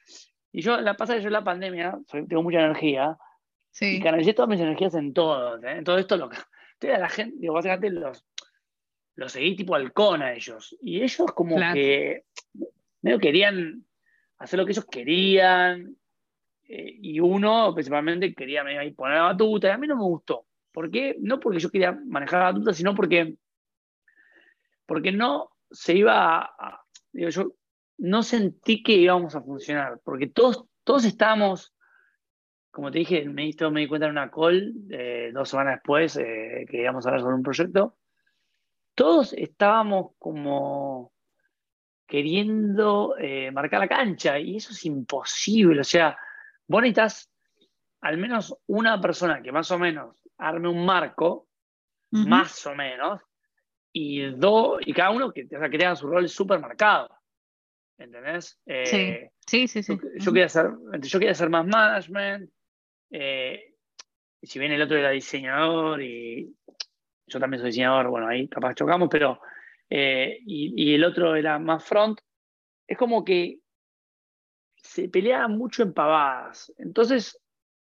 y 0.53 0.61
yo, 0.63 0.81
la 0.81 0.95
pasa 0.95 1.17
que 1.17 1.23
yo 1.23 1.31
la 1.31 1.43
pandemia, 1.43 1.99
tengo 2.11 2.45
mucha 2.45 2.61
energía, 2.61 3.19
y 3.81 4.01
canalicé 4.01 4.35
todas 4.35 4.51
mis 4.51 4.61
energías 4.61 4.95
en 4.95 5.13
todo, 5.13 5.57
¿eh? 5.57 5.79
en 5.79 5.85
todo 5.85 5.99
esto 5.99 6.17
lo 6.17 6.29
que 6.29 6.37
la 6.81 7.09
gente, 7.09 7.37
digo, 7.41 7.55
básicamente 7.55 7.91
los, 7.91 8.25
los 9.17 9.33
seguí 9.33 9.57
tipo 9.57 9.75
halcón 9.75 10.23
a 10.23 10.33
ellos. 10.33 10.77
Y 10.81 11.03
ellos 11.03 11.33
como 11.35 11.57
que 11.75 12.25
medio 13.03 13.19
querían 13.19 13.85
hacer 14.39 14.59
lo 14.59 14.65
que 14.65 14.73
ellos 14.73 14.87
querían. 14.87 15.97
Eh, 16.69 16.99
y 17.03 17.21
uno 17.21 17.75
principalmente 17.75 18.33
quería 18.33 18.63
ahí 18.63 18.93
poner 18.93 19.19
la 19.19 19.25
batuta. 19.25 19.69
Y 19.69 19.71
a 19.73 19.79
mí 19.79 19.87
no 19.87 19.97
me 19.97 20.05
gustó. 20.05 20.47
¿Por 20.73 20.91
qué? 20.91 21.17
No 21.21 21.41
porque 21.41 21.59
yo 21.59 21.71
quería 21.71 21.93
manejar 22.07 22.57
la 22.57 22.73
sino 22.73 22.95
porque, 22.95 23.37
porque 24.87 25.13
no 25.13 25.51
se 25.71 25.95
iba 25.95 26.43
a, 26.43 26.85
digo, 27.13 27.31
yo 27.31 27.55
no 27.99 28.23
sentí 28.23 28.83
que 28.83 28.93
íbamos 28.93 29.35
a 29.35 29.43
funcionar. 29.43 30.01
Porque 30.05 30.27
todos, 30.27 30.65
todos 30.85 31.05
estábamos 31.05 31.75
como 32.71 32.91
te 32.91 32.99
dije, 32.99 33.25
me, 33.25 33.51
me 33.73 33.81
di 33.81 33.89
cuenta 33.89 34.07
en 34.07 34.13
una 34.13 34.31
call 34.31 34.75
eh, 34.91 35.31
dos 35.33 35.49
semanas 35.49 35.77
después 35.77 36.17
eh, 36.17 36.65
que 36.69 36.83
íbamos 36.83 37.05
a 37.05 37.09
hablar 37.09 37.23
sobre 37.23 37.35
un 37.35 37.43
proyecto. 37.43 37.97
Todos 38.95 39.33
estábamos 39.33 40.13
como 40.19 41.13
queriendo 42.07 43.17
eh, 43.19 43.51
marcar 43.51 43.81
la 43.81 43.89
cancha 43.89 44.39
y 44.39 44.57
eso 44.57 44.73
es 44.73 44.85
imposible. 44.85 45.81
O 45.81 45.85
sea, 45.85 46.17
vos 46.67 46.83
necesitas 46.83 47.31
al 48.01 48.19
menos 48.19 48.57
una 48.67 49.01
persona 49.01 49.43
que 49.43 49.53
más 49.53 49.71
o 49.71 49.79
menos 49.79 50.20
arme 50.41 50.69
un 50.69 50.85
marco, 50.85 51.49
más 52.11 52.67
o 52.67 52.75
menos, 52.75 53.21
y, 53.93 54.31
dos 54.31 54.81
y 54.85 54.93
cada 54.93 55.11
uno 55.11 55.33
que, 55.33 55.45
o 55.45 55.71
tenga 55.71 55.97
su 55.97 56.09
rol 56.09 56.29
súper 56.29 56.59
marcado. 56.61 57.09
¿Entendés? 57.99 58.59
sí, 59.47 59.69
sí, 59.69 59.83
sí. 59.83 59.99
Yo, 60.17 60.33
quería 60.33 60.47
hacer, 60.47 60.71
yo 61.01 61.19
quería 61.19 61.33
hacer 61.33 61.51
más 61.51 61.67
management, 61.67 62.51
eh, 63.11 63.75
si 64.43 64.59
bien 64.59 64.73
el 64.73 64.83
otro 64.83 64.97
era 64.97 65.11
diseñador 65.11 66.03
y 66.03 66.57
yo 67.27 67.39
también 67.39 67.61
soy 67.61 67.71
diseñador, 67.71 68.09
bueno, 68.09 68.27
ahí 68.27 68.49
capaz 68.49 68.75
chocamos, 68.75 69.09
pero 69.11 69.41
eh, 69.89 70.39
y, 70.47 70.95
el 70.95 71.05
otro 71.05 71.35
era 71.35 71.59
más 71.59 71.85
front, 71.85 72.21
es 72.87 72.97
como 72.97 73.25
que 73.25 73.59
se 74.77 75.09
peleaba 75.09 75.49
mucho 75.49 75.83
en 75.83 75.93
pavadas. 75.93 76.73
Entonces, 76.79 77.41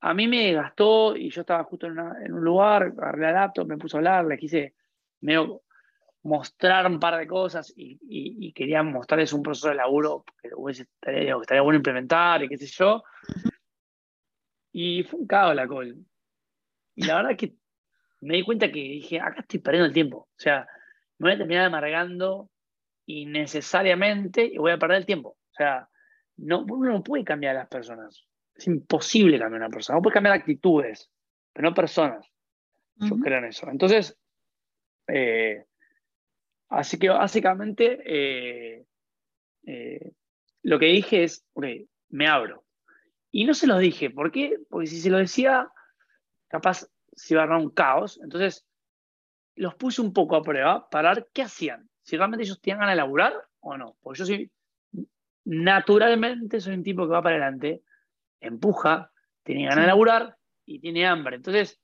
a 0.02 0.14
mí 0.16 0.28
me 0.28 0.54
gastó 0.54 1.16
y 1.16 1.30
yo 1.30 1.42
estaba 1.42 1.64
justo 1.64 1.86
en, 1.86 2.00
un 2.34 2.44
lugar, 2.44 2.94
agarré 2.98 3.22
la 3.22 3.32
laptop, 3.34 3.68
me 3.68 3.78
puse 3.78 3.96
a 3.96 4.00
hablar, 4.00 4.26
le 4.26 4.38
quise 4.38 4.74
medio 5.22 5.62
mostrar 6.24 6.88
un 6.88 7.00
par 7.00 7.18
de 7.18 7.28
cosas 7.28 7.72
y, 7.76 8.52
quería 8.54 8.82
mostrarles 8.84 9.32
un 9.34 9.44
proceso 9.44 9.70
de 9.70 9.76
laburo 9.76 10.26
que 10.42 10.50
estaría, 10.72 11.36
estaría 11.40 11.62
bueno 11.62 11.78
implementar 11.78 12.44
y 12.44 12.50
qué 12.50 12.58
sé 12.58 12.66
yo. 12.66 13.04
Y 14.72 15.04
fue 15.04 15.20
un 15.20 15.28
caos 15.28 15.56
la 15.56 15.68
call. 15.68 16.04
Y 16.96 17.06
la 17.06 17.18
verdad 17.18 17.38
que 17.38 17.54
me 18.22 18.36
di 18.36 18.44
cuenta 18.44 18.72
que 18.72 18.80
dije, 18.80 19.20
acá 19.20 19.42
estoy 19.42 19.60
perdiendo 19.60 19.88
el 19.88 19.94
tiempo. 19.94 20.18
O 20.18 20.40
sea, 20.40 20.68
me 21.20 21.28
voy 21.28 21.34
a 21.34 21.38
terminar 21.38 21.66
amargando 21.66 22.50
innecesariamente 23.06 24.46
y 24.46 24.58
voy 24.58 24.72
a 24.72 24.80
perder 24.80 24.98
el 24.98 25.06
tiempo. 25.06 25.30
O 25.30 25.54
sea, 25.54 25.88
no, 26.38 26.66
uno 26.68 26.92
no 26.92 27.04
puede 27.04 27.24
cambiar 27.24 27.56
a 27.56 27.60
las 27.60 27.70
personas. 27.70 28.28
Es 28.62 28.68
imposible 28.68 29.40
cambiar 29.40 29.64
a 29.64 29.66
una 29.66 29.74
persona. 29.74 29.98
Uno 29.98 30.04
puede 30.04 30.14
cambiar 30.14 30.36
actitudes, 30.36 31.10
pero 31.52 31.68
no 31.68 31.74
personas. 31.74 32.32
Yo 32.98 33.18
creo 33.18 33.40
en 33.40 33.46
eso. 33.46 33.68
Entonces, 33.68 34.20
eh, 35.08 35.66
así 36.70 37.00
que 37.00 37.10
básicamente 37.10 38.00
eh, 38.06 38.86
eh, 39.66 40.12
lo 40.62 40.78
que 40.78 40.86
dije 40.86 41.24
es, 41.24 41.44
ok, 41.54 41.66
me 42.10 42.28
abro. 42.28 42.64
Y 43.32 43.46
no 43.46 43.56
se 43.56 43.66
los 43.66 43.80
dije, 43.80 44.12
¿por 44.12 44.32
qué? 44.32 44.60
Porque 44.70 44.86
si 44.86 45.02
se 45.02 45.10
lo 45.10 45.18
decía, 45.18 45.68
capaz 46.48 46.88
se 47.14 47.34
iba 47.34 47.42
a 47.42 47.46
armar 47.46 47.62
un 47.62 47.72
caos. 47.72 48.20
Entonces, 48.22 48.68
los 49.56 49.74
puse 49.74 50.04
un 50.04 50.14
poco 50.14 50.36
a 50.36 50.44
prueba 50.44 50.88
para 50.88 51.16
ver 51.16 51.30
qué 51.34 51.42
hacían. 51.42 51.90
Si 52.04 52.16
realmente 52.16 52.44
ellos 52.44 52.62
tenían 52.62 52.82
ganas 52.82 52.94
de 52.94 52.98
laburar 52.98 53.34
o 53.60 53.76
no. 53.76 53.98
Porque 54.04 54.20
yo 54.20 54.26
soy, 54.28 54.52
naturalmente, 55.46 56.60
soy 56.60 56.76
un 56.76 56.84
tipo 56.84 57.08
que 57.08 57.14
va 57.14 57.24
para 57.24 57.38
adelante, 57.38 57.82
empuja, 58.42 59.12
tiene 59.44 59.64
ganas 59.64 59.86
de 59.86 59.88
laburar 59.88 60.38
y 60.66 60.80
tiene 60.80 61.08
hambre. 61.08 61.38
Entonces, 61.38 61.80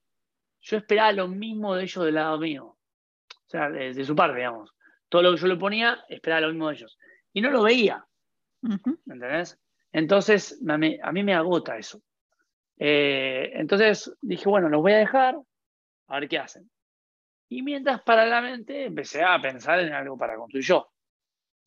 yo 0.62 0.78
esperaba 0.78 1.12
lo 1.14 1.28
mismo 1.28 1.76
de 1.76 1.84
ellos 1.84 2.04
del 2.04 2.16
lado 2.16 2.38
mío. 2.40 2.66
O 2.66 3.50
sea, 3.50 3.70
de, 3.70 4.04
su 4.04 4.16
parte, 4.16 4.38
digamos. 4.38 4.74
Todo 5.08 5.22
lo 5.22 5.32
que 5.32 5.42
yo 5.42 5.48
le 5.48 5.56
ponía, 5.56 6.04
esperaba 6.10 6.42
lo 6.42 6.50
mismo 6.50 6.68
de 6.68 6.76
ellos. 6.76 6.98
Y 7.32 7.42
no 7.42 7.50
lo 7.50 7.64
veía. 7.64 8.06
¿Entendés? 8.62 9.58
Entonces, 9.94 10.62
a 10.68 10.78
mí, 10.78 11.24
me 11.24 11.34
agota 11.34 11.78
eso. 11.78 12.02
Eh, 12.78 13.52
entonces 13.54 14.16
dije, 14.22 14.50
bueno, 14.50 14.70
los 14.70 14.82
voy 14.82 14.94
a 14.94 14.98
dejar, 14.98 15.38
a 16.08 16.20
ver 16.20 16.30
qué 16.30 16.38
hacen. 16.38 16.70
Y 17.50 17.62
mientras 17.62 18.02
paralelamente 18.02 18.86
empecé 18.86 19.24
a 19.24 19.42
pensar 19.42 19.80
en 19.80 19.94
algo 19.94 20.18
para 20.18 20.36
construir 20.36 20.66
yo. 20.66 20.92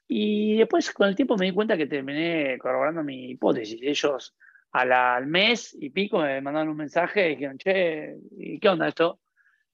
Y 0.06 0.58
después 0.58 0.90
con 0.92 1.08
el 1.08 1.16
tiempo 1.16 1.36
me 1.36 1.46
di 1.46 1.52
cuenta 1.52 1.76
que 1.76 1.86
terminé 1.86 2.58
corroborando 2.58 3.02
mi 3.02 3.30
hipótesis. 3.30 3.80
Ellos 3.80 4.36
al 4.72 5.26
mes 5.26 5.76
y 5.78 5.90
pico 5.90 6.20
me 6.20 6.40
mandaron 6.40 6.70
un 6.70 6.76
mensaje 6.76 7.26
y 7.26 7.36
dijeron, 7.36 7.58
che, 7.58 8.16
¿qué 8.60 8.68
onda 8.68 8.88
esto? 8.88 9.20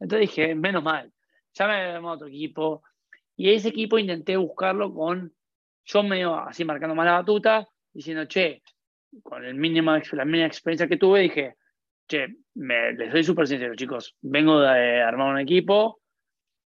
Entonces 0.00 0.30
dije, 0.30 0.54
menos 0.54 0.82
mal, 0.82 1.12
ya 1.52 1.66
me 1.66 1.74
a 1.74 2.00
otro 2.00 2.28
equipo. 2.28 2.82
Y 3.36 3.50
ese 3.50 3.68
equipo 3.68 3.98
intenté 3.98 4.36
buscarlo 4.36 4.92
con, 4.92 5.32
yo 5.84 6.02
medio 6.02 6.36
así 6.36 6.64
marcando 6.64 6.94
más 6.94 7.06
la 7.06 7.12
batuta, 7.12 7.68
diciendo, 7.92 8.24
che, 8.26 8.62
con 9.22 9.44
el 9.44 9.54
mínimo, 9.54 9.96
la 10.12 10.24
mínima 10.24 10.46
experiencia 10.46 10.88
que 10.88 10.96
tuve, 10.96 11.20
dije, 11.20 11.56
che, 12.08 12.28
les 12.54 13.10
soy 13.10 13.24
súper 13.24 13.46
sincero, 13.46 13.74
chicos, 13.74 14.16
vengo 14.22 14.60
de 14.60 15.02
armar 15.02 15.32
un 15.32 15.40
equipo 15.40 16.00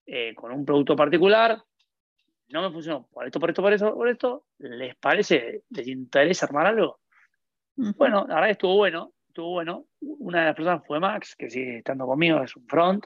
eh, 0.05 0.33
con 0.33 0.51
un 0.51 0.65
producto 0.65 0.95
particular, 0.95 1.61
no 2.49 2.61
me 2.61 2.71
funcionó 2.71 3.07
por 3.11 3.25
esto, 3.25 3.39
por 3.39 3.49
esto, 3.49 3.61
por 3.61 3.73
eso, 3.73 3.93
por 3.93 4.07
esto, 4.07 4.45
¿les 4.59 4.95
parece, 4.95 5.63
les 5.69 5.87
interesa 5.87 6.45
armar 6.45 6.67
algo? 6.67 6.99
Bueno, 7.75 8.25
la 8.27 8.35
verdad 8.35 8.51
estuvo 8.51 8.75
bueno, 8.75 9.13
estuvo 9.27 9.51
bueno. 9.51 9.85
Una 9.99 10.39
de 10.39 10.45
las 10.45 10.55
personas 10.55 10.85
fue 10.85 10.99
Max, 10.99 11.35
que 11.37 11.49
sigue 11.49 11.77
estando 11.79 12.05
conmigo, 12.05 12.41
es 12.41 12.55
un 12.55 12.65
front. 12.67 13.05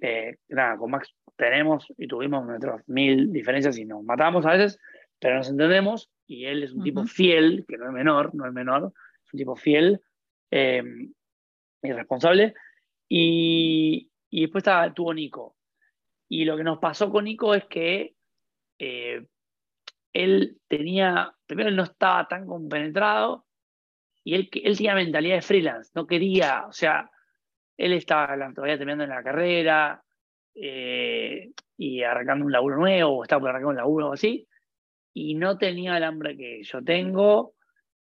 Eh, 0.00 0.36
nada, 0.48 0.76
con 0.76 0.90
Max 0.90 1.14
tenemos 1.36 1.86
y 1.96 2.06
tuvimos 2.06 2.44
nuestras 2.44 2.86
mil 2.88 3.32
diferencias 3.32 3.78
y 3.78 3.84
nos 3.84 4.02
matamos 4.02 4.44
a 4.44 4.52
veces, 4.52 4.78
pero 5.18 5.36
nos 5.36 5.48
entendemos 5.48 6.10
y 6.26 6.44
él 6.44 6.62
es 6.62 6.72
un 6.72 6.82
tipo 6.82 7.04
fiel, 7.04 7.64
que 7.66 7.78
no 7.78 7.86
es 7.86 7.92
menor, 7.92 8.34
no 8.34 8.46
es 8.46 8.52
menor, 8.52 8.92
es 9.24 9.32
un 9.32 9.38
tipo 9.38 9.56
fiel 9.56 10.00
eh, 10.50 10.82
y 11.82 11.92
responsable. 11.92 12.54
Y, 13.08 14.10
después 14.30 14.62
estaba, 14.62 14.92
tuvo 14.92 15.14
Nico. 15.14 15.56
Y 16.28 16.44
lo 16.44 16.56
que 16.56 16.64
nos 16.64 16.78
pasó 16.78 17.10
con 17.10 17.24
Nico 17.24 17.54
es 17.54 17.64
que 17.66 18.14
eh, 18.78 19.26
él 20.12 20.58
tenía, 20.68 21.34
primero 21.46 21.68
él 21.68 21.76
no 21.76 21.84
estaba 21.84 22.26
tan 22.28 22.46
compenetrado 22.46 23.46
y 24.24 24.34
él, 24.34 24.48
él 24.52 24.76
tenía 24.76 24.94
mentalidad 24.94 25.36
de 25.36 25.42
freelance, 25.42 25.90
no 25.94 26.06
quería, 26.06 26.66
o 26.66 26.72
sea, 26.72 27.10
él 27.76 27.92
estaba 27.92 28.36
todavía 28.54 28.78
terminando 28.78 29.04
en 29.04 29.10
la 29.10 29.22
carrera 29.22 30.02
eh, 30.54 31.50
y 31.76 32.02
arrancando 32.02 32.44
un 32.44 32.52
laburo 32.52 32.76
nuevo, 32.76 33.18
o 33.18 33.22
estaba 33.22 33.40
por 33.40 33.50
arrancar 33.50 33.68
un 33.68 33.76
laburo 33.76 34.10
o 34.10 34.12
así, 34.12 34.46
y 35.14 35.34
no 35.34 35.58
tenía 35.58 35.96
el 35.96 36.04
hambre 36.04 36.36
que 36.36 36.62
yo 36.62 36.82
tengo, 36.82 37.54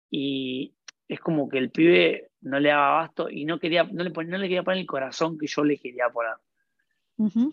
y 0.10 0.74
es 1.08 1.20
como 1.20 1.50
que 1.50 1.58
el 1.58 1.72
pibe 1.72 2.32
no 2.42 2.60
le 2.60 2.70
daba 2.70 3.00
abasto 3.00 3.30
y 3.30 3.46
no, 3.46 3.60
quería, 3.60 3.84
no, 3.84 4.04
le, 4.04 4.12
no 4.12 4.38
le 4.38 4.48
quería 4.48 4.64
poner 4.64 4.80
el 4.80 4.88
corazón 4.88 5.38
que 5.38 5.48
yo 5.48 5.64
le 5.64 5.78
quería 5.78 6.10
poner. 6.10 6.34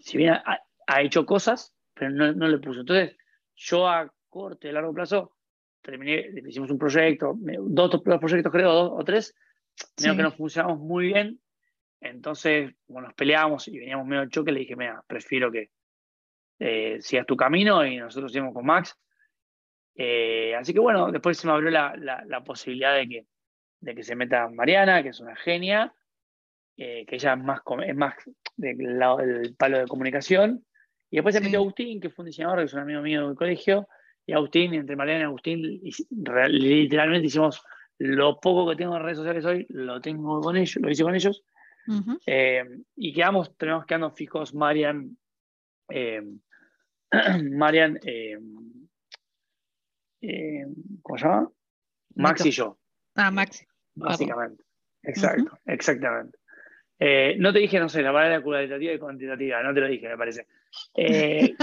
Si 0.02 0.18
bien 0.18 0.34
ha, 0.34 1.02
hecho 1.02 1.24
cosas, 1.24 1.74
pero 1.94 2.10
no, 2.10 2.32
no 2.32 2.48
le 2.48 2.58
puso. 2.58 2.80
Entonces, 2.80 3.16
yo 3.54 3.88
a 3.88 4.12
corto 4.28 4.68
y 4.68 4.72
largo 4.72 4.92
plazo 4.92 5.33
terminé, 5.84 6.30
hicimos 6.46 6.70
un 6.70 6.78
proyecto, 6.78 7.34
dos, 7.36 7.90
dos 7.90 8.02
proyectos 8.02 8.50
creo, 8.50 8.72
dos 8.72 8.92
o 8.94 9.04
tres, 9.04 9.34
medio 10.00 10.16
que 10.16 10.22
nos 10.22 10.34
funcionamos 10.34 10.78
muy 10.78 11.06
bien. 11.06 11.38
Entonces, 12.00 12.72
cuando 12.86 13.08
nos 13.08 13.14
peleábamos 13.14 13.68
y 13.68 13.78
veníamos 13.78 14.06
medio 14.06 14.28
choque, 14.28 14.52
le 14.52 14.60
dije, 14.60 14.76
mira, 14.76 15.02
prefiero 15.06 15.52
que 15.52 15.70
eh, 16.58 16.98
sigas 17.00 17.26
tu 17.26 17.36
camino 17.36 17.84
y 17.84 17.98
nosotros 17.98 18.32
seguimos 18.32 18.54
con 18.54 18.66
Max. 18.66 18.96
Eh, 19.94 20.54
así 20.56 20.72
que 20.72 20.80
bueno, 20.80 21.12
después 21.12 21.38
se 21.38 21.46
me 21.46 21.52
abrió 21.52 21.70
la, 21.70 21.94
la, 21.96 22.42
posibilidad 22.42 22.94
de 22.94 23.08
que, 23.08 23.26
de 23.80 23.94
que 23.94 24.02
se 24.02 24.16
meta 24.16 24.48
Mariana, 24.48 25.02
que 25.02 25.10
es 25.10 25.20
una 25.20 25.36
genia, 25.36 25.94
eh, 26.76 27.04
que 27.06 27.16
ella 27.16 27.34
es 27.34 27.38
más, 27.38 27.60
es 27.86 27.94
más 27.94 28.14
del 28.56 28.98
lado 28.98 29.18
del 29.18 29.54
palo 29.54 29.78
de 29.78 29.86
comunicación. 29.86 30.64
Y 31.10 31.16
después 31.16 31.34
se 31.34 31.40
metió 31.40 31.60
Agustín, 31.60 32.00
que 32.00 32.10
fue 32.10 32.24
un 32.24 32.30
diseñador, 32.30 32.58
que 32.58 32.64
es 32.64 32.74
un 32.74 32.80
amigo 32.80 33.02
mío 33.02 33.28
del 33.28 33.36
colegio, 33.36 33.86
y 34.26 34.32
Agustín, 34.32 34.74
entre 34.74 34.96
Mariana 34.96 35.20
y 35.20 35.24
Agustín, 35.24 35.80
literalmente 36.48 37.26
hicimos 37.26 37.62
lo 37.98 38.40
poco 38.40 38.70
que 38.70 38.76
tengo 38.76 38.96
en 38.96 39.02
redes 39.02 39.18
sociales 39.18 39.44
hoy, 39.44 39.66
lo 39.68 40.00
tengo 40.00 40.40
con 40.40 40.56
ellos, 40.56 40.76
lo 40.76 40.90
hice 40.90 41.02
con 41.02 41.14
ellos. 41.14 41.44
Eh, 42.26 42.64
y 42.96 43.12
quedamos, 43.12 43.54
tenemos 43.58 43.84
quedando 43.84 44.10
fijos 44.10 44.54
Marian, 44.54 45.18
eh, 45.90 46.22
Marian, 47.52 48.00
eh, 48.02 48.38
¿cómo 51.02 51.18
se 51.18 51.24
llama? 51.24 51.50
Max 52.14 52.46
y 52.46 52.50
yo. 52.50 52.78
Ah, 53.14 53.30
Max. 53.30 53.66
Básicamente. 53.94 54.64
Exacto, 55.02 55.58
exactamente. 55.66 56.38
no 57.38 57.52
te 57.52 57.58
dije, 57.58 57.78
no 57.78 57.90
sé, 57.90 58.00
la 58.00 58.12
palabra 58.12 58.40
cualitativa 58.40 58.92
y 58.94 58.98
cuantitativa, 58.98 59.62
no 59.62 59.74
te 59.74 59.80
lo 59.80 59.88
dije, 59.88 60.08
me 60.08 60.16
parece. 60.16 60.46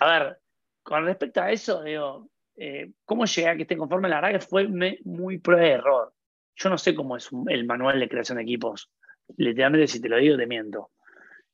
a 0.00 0.18
ver, 0.18 0.38
con 0.86 1.04
respecto 1.04 1.40
a 1.40 1.50
eso, 1.50 1.82
digo, 1.82 2.30
eh, 2.56 2.92
¿cómo 3.04 3.24
llegué 3.24 3.48
a 3.48 3.56
que 3.56 3.62
esté 3.62 3.76
conforme? 3.76 4.08
La 4.08 4.20
verdad 4.20 4.38
que 4.38 4.46
fue 4.46 4.68
muy 4.68 5.38
prueba 5.38 5.62
de 5.62 5.72
error. 5.72 6.14
Yo 6.54 6.70
no 6.70 6.78
sé 6.78 6.94
cómo 6.94 7.16
es 7.16 7.28
el 7.48 7.66
manual 7.66 7.98
de 7.98 8.08
creación 8.08 8.36
de 8.36 8.44
equipos. 8.44 8.88
Literalmente, 9.36 9.88
si 9.88 10.00
te 10.00 10.08
lo 10.08 10.16
digo, 10.16 10.36
te 10.36 10.46
miento. 10.46 10.92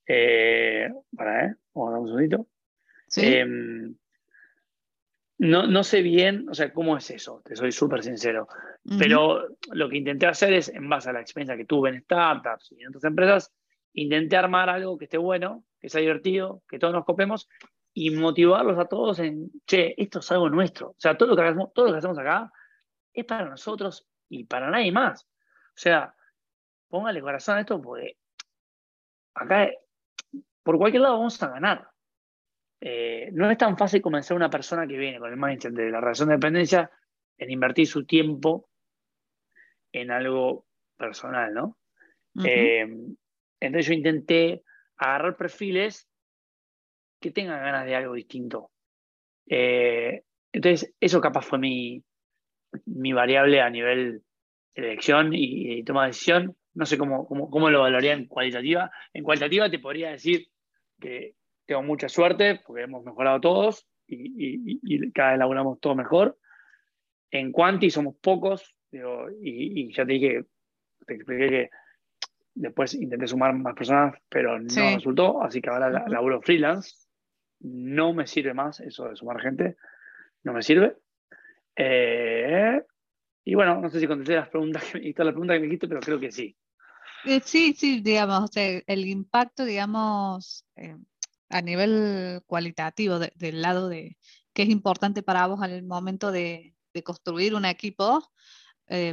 Eh, 0.07 0.87
para, 1.17 1.47
¿eh? 1.47 1.55
Vamos 1.73 1.89
a 1.89 1.93
dar 1.93 2.01
un 2.01 2.07
segundito. 2.09 2.47
Em, 3.17 3.95
no, 5.39 5.67
no, 5.67 5.83
sé 5.83 6.03
bien, 6.03 6.47
o 6.51 6.55
sea, 6.55 6.71
cómo 6.71 6.99
es 6.99 7.11
eso, 7.11 7.41
te 7.43 7.57
soy 7.57 7.73
súper 7.73 8.03
sincero. 8.03 8.49
Pero 8.99 9.49
lo 9.73 9.89
que 9.89 9.97
intenté 9.97 10.27
hacer 10.27 10.53
es, 10.53 10.69
en 10.69 10.91
base 10.91 11.09
a 11.09 11.15
la 11.15 11.23
experiencia 11.23 11.57
que 11.57 11.65
tuve 11.65 11.89
en 11.89 12.03
startups 12.03 12.73
y 12.73 12.83
en 12.83 12.89
otras 12.89 13.05
empresas, 13.05 13.51
intenté 13.95 14.37
armar 14.37 14.69
algo 14.69 14.99
que 14.99 15.07
esté 15.07 15.17
bueno, 15.17 15.65
que 15.81 15.89
sea 15.89 16.03
divertido, 16.03 16.63
que 16.69 16.79
todos 16.79 16.93
nos 16.93 17.07
copemos 17.07 17.49
y 17.95 18.11
motivarlos 18.11 18.79
a 18.79 18.87
todos 18.87 19.19
en, 19.19 19.51
che, 19.67 19.95
esto 19.97 20.21
es 20.21 20.33
algo 20.33 20.49
nuestro. 20.49 20.91
O 20.91 20.97
sea, 20.99 21.17
todo 21.17 21.31
lo 21.31 21.37
que 21.37 21.43
hacemos, 21.43 21.73
todo 21.73 21.87
lo 21.87 21.93
que 21.93 21.99
hacemos 21.99 22.19
acá 22.19 22.51
es 23.13 23.25
para 23.25 23.49
nosotros 23.49 24.09
y 24.29 24.45
para 24.45 24.71
nadie 24.71 24.93
más. 24.93 25.25
O 25.25 25.77
sea, 25.77 26.15
póngale 26.89 27.21
corazón 27.21 27.59
a 27.59 27.61
esto 27.61 27.81
porque 27.81 28.17
acá, 29.35 29.71
por 30.63 30.79
cualquier 30.79 31.03
lado 31.03 31.19
vamos 31.19 31.43
a 31.43 31.49
ganar. 31.49 31.89
Eh, 32.81 33.31
no 33.33 33.51
es 33.51 33.59
tan 33.59 33.77
fácil 33.77 34.03
convencer 34.03 34.35
a 34.35 34.37
una 34.37 34.51
persona 34.51 34.87
que 34.87 34.97
viene 34.97 35.19
con 35.19 35.31
el 35.31 35.39
mindset 35.39 35.73
de 35.73 35.91
la 35.91 36.01
relación 36.01 36.29
de 36.29 36.35
dependencia 36.35 36.91
en 37.39 37.51
invertir 37.51 37.87
su 37.87 38.05
tiempo 38.05 38.69
en 39.93 40.11
algo 40.11 40.67
personal, 40.97 41.53
¿no? 41.53 41.79
Eh, 42.45 42.81
entonces 43.61 43.87
yo 43.87 43.93
intenté 43.93 44.65
agarrar 44.97 45.37
perfiles 45.37 46.09
que 47.23 47.31
tengan 47.31 47.63
ganas 47.63 47.87
de 47.87 47.95
algo 47.95 48.15
distinto. 48.15 48.71
Eh, 49.47 50.25
entonces, 50.53 50.95
eso 51.01 51.21
capaz 51.21 51.47
fue 51.47 51.59
mi, 51.59 52.05
mi 52.87 53.13
variable 53.13 53.61
a 53.61 53.71
nivel 53.71 54.23
de 54.75 54.83
elección 54.83 55.31
y, 55.33 55.83
toma 55.85 56.03
de 56.03 56.09
decisión. 56.09 56.57
No 56.75 56.87
sé 56.87 56.99
cómo, 56.99 57.27
cómo, 57.27 57.71
lo 57.71 57.81
valoraría 57.81 58.13
en 58.13 58.27
cualitativa. 58.27 58.91
En 59.13 59.25
cualitativa 59.25 59.71
te 59.71 59.79
podría 59.79 60.11
decir 60.11 60.49
que 61.01 61.35
tengo 61.67 61.83
mucha 61.83 62.09
suerte 62.09 62.61
porque 62.67 62.83
hemos 62.83 63.05
mejorado 63.05 63.41
todos 63.41 63.87
y, 64.07 65.11
cada 65.13 65.31
vez 65.31 65.39
laburamos 65.39 65.81
todo 65.81 65.95
mejor. 65.95 66.39
En 67.31 67.53
cuanti 67.53 67.91
somos 67.91 68.17
pocos 68.17 68.75
y, 68.91 69.93
ya 69.95 70.05
te 70.05 70.13
dije, 70.13 70.45
te 71.07 71.15
expliqué 71.15 71.49
que 71.49 71.71
después 72.55 72.95
intenté 72.95 73.27
sumar 73.27 73.55
más 73.55 73.75
personas, 73.75 74.15
pero 74.29 74.59
no 74.59 74.95
resultó, 74.95 75.43
así 75.43 75.61
que 75.63 75.71
ahora 75.71 76.07
laburo 76.09 76.43
freelance 76.43 77.02
no 77.63 78.13
me 78.13 78.27
sirve 78.27 78.55
más 78.55 78.81
eso 78.81 79.09
de 79.09 79.17
sumar 79.17 79.41
gente, 79.41 79.77
no 80.43 80.53
me 80.53 80.63
sirve. 80.63 80.97
Eh, 81.77 82.83
y 83.45 83.55
bueno, 83.55 83.81
no 83.81 83.91
sé 83.91 84.01
si 84.01 84.07
contesté 84.07 84.35
las 84.35 84.49
preguntas 84.49 84.85
que 84.85 84.99
me, 84.99 85.25
la 85.25 85.31
pregunta 85.31 85.55
que 85.55 85.61
me 85.61 85.67
dijiste, 85.67 85.89
pero 85.89 86.01
creo 86.01 86.21
que 86.21 86.33
sí. 86.33 86.57
Eh, 87.25 87.41
sí, 87.45 87.75
sí, 87.77 88.01
digamos, 88.01 88.51
el 88.55 89.07
impacto, 89.07 89.65
digamos, 89.65 90.65
eh, 90.77 90.97
a 91.51 91.63
nivel 91.63 92.43
cualitativo 92.47 93.19
del 93.19 93.63
lado 93.63 93.89
de 93.89 94.17
qué 94.53 94.63
es 94.63 94.69
importante 94.69 95.23
para 95.23 95.47
vos 95.47 95.63
al 95.63 95.83
momento 95.85 96.33
de, 96.33 96.75
construir 97.05 97.55
un 97.55 97.65
equipo, 97.65 98.23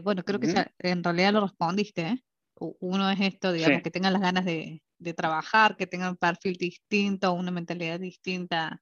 bueno, 0.03 0.25
creo 0.25 0.37
que 0.41 0.53
en 0.79 1.01
realidad 1.01 1.31
lo 1.31 1.41
respondiste. 1.41 2.21
Uno 2.55 3.09
es 3.09 3.21
esto, 3.21 3.53
digamos, 3.53 3.81
que 3.81 3.91
tengan 3.91 4.11
las 4.11 4.21
ganas 4.21 4.43
de, 4.43 4.81
de 4.99 5.13
trabajar, 5.13 5.75
que 5.75 5.87
tengan 5.87 6.11
un 6.11 6.17
perfil 6.17 6.55
distinto, 6.57 7.33
una 7.33 7.51
mentalidad 7.51 7.99
distinta 7.99 8.81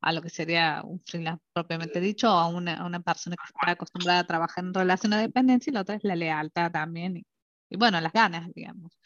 a 0.00 0.12
lo 0.12 0.22
que 0.22 0.30
sería 0.30 0.82
un 0.84 1.00
freelance 1.00 1.42
propiamente 1.52 2.00
dicho, 2.00 2.32
o 2.32 2.38
a 2.38 2.48
una, 2.48 3.00
persona 3.00 3.36
que 3.36 3.44
está 3.46 3.72
acostumbrada 3.72 4.20
a 4.20 4.26
trabajar 4.26 4.64
en 4.64 4.74
relación 4.74 5.12
de 5.12 5.18
dependencia, 5.18 5.70
y 5.70 5.74
la 5.74 5.80
otra 5.80 5.96
es 5.96 6.04
la 6.04 6.16
lealtad 6.16 6.70
también, 6.70 7.24
y, 7.68 7.76
bueno, 7.76 8.00
las 8.00 8.12
ganas, 8.12 8.48
digamos. 8.54 8.98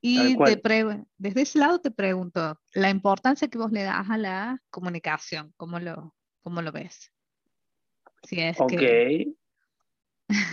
Y 0.00 0.36
desde 0.36 1.42
ese 1.42 1.58
lado 1.58 1.80
te 1.80 1.90
pregunto, 1.90 2.60
la 2.72 2.88
importancia 2.88 3.48
que 3.48 3.58
vos 3.58 3.72
le 3.72 3.82
das 3.82 4.08
a 4.08 4.16
la 4.16 4.62
comunicación, 4.70 5.52
¿cómo 5.56 5.80
lo, 5.80 6.14
cómo 6.42 6.62
lo 6.62 6.70
ves? 6.70 7.12
Si 8.22 8.40
es 8.40 8.60
ok. 8.60 8.72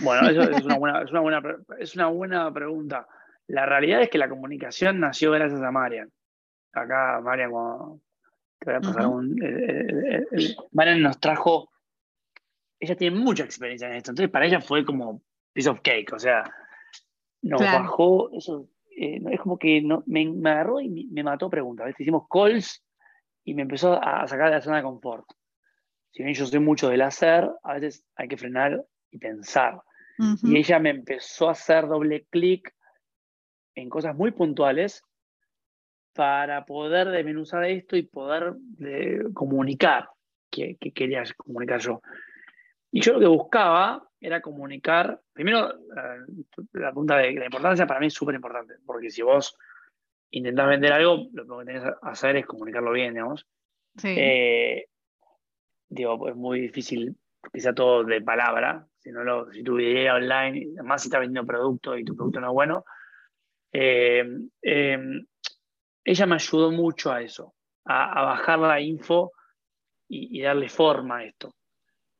Bueno, 0.02 0.28
eso 0.28 0.42
es 0.42 0.64
una, 0.64 0.78
buena, 0.78 1.02
es, 1.02 1.10
una 1.10 1.20
buena, 1.20 1.42
es 1.78 1.94
una 1.94 2.06
buena 2.06 2.52
pregunta. 2.52 3.06
La 3.48 3.66
realidad 3.66 4.02
es 4.02 4.10
que 4.10 4.18
la 4.18 4.28
comunicación 4.28 5.00
nació 5.00 5.30
gracias 5.32 5.62
a 5.62 5.70
Marian. 5.70 6.10
Acá 6.72 7.20
Marian, 7.22 7.50
cuando 7.50 8.00
te 8.58 8.70
voy 8.70 8.74
a 8.74 8.80
pasar 8.80 9.06
un, 9.06 9.36
Marian 10.72 11.02
nos 11.02 11.20
trajo, 11.20 11.70
ella 12.78 12.96
tiene 12.96 13.16
mucha 13.16 13.44
experiencia 13.44 13.88
en 13.88 13.94
esto, 13.94 14.10
entonces 14.10 14.30
para 14.30 14.46
ella 14.46 14.60
fue 14.60 14.84
como 14.84 15.22
piece 15.52 15.70
of 15.70 15.80
cake, 15.80 16.12
o 16.12 16.18
sea, 16.18 16.44
nos 17.42 17.60
bajó, 17.60 18.30
eso, 18.36 18.68
eh, 18.98 19.20
es 19.30 19.40
como 19.40 19.58
que 19.58 19.80
no, 19.80 20.02
me, 20.06 20.28
agarró 20.50 20.80
y 20.80 20.88
me, 20.88 21.22
mató 21.22 21.48
preguntas, 21.48 21.94
hicimos 21.98 22.26
calls 22.28 22.84
y 23.44 23.54
me 23.54 23.62
empezó 23.62 24.02
a 24.02 24.26
sacar 24.26 24.50
de 24.50 24.56
la 24.56 24.60
zona 24.60 24.78
de 24.78 24.82
confort. 24.82 25.26
Si 26.12 26.22
bien 26.22 26.34
yo 26.34 26.46
soy 26.46 26.60
mucho 26.60 26.88
del 26.88 27.02
hacer, 27.02 27.48
a 27.62 27.74
veces 27.74 28.04
hay 28.16 28.26
que 28.26 28.36
frenar 28.36 28.84
y 29.10 29.18
pensar. 29.18 29.82
Y 30.42 30.56
ella 30.56 30.78
me 30.78 30.88
empezó 30.88 31.48
a 31.48 31.52
hacer 31.52 31.86
doble 31.86 32.26
clic 32.30 32.74
en 33.76 33.88
cosas 33.88 34.16
muy 34.16 34.32
puntuales 34.32 35.04
para 36.12 36.64
poder 36.64 37.10
desmenuzar 37.10 37.64
esto 37.64 37.96
y 37.96 38.02
poder 38.02 38.54
eh, 38.80 39.22
comunicar 39.34 40.08
que, 40.50 40.76
quería 40.94 41.22
comunicar 41.36 41.78
yo. 41.80 42.00
Y 42.90 43.02
yo 43.02 43.12
lo 43.12 43.20
que 43.20 43.26
buscaba 43.26 44.08
era 44.18 44.40
comunicar, 44.40 45.20
primero, 45.32 45.74
la 46.72 46.92
punta 46.92 47.18
de 47.18 47.34
la 47.34 47.44
importancia 47.44 47.86
para 47.86 48.00
mí 48.00 48.06
es 48.06 48.14
súper 48.14 48.34
importante, 48.34 48.74
porque 48.86 49.10
si 49.10 49.20
vos 49.20 49.56
intentás 50.30 50.68
vender 50.68 50.92
algo, 50.94 51.28
lo 51.32 51.58
que 51.58 51.64
tenés 51.66 51.82
que 51.82 51.90
hacer 52.02 52.36
es 52.36 52.46
comunicarlo 52.46 52.92
bien, 52.92 53.12
digamos. 53.12 53.46
Sí. 53.98 54.14
Eh, 54.16 54.88
digo, 55.88 56.28
es 56.28 56.36
muy 56.36 56.60
difícil 56.60 57.14
que 57.52 57.60
sea 57.60 57.74
todo 57.74 58.04
de 58.04 58.22
palabra, 58.22 58.86
si, 58.98 59.12
no 59.12 59.22
lo, 59.22 59.52
si 59.52 59.62
tu 59.62 59.78
idea 59.78 60.14
online, 60.14 60.68
además 60.78 61.02
si 61.02 61.08
estás 61.08 61.20
vendiendo 61.20 61.46
producto 61.46 61.96
y 61.96 62.04
tu 62.04 62.16
producto 62.16 62.40
no 62.40 62.48
es 62.48 62.52
bueno, 62.54 62.84
eh, 62.84 62.86
ella 66.04 66.26
me 66.26 66.34
ayudó 66.34 66.70
mucho 66.70 67.12
a 67.12 67.20
eso, 67.22 67.54
a, 67.84 68.22
bajar 68.22 68.58
la 68.58 68.80
info 68.80 69.32
y, 70.08 70.40
darle 70.40 70.68
forma 70.68 71.18
a 71.18 71.24
esto. 71.24 71.54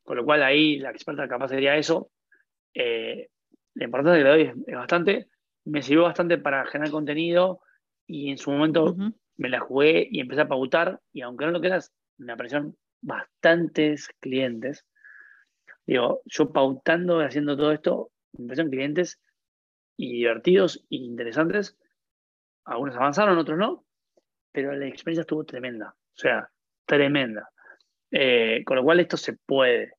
Con 0.03 0.17
lo 0.19 0.25
cual 0.25 0.43
ahí 0.43 0.79
la 0.79 0.91
experta 0.91 1.29
capaz 1.29 1.49
sería 1.49 1.77
eso. 1.77 2.11
Eh, 2.75 3.29
la 3.75 3.85
importancia 3.85 4.19
que 4.19 4.25
le 4.25 4.31
doy 4.31 4.43
es, 4.67 4.75
bastante. 4.75 5.29
me 5.65 5.83
sirvió 5.83 6.05
bastante 6.05 6.39
para 6.39 6.67
generar 6.67 6.91
contenido 6.91 7.61
y 8.07 8.31
en 8.31 8.39
su 8.39 8.51
momento 8.51 8.95
me 9.37 9.49
la 9.49 9.61
jugué 9.61 10.07
y 10.11 10.21
empecé 10.21 10.43
a 10.43 10.49
pautar 10.49 11.01
y 11.13 11.23
aunque 11.23 11.47
no 11.47 11.53
lo 11.53 11.61
quieras, 11.61 11.93
me 12.19 12.33
aparecieron 12.33 12.77
bastantes 13.01 14.09
clientes. 14.21 14.87
Digo, 15.87 16.23
yo 16.25 16.53
pautando, 16.53 17.21
haciendo 17.21 17.57
todo 17.57 17.73
esto, 17.73 18.11
me 18.33 18.47
aparecieron 18.47 18.71
clientes 18.71 19.21
y 19.97 20.13
divertidos 20.13 20.85
e 20.91 20.97
interesantes. 20.97 21.79
Algunos 22.65 22.97
avanzaron, 22.97 23.39
otros 23.39 23.59
no, 23.59 23.85
pero 24.53 24.75
la 24.75 24.87
experiencia 24.87 25.23
estuvo 25.23 25.45
tremenda. 25.45 25.95
O 25.97 26.19
sea, 26.19 26.51
tremenda. 26.85 27.51
Eh, 28.11 28.63
con 28.65 28.77
lo 28.77 28.85
cual 28.85 29.01
esto 29.01 29.17
se 29.17 29.35
puede. 29.35 29.95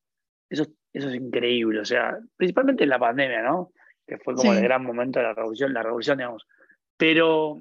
Eso, 0.48 0.66
eso 0.92 1.08
es 1.08 1.14
increíble. 1.14 1.80
O 1.80 1.84
sea, 1.84 2.18
principalmente 2.36 2.84
en 2.84 2.90
la 2.90 2.98
pandemia, 2.98 3.42
¿no? 3.42 3.72
Que 4.06 4.18
fue 4.18 4.34
como 4.34 4.52
el 4.52 4.62
gran 4.62 4.84
momento 4.84 5.18
de 5.18 5.26
la 5.26 5.34
revolución, 5.34 5.72
la 5.72 5.82
revolución, 5.82 6.18
digamos. 6.18 6.46
Pero, 6.96 7.60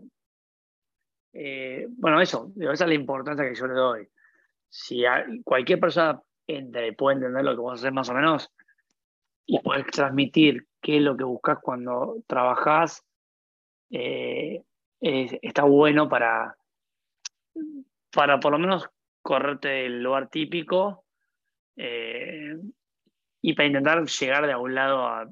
eh, 1.33 1.87
bueno, 1.89 2.21
eso, 2.21 2.51
esa 2.59 2.71
es 2.71 2.87
la 2.87 2.93
importancia 2.93 3.47
que 3.47 3.55
yo 3.55 3.67
le 3.67 3.73
doy. 3.73 4.09
Si 4.69 5.03
cualquier 5.43 5.79
persona 5.79 6.21
entra 6.47 6.85
y 6.87 6.91
puede 6.91 7.17
entender 7.17 7.43
lo 7.43 7.51
que 7.51 7.61
vos 7.61 7.79
haces 7.79 7.91
más 7.91 8.09
o 8.09 8.13
menos 8.13 8.51
y 9.45 9.59
puedes 9.59 9.85
transmitir 9.87 10.67
qué 10.87 10.95
es 10.95 11.03
lo 11.03 11.17
que 11.17 11.25
buscas 11.25 11.59
cuando 11.61 12.23
trabajas, 12.27 13.05
eh, 13.91 14.63
está 15.01 15.63
bueno 15.63 16.07
para, 16.07 16.55
para 18.09 18.39
por 18.39 18.53
lo 18.53 18.57
menos 18.57 18.89
correrte 19.21 19.67
del 19.67 20.01
lugar 20.01 20.29
típico 20.29 21.03
eh, 21.75 22.57
y 23.41 23.53
para 23.53 23.67
intentar 23.67 24.05
llegar 24.05 24.45
de 24.45 24.53
algún 24.53 24.75
lado 24.75 25.05
a, 25.05 25.25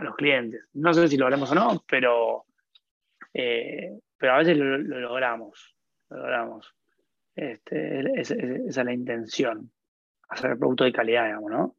los 0.00 0.16
clientes. 0.16 0.64
No 0.72 0.94
sé 0.94 1.08
si 1.08 1.18
lo 1.18 1.26
haremos 1.26 1.52
o 1.52 1.54
no, 1.54 1.84
pero, 1.86 2.46
eh, 3.34 4.00
pero 4.16 4.32
a 4.32 4.38
veces 4.38 4.56
lo, 4.56 4.78
logramos. 4.78 5.76
Lo 6.08 6.16
logramos. 6.16 6.74
Este, 7.34 8.18
esa 8.18 8.34
es 8.34 8.76
la 8.78 8.94
intención, 8.94 9.70
hacer 10.30 10.52
el 10.52 10.58
producto 10.58 10.84
de 10.84 10.92
calidad, 10.92 11.26
digamos, 11.26 11.50
¿no? 11.50 11.76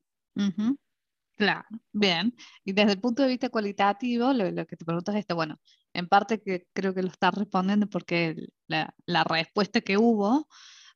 Claro, 1.38 1.68
bien. 1.94 2.36
Y 2.66 2.74
desde 2.74 2.94
el 2.94 3.00
punto 3.00 3.22
de 3.22 3.30
vista 3.30 3.50
cualitativo, 3.50 4.34
lo, 4.34 4.66
que 4.66 4.76
te 4.76 4.86
preguntas 4.86 5.14
es 5.16 5.20
esto, 5.20 5.36
bueno, 5.36 5.60
en 5.94 6.08
parte 6.08 6.42
que 6.42 6.66
creo 6.74 6.96
que 6.96 7.04
lo 7.04 7.10
estás 7.10 7.36
respondiendo 7.36 7.88
porque 7.88 8.36
la, 8.68 8.94
la 9.06 9.24
respuesta 9.24 9.82
que 9.82 9.98
hubo 9.98 10.48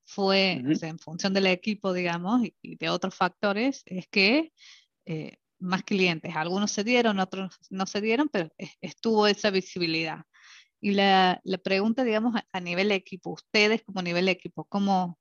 fue 0.03 0.53
en 0.53 0.99
función 0.99 1.33
del 1.33 1.47
equipo, 1.47 1.93
digamos, 1.93 2.41
y, 2.61 2.75
de 2.77 2.89
otros 2.89 3.15
factores, 3.15 3.83
es 3.85 4.07
que 4.07 4.51
eh, 5.05 5.37
más 5.59 5.83
clientes, 5.83 6.35
algunos 6.35 6.71
se 6.71 6.83
dieron, 6.83 7.19
otros 7.19 7.55
no 7.69 7.85
se 7.85 8.01
dieron, 8.01 8.27
pero 8.29 8.49
estuvo 8.81 9.27
esa 9.27 9.51
visibilidad. 9.51 10.23
Y 10.81 10.93
la, 10.93 11.39
la 11.43 11.57
pregunta, 11.59 12.03
digamos, 12.03 12.35
a, 12.51 12.59
nivel 12.59 12.91
equipo, 12.91 13.31
ustedes 13.31 13.83
como 13.83 14.01
nivel 14.01 14.27
equipo, 14.27 14.65
¿cómo, 14.65 15.19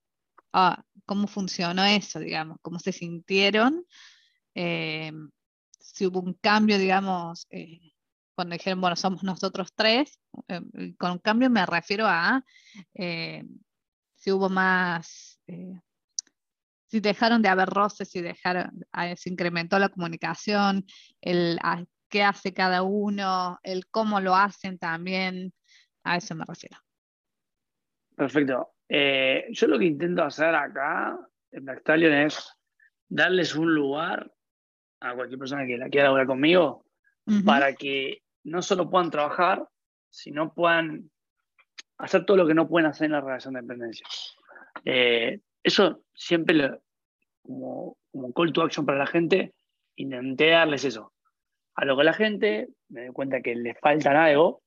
ah, 0.53 0.83
¿cómo 1.07 1.27
funcionó 1.27 1.85
eso, 1.85 2.21
digamos? 2.21 2.59
¿Cómo 2.63 2.79
se 2.79 2.93
sintieron? 2.93 3.85
Eh, 4.55 5.13
si 5.79 6.07
hubo 6.07 6.21
un 6.21 6.35
cambio, 6.35 6.79
digamos, 6.79 7.47
eh, 7.51 7.93
cuando 8.35 8.55
dijeron, 8.55 8.81
bueno, 8.81 8.97
somos 8.97 9.23
nosotros 9.23 9.73
tres, 9.75 10.19
con 10.99 11.13
un 11.13 11.19
cambio 11.19 11.51
me 11.51 11.67
refiero 11.67 12.07
a 12.07 12.43
si 14.21 14.33
hubo 14.33 14.51
más, 14.51 15.41
eh, 15.47 15.81
si 16.87 17.01
dejaron 17.01 17.41
de 17.41 17.49
haber 17.49 17.69
roces, 17.69 18.11
si 18.11 18.21
dejaron, 18.21 18.85
se 19.17 19.31
incrementó 19.31 19.79
la 19.79 19.89
comunicación, 19.89 20.85
el 21.23 21.59
qué 22.11 22.23
hace 22.23 22.53
cada 22.53 22.83
uno, 22.83 23.59
el 23.63 23.87
cómo 23.87 24.21
lo 24.21 24.35
hacen 24.35 24.79
también, 24.79 25.55
a 26.05 26.19
eso 26.19 26.35
me 26.35 26.45
refiero. 26.47 26.77
Perfecto. 28.15 28.75
Eh, 28.87 29.47
yo 29.53 29.69
lo 29.69 29.79
que 29.79 29.87
intento 29.87 30.23
hacer 30.23 30.55
acá 30.55 31.19
en 31.53 31.65
Backstallion 31.65 32.13
es 32.13 32.55
darles 33.09 33.55
un 33.55 33.75
lugar 33.75 34.31
a 35.01 35.15
cualquier 35.15 35.39
persona 35.39 35.67
que 35.67 35.79
la 35.79 35.89
quiera 35.89 36.09
hablar 36.09 36.27
conmigo 36.27 36.85
para 37.45 37.75
que 37.75 38.23
no 38.45 38.61
solo 38.61 38.91
puedan 38.91 39.11
trabajar, 39.11 39.67
sino 40.09 40.53
puedan 40.53 41.11
hacer 41.99 42.25
todo 42.25 42.37
lo 42.39 42.47
que 42.47 42.55
no 42.55 42.69
pueden 42.69 42.89
hacer 42.89 43.07
en 43.07 43.13
la 43.13 43.21
relación 43.21 43.55
de 43.55 43.61
dependencia. 43.61 44.07
Eh, 44.85 45.41
eso 45.63 46.03
siempre 46.15 46.81
como, 47.43 47.97
como 48.11 48.33
call 48.33 48.53
to 48.53 48.63
action 48.63 48.85
para 48.85 48.99
la 48.99 49.07
gente, 49.07 49.55
intenté 49.97 50.51
darles 50.51 50.85
eso. 50.85 51.13
A 51.75 51.85
lo 51.85 51.97
que 51.97 52.05
la 52.05 52.13
gente 52.13 52.69
me 52.89 53.03
doy 53.03 53.13
cuenta 53.13 53.41
que 53.41 53.55
le 53.55 53.75
falta 53.75 54.25
algo, 54.25 54.63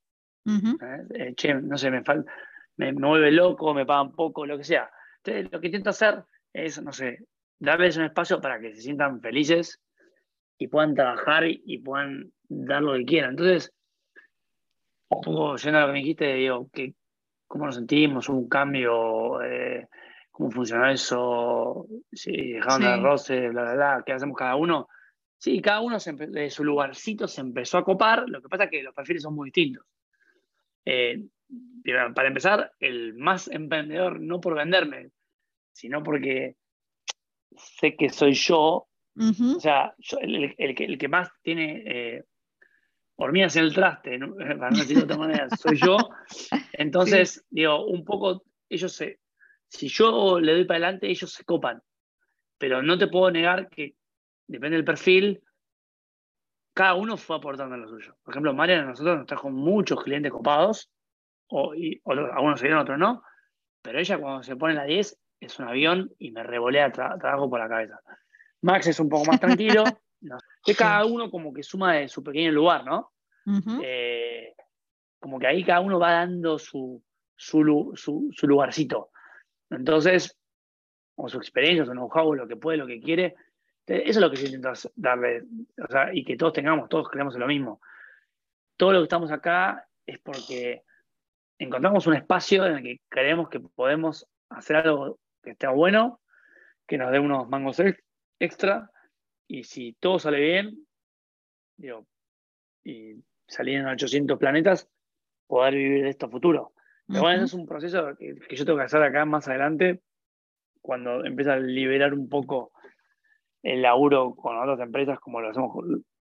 ¿eh? 0.45 1.07
Eh, 1.15 1.33
che, 1.35 1.53
no 1.53 1.77
sé, 1.77 1.91
me, 1.91 2.03
falta, 2.03 2.31
me, 2.77 2.91
me, 2.93 3.07
vuelve 3.07 3.31
loco, 3.31 3.73
me 3.73 3.85
pagan 3.85 4.13
poco, 4.13 4.45
lo 4.45 4.57
que 4.57 4.63
sea. 4.63 4.89
Entonces, 5.17 5.51
lo 5.51 5.59
que 5.59 5.67
intento 5.67 5.89
hacer 5.89 6.23
es, 6.51 6.81
no 6.81 6.91
sé, 6.91 7.25
darles 7.59 7.97
un 7.97 8.05
espacio 8.05 8.41
para 8.41 8.59
que 8.59 8.75
se 8.75 8.81
sientan 8.81 9.21
felices 9.21 9.81
y 10.63 10.67
puedan 10.67 10.95
trabajar 10.95 11.43
y, 11.45 11.77
puedan 11.79 12.31
dar 12.47 12.81
lo 12.81 12.93
que 12.93 13.05
quieran. 13.05 13.31
Entonces, 13.31 13.73
un 15.09 15.21
poco 15.21 15.57
yendo 15.57 15.77
a 15.77 15.81
lo 15.81 15.87
que 15.87 15.93
me 15.93 15.99
dijiste, 15.99 16.33
digo, 16.35 16.69
que 16.71 16.93
cómo 17.47 17.65
nos 17.65 17.75
sentimos, 17.75 18.29
un 18.29 18.47
cambio, 18.47 19.41
eh, 19.41 19.87
cómo 20.31 20.49
funciona 20.51 20.91
eso, 20.91 21.85
si 22.11 22.53
dejaron 22.53 22.81
de 22.81 22.97
roce, 22.97 23.49
bla, 23.49 23.63
bla, 23.63 23.73
bla, 23.73 24.03
qué 24.05 24.13
hacemos 24.13 24.37
cada 24.37 24.55
uno. 24.55 24.87
Sí, 25.37 25.61
cada 25.61 25.81
uno 25.81 25.97
de 25.99 26.49
su 26.49 26.63
lugarcito 26.63 27.27
se 27.27 27.41
empezó 27.41 27.77
a 27.77 27.83
copar, 27.83 28.23
lo 28.29 28.41
que 28.41 28.47
pasa 28.47 28.63
es 28.63 28.69
que 28.69 28.83
los 28.83 28.95
perfiles 28.95 29.21
son 29.21 29.35
muy 29.35 29.47
distintos. 29.47 29.85
Eh, 30.85 31.25
para 32.15 32.27
empezar, 32.29 32.71
el 32.79 33.15
más 33.15 33.49
emprendedor, 33.49 34.21
no 34.21 34.39
por 34.39 34.55
venderme, 34.55 35.09
sino 35.73 36.01
porque 36.01 36.55
sé 37.57 37.97
que 37.97 38.09
soy 38.09 38.33
yo, 38.33 38.87
o 39.15 39.59
sea, 39.59 39.93
el, 40.21 40.55
que, 40.75 40.85
el, 40.85 40.97
que, 40.97 41.07
más 41.07 41.29
tiene 41.41 41.83
eh, 41.85 42.23
hormigas 43.15 43.55
en 43.55 43.65
el 43.65 43.73
traste, 43.73 44.19
para 44.59 44.71
no 44.71 44.77
decirlo 44.77 45.01
de 45.01 45.05
otra 45.05 45.17
manera, 45.17 45.49
soy 45.49 45.77
yo. 45.77 45.97
Entonces, 46.73 47.45
digo, 47.49 47.85
un 47.85 48.03
poco, 48.03 48.43
ellos 48.69 48.93
se, 48.93 49.19
si 49.67 49.87
yo 49.87 50.39
le 50.39 50.53
doy 50.53 50.65
para 50.65 50.85
adelante, 50.85 51.09
ellos 51.09 51.31
se 51.31 51.43
copan. 51.43 51.81
Pero 52.57 52.81
no 52.81 52.97
te 52.97 53.07
puedo 53.07 53.29
negar 53.31 53.69
que, 53.69 53.95
depende 54.47 54.77
del 54.77 54.85
perfil, 54.85 55.41
cada 56.73 56.95
uno 56.95 57.17
fue 57.17 57.35
aportando 57.35 57.77
lo 57.77 57.87
suyo. 57.87 58.15
Por 58.23 58.33
ejemplo, 58.33 58.53
Mariana, 58.53 58.85
nosotros 58.85 59.17
nos 59.17 59.27
trajo 59.27 59.49
muchos 59.49 60.03
clientes 60.03 60.31
copados, 60.31 60.91
o, 61.47 61.75
y, 61.75 62.01
algunos 62.05 62.59
se 62.59 62.67
dieron, 62.67 62.81
otros 62.81 62.97
no, 62.97 63.23
pero 63.81 63.99
ella 63.99 64.17
cuando 64.17 64.43
se 64.43 64.55
pone 64.55 64.73
la 64.73 64.85
10 64.85 65.19
es 65.39 65.59
un 65.59 65.67
avión 65.67 66.11
y 66.17 66.31
me 66.31 66.41
revolea 66.41 66.91
trabajo 66.91 67.49
por 67.49 67.59
la 67.59 67.69
cabeza. 67.69 67.99
Max 68.63 68.87
es 68.87 68.99
un 68.99 69.09
poco 69.09 69.25
más 69.25 69.39
tranquilo, 69.39 69.83
que 70.65 70.73
cada 70.73 71.05
uno 71.05 71.29
como 71.29 71.53
que 71.53 71.63
suma 71.63 71.95
de 71.95 72.07
su 72.07 72.23
pequeño 72.23 72.51
lugar, 72.51 72.85
¿no? 72.85 73.11
Eh, 73.83 74.55
como 75.19 75.37
que 75.37 75.47
ahí 75.47 75.63
cada 75.63 75.81
uno 75.81 75.99
va 75.99 76.13
dando 76.13 76.57
su, 76.57 77.03
su, 77.35 77.63
lugarcito. 78.43 79.11
Entonces, 79.69 80.37
o 81.15 81.27
su 81.27 81.37
experiencia, 81.37 81.85
su 81.85 81.91
know-how, 81.91 82.35
lo 82.35 82.47
que 82.47 82.55
puede, 82.55 82.77
lo 82.77 82.87
que 82.87 83.01
quiere. 83.01 83.35
Eso 83.85 84.01
es 84.05 84.17
lo 84.17 84.31
que 84.31 84.37
yo 84.37 84.45
intento 84.45 84.71
darle, 84.95 85.43
o 85.77 85.91
sea, 85.91 86.13
y 86.13 86.23
que 86.23 86.37
todos 86.37 86.53
tengamos, 86.53 86.87
todos 86.87 87.09
creemos 87.09 87.35
en 87.35 87.41
lo 87.41 87.47
mismo. 87.47 87.81
Todo 88.77 88.93
lo 88.93 88.99
que 88.99 89.03
estamos 89.03 89.29
acá 89.31 89.85
es 90.05 90.19
porque 90.19 90.83
encontramos 91.59 92.07
un 92.07 92.15
espacio 92.15 92.65
en 92.65 92.77
el 92.77 92.83
que 92.83 93.01
creemos 93.09 93.49
que 93.49 93.59
podemos 93.59 94.25
hacer 94.49 94.77
algo 94.77 95.19
que 95.41 95.51
esté 95.51 95.67
bueno, 95.67 96.21
que 96.87 96.97
nos 96.97 97.11
dé 97.11 97.19
unos 97.19 97.49
mangos 97.49 97.81
extra 98.39 98.89
y 99.47 99.63
si 99.63 99.93
todo 99.93 100.19
sale 100.19 100.39
bien, 100.39 100.87
digo, 101.77 102.05
y 102.83 103.15
salir 103.47 103.79
en 103.79 103.87
800 103.87 104.37
planetas, 104.37 104.89
poder 105.47 105.75
vivir 105.75 106.03
de 106.03 106.09
esto 106.09 106.25
a 106.25 106.29
futuro. 106.29 106.73
Pero 107.07 107.21
bueno, 107.21 107.43
es 107.43 107.53
un 107.53 107.65
proceso 107.65 108.15
que, 108.17 108.35
yo 108.55 108.65
tengo 108.65 108.79
que 108.79 108.85
hacer 108.85 109.03
acá 109.03 109.25
más 109.25 109.47
adelante, 109.47 110.01
cuando 110.81 111.25
empieza 111.25 111.53
a 111.53 111.59
liberar 111.59 112.13
un 112.13 112.29
poco 112.29 112.71
el 113.61 113.81
laburo 113.81 114.35
con 114.35 114.57
otras 114.57 114.79
empresas 114.79 115.19
como 115.19 115.39
lo 115.41 115.49
hacemos 115.49 115.75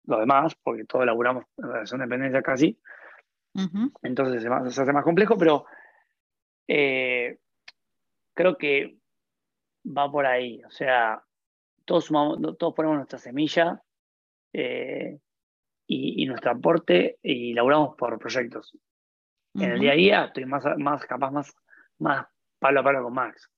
los 0.06 0.20
demás, 0.20 0.56
porque 0.64 0.86
todos 0.86 1.06
laburamos 1.06 1.46
en 1.58 1.68
relación 1.72 2.00
de 2.00 2.06
dependencia 2.06 2.42
casi. 2.42 2.80
Entonces 4.02 4.42
se, 4.42 4.82
hace 4.82 4.94
más 4.94 5.04
complejo, 5.04 5.38
pero 5.38 5.66
eh, 6.68 7.38
creo 8.34 8.58
que 8.58 8.98
va 9.86 10.10
por 10.12 10.26
ahí. 10.26 10.64
O 10.64 10.72
sea, 10.72 11.22
todos, 11.90 12.08
todos 12.60 12.74
ponemos 12.76 12.98
nuestra 12.98 13.18
semilla 13.18 13.82
eh, 14.54 15.18
y, 15.88 16.24
nuestro 16.28 16.52
aporte 16.52 17.18
y 17.24 17.54
laburamos 17.56 17.96
por 17.98 18.20
proyectos. 18.20 18.78
En 19.56 19.72
el 19.72 19.80
día 19.80 19.94
a 19.94 19.96
día 19.96 20.26
estoy 20.26 20.46
más, 20.46 20.64
más 20.78 21.04
capaz, 21.08 21.32
más, 21.32 21.56
más 21.98 22.28
palo 22.60 22.82
a 22.82 22.84
palo 22.84 23.04
con 23.04 23.14
Max, 23.14 23.50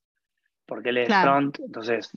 porque 0.65 0.89
él 0.89 0.99
es 0.99 1.09
front, 1.09 1.59
entonces 1.59 2.09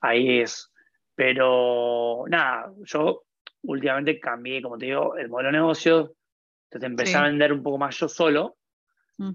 ahí 0.00 0.40
es. 0.40 0.72
Pero 1.14 2.24
nada, 2.28 2.72
yo 2.82 3.22
últimamente 3.62 4.18
cambié, 4.18 4.60
como 4.60 4.76
te 4.76 4.86
digo, 4.86 5.16
el 5.16 5.28
modelo 5.28 5.50
de 5.50 5.58
negocio, 5.58 6.16
Entonces 6.64 6.90
empecé 6.90 7.16
a 7.16 7.22
vender 7.22 7.52
un 7.52 7.62
poco 7.62 7.78
más 7.78 7.96
yo 7.96 8.08
solo 8.08 8.56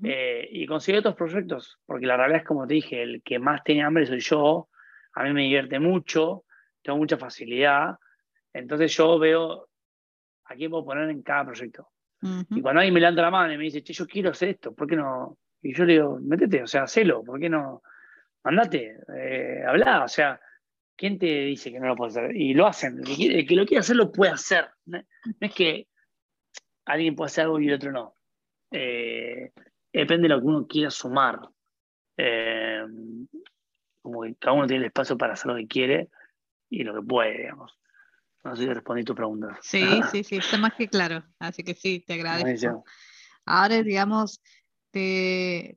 eh, 0.04 0.50
y 0.52 0.66
conseguí 0.66 0.98
otros 0.98 1.16
proyectos, 1.16 1.80
porque 1.86 2.06
la 2.06 2.18
realidad 2.18 2.42
es 2.42 2.46
como 2.46 2.68
te 2.68 2.74
dije, 2.74 3.02
el 3.02 3.24
que 3.24 3.40
más 3.40 3.64
tiene 3.64 3.84
hambre 3.84 4.06
soy 4.06 4.20
yo, 4.20 4.68
a 5.20 5.24
mí 5.24 5.34
me 5.34 5.42
divierte 5.42 5.80
mucho, 5.80 6.46
tengo 6.82 6.98
mucha 6.98 7.18
facilidad, 7.18 7.98
entonces 8.54 8.96
yo 8.96 9.20
veo 9.20 9.68
a 10.46 10.56
quién 10.56 10.72
puedo 10.72 10.86
poner 10.86 11.10
en 11.10 11.22
cada 11.22 11.44
proyecto. 11.46 11.90
Y 12.22 12.62
cuando 12.62 12.80
alguien 12.80 12.94
me 12.94 13.02
levanta 13.02 13.22
la 13.22 13.32
mano 13.32 13.54
y 13.54 13.58
me 13.58 13.66
dice, 13.66 13.84
che, 13.84 13.92
yo 13.92 14.08
quiero 14.08 14.30
hacer 14.30 14.50
esto, 14.50 14.74
¿por 14.74 14.88
qué 14.88 14.96
no? 14.96 15.38
Y 15.62 15.74
yo 15.74 15.84
le 15.84 15.94
digo, 15.94 16.20
métete, 16.22 16.64
o 16.64 16.68
sea, 16.68 16.84
hacelo, 16.84 17.22
¿por 17.24 17.38
qué 17.38 17.50
no? 17.50 17.82
Andate, 18.44 18.98
eh, 19.18 19.62
habla, 19.68 20.06
o 20.06 20.08
sea, 20.08 20.40
¿quién 20.96 21.20
te 21.20 21.26
dice 21.26 21.70
que 21.70 21.82
no 21.82 21.88
lo 21.88 21.96
puedes 21.98 22.16
hacer? 22.16 22.36
Y 22.36 22.54
lo 22.54 22.66
hacen, 22.66 23.00
el 23.00 23.46
que, 23.46 23.56
lo 23.56 23.66
quiere 23.66 23.80
hacer 23.80 23.98
lo 23.98 24.12
puede 24.12 24.32
hacer. 24.32 24.70
No, 24.86 25.02
es 25.40 25.54
que 25.54 25.88
alguien 26.86 27.16
puede 27.16 27.28
hacer 27.28 27.44
algo 27.44 27.60
y 27.60 27.68
el 27.68 27.74
otro 27.74 27.92
no. 27.92 28.16
Eh, 28.72 29.52
depende 29.92 30.30
de 30.30 30.36
lo 30.36 30.40
que 30.40 30.48
uno 30.48 30.66
quiera 30.66 30.90
sumar. 30.90 31.40
Eh, 32.16 32.59
como 34.10 34.24
que 34.24 34.36
cada 34.36 34.53
uno 34.53 34.68
tiene 34.68 34.84
el 34.84 34.88
espacio 34.88 35.18
para 35.18 35.34
hacer 35.34 35.47
lo 35.47 35.55
que 35.57 35.68
quiere 35.68 36.10
y 36.70 36.84
lo 36.84 36.95
que 36.95 37.01
puede, 37.01 37.38
digamos. 37.38 37.78
No 38.43 38.55
sé 38.55 38.64
si 38.64 38.74
respondí 38.74 39.03
tu 39.03 39.16
pregunta. 39.16 39.57
Sí, 39.62 40.01
sí, 40.12 40.24
sí, 40.24 40.38
está 40.38 40.57
más 40.57 40.74
que 40.74 40.88
claro. 40.88 41.24
Así 41.39 41.64
que 41.64 41.74
sí, 41.74 42.03
te 42.05 42.14
agradezco. 42.14 42.84
Ahora, 43.45 43.84
digamos, 43.84 44.41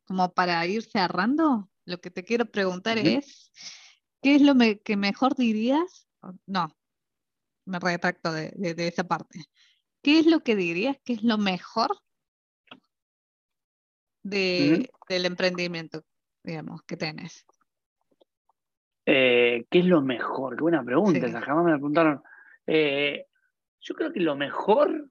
como 0.05 0.33
para 0.33 0.65
ir 0.67 0.83
cerrando, 0.83 1.69
lo 1.85 2.01
que 2.01 2.11
te 2.11 2.25
quiero 2.25 2.47
preguntar 2.47 2.99
es, 2.99 3.53
¿qué 4.23 4.37
es 4.37 4.43
lo 4.43 4.55
que 4.85 4.97
mejor 4.97 5.35
dirías? 5.35 6.09
No, 6.47 6.69
me 7.65 7.79
retracto 7.79 8.33
de, 8.33 8.53
esa 8.79 9.05
parte. 9.05 9.45
¿Qué 10.03 10.19
es 10.19 10.27
lo 10.27 10.41
que 10.41 10.57
dirías 10.57 10.97
que 11.05 11.15
es 11.15 11.23
lo 11.23 11.39
mejor 11.39 11.97
del 14.23 14.89
emprendimiento, 15.09 16.05
digamos, 16.43 16.83
que 16.83 16.97
tenés? 16.97 17.45
Eh, 19.05 19.67
¿Qué 19.69 19.81
es 19.81 19.87
lo 19.87 20.01
mejor? 20.01 20.57
Qué 20.57 20.63
buena 20.63 20.85
pregunta, 20.85 21.41
jamás 21.41 21.65
me 21.65 21.71
la 21.73 21.77
preguntaron. 21.77 22.23
Eh, 22.67 23.27
yo 23.81 23.95
creo 23.95 24.13
que 24.13 24.21
lo 24.21 24.37
mejor, 24.37 25.09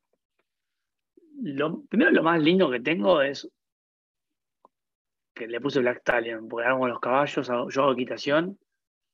lo, 1.42 1.82
primero 1.84 2.12
lo 2.12 2.24
más 2.24 2.42
lindo 2.42 2.72
que 2.72 2.80
tengo 2.80 3.22
es 3.22 3.50
que 5.34 5.48
le 5.48 5.60
puse 5.60 5.80
Black 5.80 6.00
Stallion, 6.00 6.48
porque 6.48 6.68
hago 6.68 6.88
los 6.88 7.00
caballos, 7.00 7.48
yo 7.48 7.84
hago 7.84 7.94
equitación. 7.94 8.58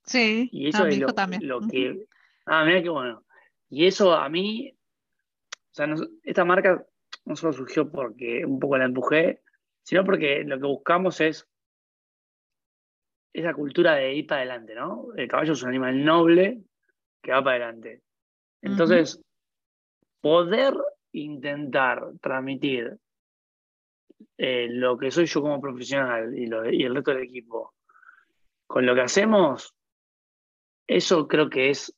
Sí, 0.03 0.49
y 0.51 0.69
eso 0.69 0.85
es 0.85 0.99
lo, 0.99 1.61
que. 1.67 2.05
Ah, 2.45 2.63
mira 2.63 2.81
qué 2.81 2.89
bueno. 2.89 3.23
Y 3.69 3.85
eso 3.85 4.13
a 4.13 4.29
mí, 4.29 4.73
o 5.51 5.73
sea, 5.73 5.93
esta 6.23 6.45
marca 6.45 6.85
no 7.25 7.35
solo 7.35 7.53
surgió 7.53 7.91
porque 7.91 8.45
un 8.45 8.59
poco 8.59 8.77
la 8.77 8.85
empujé, 8.85 9.41
sino 9.83 10.05
porque 10.05 10.43
lo 10.43 10.57
que 10.59 10.65
buscamos 10.65 11.19
es 11.19 11.47
esa 13.33 13.53
cultura 13.53 13.95
de 13.95 14.15
ir 14.15 14.27
para 14.27 14.41
adelante, 14.41 14.75
¿no? 14.75 15.07
El 15.15 15.27
caballo 15.27 15.53
es 15.53 15.61
un 15.63 15.69
animal 15.69 16.03
noble 16.03 16.61
que 17.21 17.31
va 17.31 17.43
para 17.43 17.65
adelante. 17.65 18.01
Entonces, 18.61 19.21
poder 20.21 20.73
intentar 21.11 22.03
transmitir 22.21 22.97
eh, 24.37 24.67
lo 24.69 24.97
que 24.97 25.11
soy 25.11 25.25
yo 25.25 25.41
como 25.41 25.61
profesional 25.61 26.37
y, 26.37 26.45
el 26.83 26.95
resto 26.95 27.11
del 27.11 27.23
equipo 27.23 27.73
con 28.65 28.85
lo 28.85 28.95
que 28.95 29.01
hacemos, 29.01 29.73
eso 30.87 31.27
creo 31.27 31.49
que 31.49 31.69
es 31.69 31.95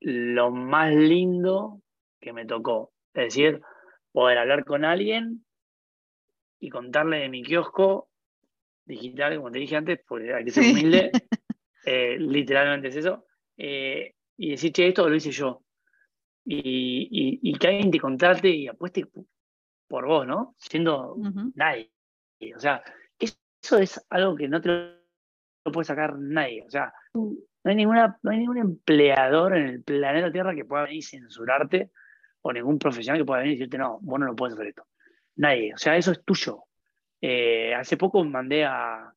lo 0.00 0.50
más 0.50 0.94
lindo 0.94 1.80
que 2.20 2.32
me 2.32 2.46
tocó. 2.46 2.92
Es 3.12 3.34
decir, 3.34 3.60
poder 4.12 4.38
hablar 4.38 4.64
con 4.64 4.84
alguien 4.84 5.44
y 6.60 6.70
contarle 6.70 7.18
de 7.18 7.28
mi 7.28 7.42
kiosco 7.42 8.08
digital, 8.84 9.36
como 9.36 9.50
te 9.50 9.58
dije 9.58 9.76
antes, 9.76 10.00
porque 10.06 10.34
hay 10.34 10.44
que 10.44 10.50
ser 10.50 10.64
humilde, 10.64 11.10
eh, 11.86 12.16
literalmente 12.18 12.88
es 12.88 12.96
eso, 12.96 13.26
eh, 13.56 14.14
y 14.36 14.50
decir, 14.50 14.72
che, 14.72 14.88
esto 14.88 15.08
lo 15.08 15.14
hice 15.14 15.30
yo. 15.30 15.62
Y, 16.46 17.56
que 17.58 17.68
alguien 17.68 17.90
te 17.90 18.00
contrate 18.00 18.48
y 18.50 18.68
apueste 18.68 19.06
por 19.88 20.06
vos, 20.06 20.26
¿no? 20.26 20.54
Siendo 20.58 21.16
nadie. 21.54 21.90
O 22.54 22.60
sea, 22.60 22.82
eso 23.18 23.78
es 23.78 24.04
algo 24.10 24.36
que 24.36 24.48
no 24.48 24.60
te 24.60 24.68
lo 24.68 25.72
puede 25.72 25.86
sacar 25.86 26.18
nadie. 26.18 26.62
O 26.66 26.70
sea, 26.70 26.92
no 27.14 27.46
hay, 27.64 27.76
ninguna, 27.76 28.18
no 28.22 28.30
hay 28.30 28.38
ningún 28.38 28.58
empleador 28.58 29.56
en 29.56 29.68
el 29.68 29.82
planeta 29.82 30.30
Tierra 30.30 30.54
que 30.54 30.66
pueda 30.66 30.82
venir 30.82 30.98
y 30.98 31.02
censurarte 31.02 31.90
o 32.42 32.52
ningún 32.52 32.78
profesional 32.78 33.20
que 33.20 33.24
pueda 33.24 33.40
venir 33.40 33.54
y 33.54 33.58
decirte, 33.58 33.78
no, 33.78 33.98
vos 34.02 34.20
no 34.20 34.26
lo 34.26 34.36
puedes 34.36 34.54
hacer 34.54 34.66
esto. 34.66 34.86
Nadie. 35.36 35.72
O 35.72 35.78
sea, 35.78 35.96
eso 35.96 36.12
es 36.12 36.22
tuyo. 36.24 36.64
Eh, 37.26 37.74
hace 37.74 37.96
poco 37.96 38.22
mandé 38.22 38.66
a, 38.66 39.10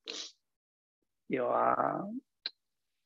digo, 1.27 1.51
a, 1.53 2.07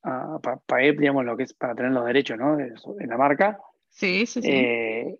a, 0.04 0.38
pagué, 0.64 0.92
digamos, 0.92 1.24
lo 1.24 1.36
que 1.36 1.42
es 1.42 1.54
para 1.54 1.74
tener 1.74 1.90
los 1.90 2.06
derechos, 2.06 2.38
¿no? 2.38 2.56
En 2.60 3.08
la 3.08 3.16
marca. 3.16 3.58
Sí, 3.88 4.26
sí, 4.26 4.40
sí. 4.40 4.48
Eh, 4.48 5.18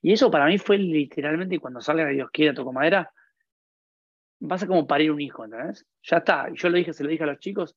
y 0.00 0.12
eso 0.12 0.30
para 0.30 0.46
mí 0.46 0.58
fue 0.58 0.78
literalmente 0.78 1.58
cuando 1.58 1.80
salga 1.80 2.06
Dios 2.06 2.30
quiera, 2.32 2.54
toco 2.54 2.72
madera, 2.72 3.12
vas 4.38 4.62
a 4.62 4.68
como 4.68 4.86
parir 4.86 5.10
un 5.10 5.20
hijo, 5.20 5.44
¿entendés? 5.44 5.84
Ya 6.04 6.18
está. 6.18 6.48
Yo 6.54 6.68
lo 6.68 6.76
dije, 6.76 6.92
se 6.92 7.02
lo 7.02 7.10
dije 7.10 7.24
a 7.24 7.26
los 7.26 7.40
chicos 7.40 7.76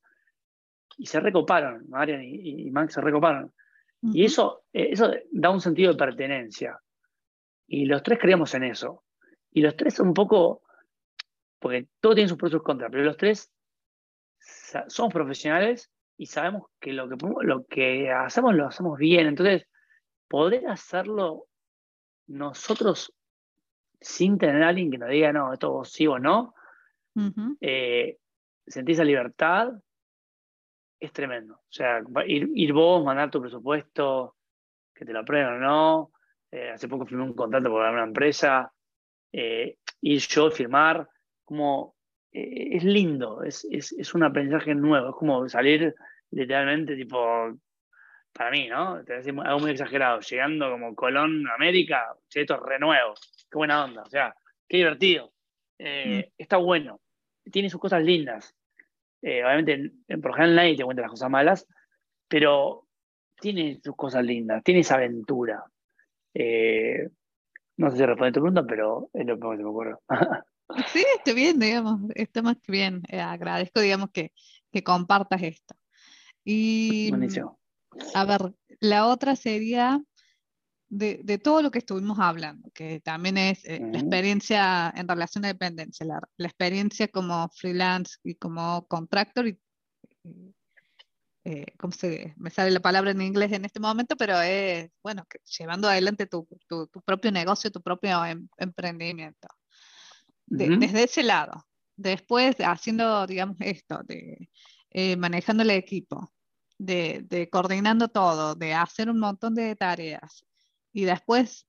y 0.99 1.07
se 1.07 1.19
recoparon, 1.19 1.89
Marian 1.89 2.21
y, 2.23 2.69
Max 2.69 2.93
se 2.93 3.01
recoparon. 3.01 3.51
Y 4.03 4.23
eso, 4.23 4.65
eh, 4.71 4.89
eso 4.91 5.11
da 5.31 5.49
un 5.49 5.61
sentido 5.61 5.93
de 5.93 5.97
pertenencia. 5.97 6.79
Y 7.65 7.85
los 7.85 8.03
tres 8.03 8.19
creíamos 8.19 8.53
en 8.53 8.65
eso. 8.65 9.03
Y 9.51 9.61
los 9.61 9.75
tres 9.75 9.99
un 9.99 10.13
poco, 10.13 10.61
porque 11.59 11.87
todo 11.99 12.15
tiene 12.15 12.29
sus 12.29 12.37
pros 12.37 12.51
y 12.51 12.53
sus 12.53 12.63
contras, 12.63 12.89
pero 12.91 13.03
los 13.03 13.17
tres 13.17 13.51
somos 14.87 15.13
profesionales 15.13 15.91
y 16.17 16.25
sabemos 16.25 16.67
que 16.79 16.93
lo 16.93 17.09
que, 17.09 17.17
lo 17.41 17.65
que 17.65 18.11
hacemos 18.11 18.55
lo 18.55 18.67
hacemos 18.67 18.97
bien. 18.97 19.27
Entonces, 19.27 19.67
poder 20.27 20.67
hacerlo 20.67 21.45
nosotros 22.27 23.13
sin 24.01 24.37
tener 24.37 24.63
a 24.63 24.69
alguien 24.69 24.91
que 24.91 24.97
nos 24.97 25.09
diga, 25.09 25.33
no, 25.33 25.53
esto 25.53 25.83
sí 25.83 26.07
o 26.07 26.19
no, 26.19 26.53
eh, 27.59 28.17
sentir 28.65 28.93
esa 28.93 29.03
libertad 29.03 29.73
es 30.99 31.11
tremendo. 31.11 31.55
O 31.55 31.71
sea, 31.71 32.01
ir, 32.25 32.73
vos, 32.73 33.03
mandar 33.03 33.29
tu 33.29 33.41
presupuesto, 33.41 34.35
que 34.93 35.05
te 35.05 35.13
lo 35.13 35.19
aprueben 35.19 35.53
o 35.53 35.59
no. 35.59 36.11
Eh, 36.51 36.71
hace 36.71 36.87
poco 36.87 37.05
firmé 37.05 37.23
un 37.23 37.33
contrato 37.33 37.69
con 37.69 37.81
una 37.81 38.03
empresa. 38.03 38.71
Eh, 39.31 39.77
ir 40.01 40.19
yo, 40.21 40.49
firmar, 40.51 41.07
como 41.49 41.95
es 42.31 42.83
lindo, 42.83 43.41
es, 43.41 43.67
es, 43.71 44.13
un 44.13 44.21
aprendizaje 44.21 44.75
nuevo, 44.75 45.09
es 45.09 45.15
como 45.15 45.49
salir 45.49 45.95
literalmente 46.29 46.95
tipo 46.95 47.57
para 48.31 48.51
mí, 48.51 48.67
¿no? 48.67 49.03
Te 49.03 49.15
decir 49.15 49.33
algo 49.43 49.59
muy 49.59 49.71
exagerado, 49.71 50.19
llegando 50.19 50.69
como 50.69 50.93
Colón 50.93 51.47
América, 51.49 52.15
esto 52.31 52.53
es 52.53 52.61
renuevo, 52.61 53.15
qué 53.49 53.57
buena 53.57 53.83
onda, 53.83 54.03
o 54.03 54.09
sea, 54.09 54.35
qué 54.67 54.77
divertido. 54.77 55.33
Eh, 55.79 56.27
mm. 56.27 56.33
Está 56.37 56.57
bueno, 56.57 57.01
tiene 57.51 57.71
sus 57.71 57.81
cosas 57.81 58.03
lindas. 58.03 58.55
Eh, 59.23 59.43
obviamente, 59.43 59.91
en, 60.07 60.21
por 60.21 60.35
general 60.35 60.55
nadie 60.55 60.77
te 60.77 60.83
cuenta 60.83 61.01
las 61.01 61.11
cosas 61.11 61.31
malas, 61.31 61.67
pero 62.27 62.85
tiene 63.41 63.79
sus 63.83 63.95
cosas 63.95 64.23
lindas, 64.23 64.63
tiene 64.63 64.81
esa 64.81 64.95
aventura. 64.95 65.63
Eh, 66.35 67.09
no 67.77 67.89
sé 67.89 67.97
si 67.97 68.05
responde 68.05 68.33
tu 68.33 68.41
pregunta, 68.41 68.63
pero 68.67 69.09
es 69.13 69.25
lo 69.25 69.39
que 69.39 69.47
me 69.47 69.65
ocurre. 69.65 69.95
sí, 70.93 71.03
está 71.17 71.33
bien, 71.33 71.59
digamos, 71.59 72.01
está 72.15 72.41
más 72.41 72.57
que 72.61 72.71
bien. 72.71 73.01
agradezco, 73.11 73.79
digamos, 73.79 74.09
que, 74.11 74.31
que 74.71 74.83
compartas 74.83 75.41
esto. 75.43 75.75
Y, 76.43 77.09
Buenísimo. 77.09 77.59
A 78.13 78.25
ver, 78.25 78.53
la 78.79 79.07
otra 79.07 79.35
sería 79.35 80.01
de, 80.89 81.37
todo 81.37 81.61
lo 81.61 81.71
que 81.71 81.79
estuvimos 81.79 82.19
hablando, 82.19 82.69
que 82.71 82.99
también 83.01 83.37
es 83.37 83.63
eh, 83.65 83.79
la 83.79 83.99
experiencia 83.99 84.93
en 84.95 85.07
relación 85.07 85.45
a 85.45 85.49
dependencia, 85.49 86.05
la, 86.05 86.19
experiencia 86.47 87.07
como 87.07 87.49
freelance 87.49 88.17
y 88.23 88.35
como 88.35 88.85
contractor, 88.87 89.47
y, 89.47 89.59
eh, 91.45 91.65
¿cómo 91.77 91.93
se 91.93 92.33
me 92.37 92.49
sale 92.49 92.71
la 92.71 92.79
palabra 92.79 93.11
en 93.11 93.21
inglés 93.21 93.51
en 93.51 93.65
este 93.65 93.79
momento? 93.79 94.15
Pero 94.17 94.41
es, 94.41 94.89
bueno, 95.03 95.25
llevando 95.57 95.87
adelante 95.87 96.25
tu, 96.25 96.47
propio 97.05 97.31
negocio, 97.31 97.71
tu 97.71 97.81
propio 97.81 98.25
em, 98.25 98.47
emprendimiento. 98.57 99.47
Desde 100.49 101.03
ese 101.03 101.23
lado. 101.23 101.65
Después, 101.95 102.55
haciendo, 102.59 103.27
digamos, 103.27 103.57
esto, 103.59 104.01
de 104.03 104.49
eh, 104.91 105.15
manejando 105.17 105.63
el 105.63 105.69
equipo, 105.69 106.31
de, 106.79 107.47
coordinando 107.51 108.07
todo, 108.07 108.55
de 108.55 108.73
hacer 108.73 109.09
un 109.09 109.19
montón 109.19 109.53
de 109.53 109.75
tareas 109.75 110.45
y 110.91 111.03
después 111.03 111.67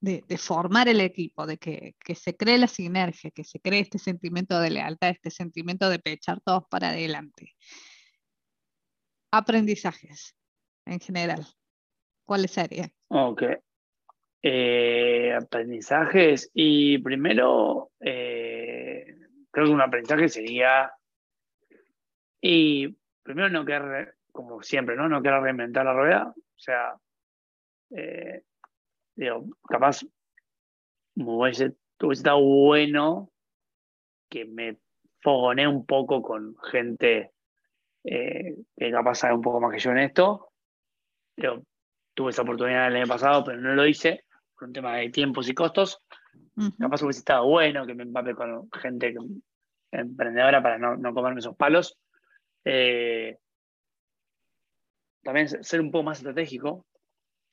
de, 0.00 0.22
formar 0.36 0.88
el 0.88 1.00
equipo, 1.00 1.46
de 1.46 1.56
que, 1.58 1.94
se 2.14 2.36
cree 2.36 2.58
la 2.58 2.66
sinergia, 2.66 3.30
que 3.30 3.44
se 3.44 3.60
cree 3.60 3.80
este 3.80 3.98
sentimiento 3.98 4.58
de 4.60 4.70
lealtad, 4.70 5.10
este 5.10 5.30
sentimiento 5.30 5.88
de 5.88 5.98
pechar 5.98 6.40
todos 6.40 6.64
para 6.68 6.88
adelante. 6.88 7.54
Aprendizajes 9.30 10.36
en 10.84 11.00
general. 11.00 11.46
¿Cuáles 12.24 12.50
serían? 12.50 12.92
Ok. 13.08 13.44
Eh, 14.44 15.32
aprendizajes. 15.32 16.50
Y 16.52 16.98
primero, 16.98 17.92
eh, 18.00 19.16
creo 19.50 19.66
que 19.66 19.72
un 19.72 19.80
aprendizaje 19.80 20.28
sería. 20.28 20.92
Y 22.40 22.96
primero 23.22 23.48
no 23.50 23.64
querer, 23.64 24.16
como 24.32 24.60
siempre, 24.62 24.96
¿no? 24.96 25.08
No 25.08 25.22
querer 25.22 25.42
reinventar 25.42 25.84
la 25.84 25.92
rueda. 25.92 26.34
O 26.36 26.58
sea, 26.58 26.96
eh, 27.90 28.42
digo, 29.14 29.44
capaz 29.68 30.00
hubiese, 31.14 31.76
hubiese 32.00 32.20
estado 32.20 32.40
bueno 32.40 33.30
que 34.28 34.44
me 34.44 34.78
fogoné 35.20 35.68
un 35.68 35.86
poco 35.86 36.20
con 36.20 36.56
gente 36.72 37.30
que 38.04 38.90
capaz 38.90 39.16
sabe 39.16 39.34
un 39.34 39.42
poco 39.42 39.60
más 39.60 39.72
que 39.72 39.78
yo 39.78 39.92
en 39.92 39.98
esto. 39.98 40.48
Pero 41.36 41.62
tuve 42.14 42.30
esa 42.30 42.42
oportunidad 42.42 42.88
el 42.88 42.96
año 42.96 43.06
pasado, 43.06 43.44
pero 43.44 43.60
no 43.60 43.74
lo 43.74 43.86
hice 43.86 44.24
por 44.62 44.68
un 44.68 44.74
tema 44.74 44.94
de 44.98 45.10
tiempos 45.10 45.48
y 45.48 45.54
costos. 45.54 46.00
Capaz 46.78 47.02
hubiese 47.02 47.18
estado 47.18 47.48
bueno 47.48 47.84
que 47.84 47.94
me 47.94 48.04
empape 48.04 48.36
con 48.36 48.70
gente 48.70 49.12
emprendedora 49.90 50.62
para 50.62 50.78
no, 50.78 51.14
comerme 51.14 51.40
esos 51.40 51.56
palos. 51.56 51.98
Eh, 52.64 53.38
también 55.24 55.48
ser 55.48 55.80
un 55.80 55.90
poco 55.90 56.04
más 56.04 56.18
estratégico. 56.18 56.86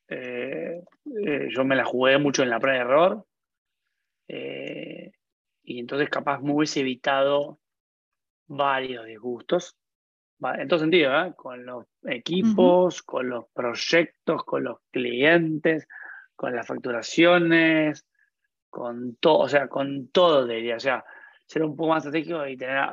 Eh, 0.06 0.84
eh, 1.26 1.48
yo 1.50 1.64
me 1.64 1.74
la 1.74 1.84
jugué 1.84 2.16
mucho 2.18 2.44
en 2.44 2.50
la 2.50 2.60
prueba 2.60 2.78
de 2.78 2.84
error. 2.84 3.26
y 5.64 5.80
entonces 5.80 6.08
capaz 6.10 6.40
me 6.40 6.52
hubiese 6.52 6.78
evitado 6.78 7.58
varios 8.46 9.04
disgustos 9.04 9.76
en 10.42 10.68
todo 10.68 10.78
sentido, 10.78 11.12
¿eh? 11.12 11.34
con 11.36 11.66
los 11.66 11.86
equipos, 12.04 13.02
con 13.02 13.28
los 13.28 13.46
proyectos, 13.52 14.44
con 14.44 14.64
los 14.64 14.78
clientes, 14.90 15.86
con 16.40 16.56
las 16.56 16.66
facturaciones, 16.66 18.06
con 18.70 19.16
todo, 19.16 19.40
o 19.40 19.48
sea, 19.50 19.68
con 19.68 20.08
todo 20.08 20.46
diría, 20.46 20.76
o 20.76 20.80
sea, 20.80 21.04
ser 21.44 21.62
un 21.62 21.76
poco 21.76 21.90
más 21.90 21.98
estratégico 21.98 22.46
y 22.46 22.56
tener, 22.56 22.92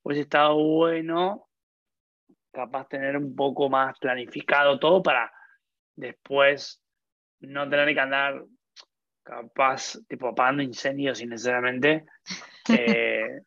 pues 0.00 0.18
estado 0.18 0.54
bueno, 0.54 1.48
capaz 2.52 2.86
tener 2.86 3.16
un 3.16 3.34
poco 3.34 3.68
más 3.68 3.98
planificado 3.98 4.78
todo 4.78 5.02
para 5.02 5.32
después 5.96 6.80
no 7.40 7.68
tener 7.68 7.92
que 7.92 7.98
andar 7.98 8.44
capaz, 9.24 9.98
tipo, 10.06 10.28
apagando 10.28 10.62
incendios 10.62 11.20
innecesariamente, 11.20 12.06
eh, 12.68 13.40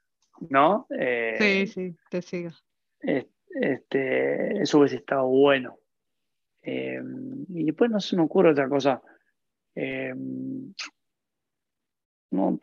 ¿no? 0.49 0.85
Eh, 0.89 1.37
sí, 1.39 1.67
sí, 1.67 1.95
te 2.09 2.21
sigo. 2.21 2.51
Este, 2.99 4.61
eso 4.61 4.79
hubiese 4.79 4.97
estado 4.97 5.27
bueno. 5.27 5.79
Eh, 6.61 7.01
y 7.47 7.63
después 7.63 7.89
no 7.89 8.01
se 8.01 8.17
me 8.17 8.23
ocurre 8.23 8.51
otra 8.51 8.67
cosa. 8.67 9.01
Eh, 9.81 10.13
no, 12.31 12.59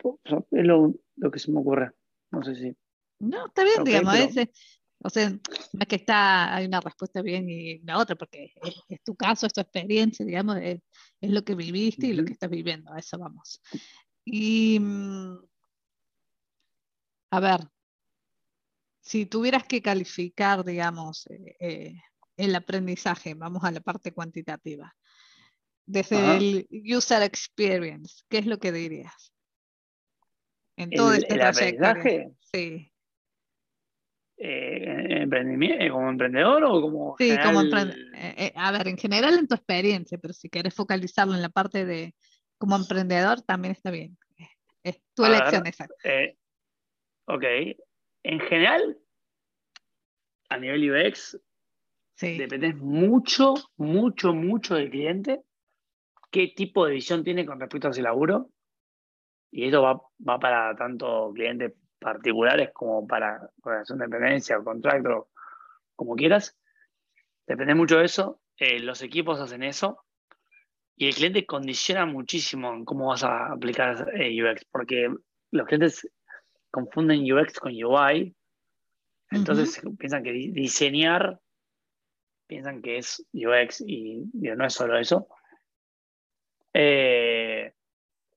es 0.51 0.65
lo, 0.65 1.31
que 1.31 1.39
se 1.39 1.51
me 1.51 1.59
ocurre. 1.59 1.91
No 2.31 2.43
sé 2.43 2.55
si. 2.55 2.77
No, 3.19 3.47
está 3.47 3.63
bien, 3.63 3.83
digamos. 3.83 4.15
o 5.03 5.09
sea, 5.09 5.29
no 5.31 5.39
es 5.79 5.87
que 5.87 5.95
está, 5.95 6.55
hay 6.55 6.67
una 6.67 6.79
respuesta 6.79 7.23
bien 7.23 7.49
y 7.49 7.79
la 7.79 7.97
otra, 7.97 8.15
porque 8.15 8.53
es, 8.87 9.03
tu 9.03 9.15
caso, 9.15 9.47
es 9.47 9.53
tu 9.53 9.61
experiencia, 9.61 10.23
digamos, 10.23 10.57
es, 10.57 10.79
lo 11.21 11.43
que 11.43 11.55
viviste 11.55 12.07
y 12.07 12.13
lo 12.13 12.23
que 12.23 12.33
estás 12.33 12.51
viviendo. 12.51 12.93
A 12.93 12.99
eso 12.99 13.17
vamos. 13.17 13.59
Y. 14.23 14.79
Mm, 14.79 15.39
a 17.31 17.39
ver, 17.39 17.59
si 19.01 19.25
tuvieras 19.25 19.65
que 19.65 19.81
calificar, 19.81 20.63
digamos, 20.63 21.25
eh, 21.27 21.55
eh, 21.59 22.01
el 22.37 22.55
aprendizaje, 22.55 23.33
vamos 23.33 23.63
a 23.63 23.71
la 23.71 23.81
parte 23.81 24.13
cuantitativa, 24.13 24.95
desde 25.87 26.37
el 26.37 26.67
user 26.95 27.23
experience, 27.23 28.23
¿qué 28.29 28.39
es 28.39 28.45
lo 28.45 28.59
que 28.59 28.71
dirías? 28.71 29.33
En 30.75 30.91
todo 30.91 31.13
este 31.13 31.33
el 31.33 31.41
aprendizaje? 31.41 32.31
Sí. 32.39 32.91
Eh, 34.37 35.25
¿Como 35.89 36.09
emprendedor 36.09 36.63
o 36.65 36.81
como.? 36.81 37.15
Sí, 37.17 37.35
como 37.43 37.61
emprendedor. 37.61 38.53
a 38.55 38.71
ver, 38.71 38.87
en 38.89 38.97
general 38.97 39.39
en 39.39 39.47
tu 39.47 39.55
experiencia, 39.55 40.17
pero 40.19 40.33
si 40.33 40.49
quieres 40.49 40.75
focalizarlo 40.75 41.33
en 41.33 41.41
la 41.41 41.49
parte 41.49 41.85
de 41.85 42.13
como 42.59 42.75
emprendedor, 42.75 43.41
también 43.41 43.71
está 43.71 43.89
bien. 43.89 44.17
Es 44.83 45.01
tu 45.15 45.25
elección, 45.25 45.65
exacto. 45.65 45.95
ok, 47.25 47.43
en 48.23 48.39
general, 48.41 48.97
a 50.49 50.57
nivel 50.57 50.91
UX, 50.91 51.39
depende 52.19 52.73
mucho, 52.73 53.55
mucho, 53.77 54.33
mucho 54.33 54.75
del 54.75 54.89
cliente, 54.89 55.41
qué 56.31 56.53
tipo 56.55 56.85
de 56.85 56.93
visión 56.93 57.23
tiene 57.23 57.45
con 57.45 57.59
respecto 57.59 57.87
a 57.87 57.91
ese 57.91 58.01
laburo. 58.01 58.49
Y 59.51 59.67
eso 59.67 59.81
va, 59.81 60.39
para 60.39 60.75
tanto 60.75 61.31
clientes 61.33 61.73
particulares 61.99 62.71
como 62.73 63.07
para 63.07 63.49
organización 63.63 63.99
de 63.99 64.05
dependencia 64.05 64.59
o 64.59 64.63
contrato, 64.63 65.29
como 65.95 66.15
quieras. 66.15 66.57
Depende 67.45 67.75
mucho 67.75 67.97
de 67.97 68.05
eso. 68.05 68.41
Eh, 68.57 68.79
los 68.79 69.01
equipos 69.01 69.39
hacen 69.39 69.63
eso. 69.63 70.03
Y 70.95 71.07
el 71.07 71.15
cliente 71.15 71.45
condiciona 71.45 72.05
muchísimo 72.05 72.73
en 72.73 72.83
cómo 72.83 73.07
vas 73.07 73.23
a 73.23 73.53
aplicar 73.53 74.09
eh, 74.19 74.43
UX, 74.43 74.65
porque 74.65 75.13
los 75.51 75.67
clientes 75.67 76.09
confunden 76.71 77.31
UX 77.31 77.59
con 77.59 77.71
UI. 77.71 78.35
Entonces 79.29 79.81
piensan 79.99 80.23
que 80.23 80.31
diseñar, 80.31 81.39
piensan 82.47 82.81
que 82.81 82.97
es 82.97 83.25
UX 83.33 83.81
y 83.85 84.23
no 84.33 84.65
es 84.65 84.73
solo 84.73 84.97
eso. 84.97 85.27
Eh, 86.79 87.73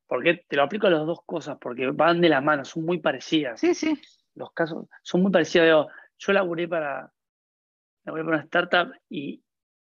porque 0.06 0.46
te 0.48 0.56
lo 0.56 0.62
aplico 0.62 0.86
a 0.86 0.90
las 0.90 1.04
dos 1.04 1.20
cosas, 1.26 1.58
porque 1.60 1.90
van 1.90 2.22
de 2.22 2.30
la 2.30 2.40
mano, 2.40 2.64
son 2.64 2.86
muy 2.86 2.98
parecidas. 2.98 3.60
Sí, 3.60 3.74
sí. 3.74 4.00
Los 4.34 4.52
casos 4.52 4.86
son 5.02 5.20
muy 5.20 5.30
parecidos. 5.30 5.88
Yo 6.16 6.32
laburé 6.32 6.66
para, 6.66 7.12
laburé 8.04 8.24
para 8.24 8.36
una 8.36 8.44
startup 8.44 8.94
y 9.10 9.42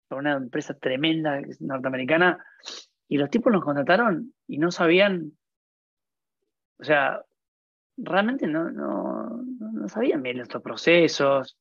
para 0.07 0.20
una 0.20 0.32
empresa 0.34 0.74
tremenda 0.74 1.40
norteamericana 1.59 2.38
y 3.09 3.18
los 3.18 3.30
tipos 3.30 3.53
nos 3.53 3.64
contrataron 3.64 4.32
y 4.47 4.59
no 4.59 4.70
sabían, 4.70 5.32
o 6.78 6.84
sea, 6.84 7.24
realmente 7.97 8.47
no, 8.47 8.70
no, 8.70 9.42
no 9.42 9.88
sabían 9.88 10.22
bien 10.22 10.38
estos 10.38 10.62
procesos, 10.62 11.59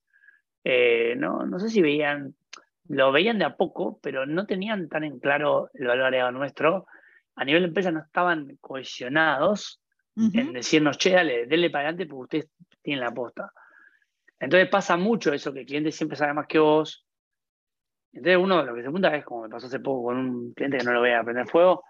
eh, 0.63 1.15
no, 1.17 1.47
no 1.47 1.57
sé 1.57 1.69
si 1.69 1.81
veían, 1.81 2.35
lo 2.87 3.11
veían 3.11 3.39
de 3.39 3.45
a 3.45 3.55
poco, 3.55 3.99
pero 4.01 4.25
no 4.25 4.45
tenían 4.45 4.89
tan 4.89 5.03
en 5.03 5.19
claro 5.19 5.69
el 5.73 5.87
valor 5.87 6.05
agregado 6.05 6.31
nuestro. 6.31 6.87
A 7.35 7.43
nivel 7.43 7.63
de 7.63 7.67
empresa 7.69 7.91
no 7.91 8.01
estaban 8.01 8.57
cohesionados 8.61 9.81
en 10.15 10.53
decirnos, 10.53 10.97
che, 10.97 11.11
dale, 11.11 11.45
denle 11.45 11.69
para 11.69 11.89
adelante 11.89 12.05
porque 12.05 12.37
ustedes 12.37 12.49
tienen 12.81 13.01
la 13.01 13.09
aposta. 13.09 13.51
Entonces 14.39 14.69
pasa 14.69 14.95
mucho 14.95 15.33
eso, 15.33 15.51
que 15.51 15.61
el 15.61 15.65
cliente 15.65 15.91
siempre 15.91 16.17
sabe 16.17 16.33
más 16.33 16.47
que 16.47 16.59
vos. 16.59 17.05
Entonces 18.13 18.37
uno 18.41 18.63
lo 18.63 18.73
que 18.73 18.79
se 18.79 18.83
pregunta 18.83 19.15
es, 19.15 19.25
como 19.25 19.43
me 19.43 19.49
pasó 19.49 19.67
hace 19.67 19.79
poco 19.79 20.05
con 20.05 20.17
un 20.17 20.53
cliente 20.53 20.77
que 20.77 20.85
no 20.85 20.93
lo 20.93 21.01
voy 21.01 21.11
a 21.11 21.23
prender 21.23 21.47
fuego, 21.47 21.83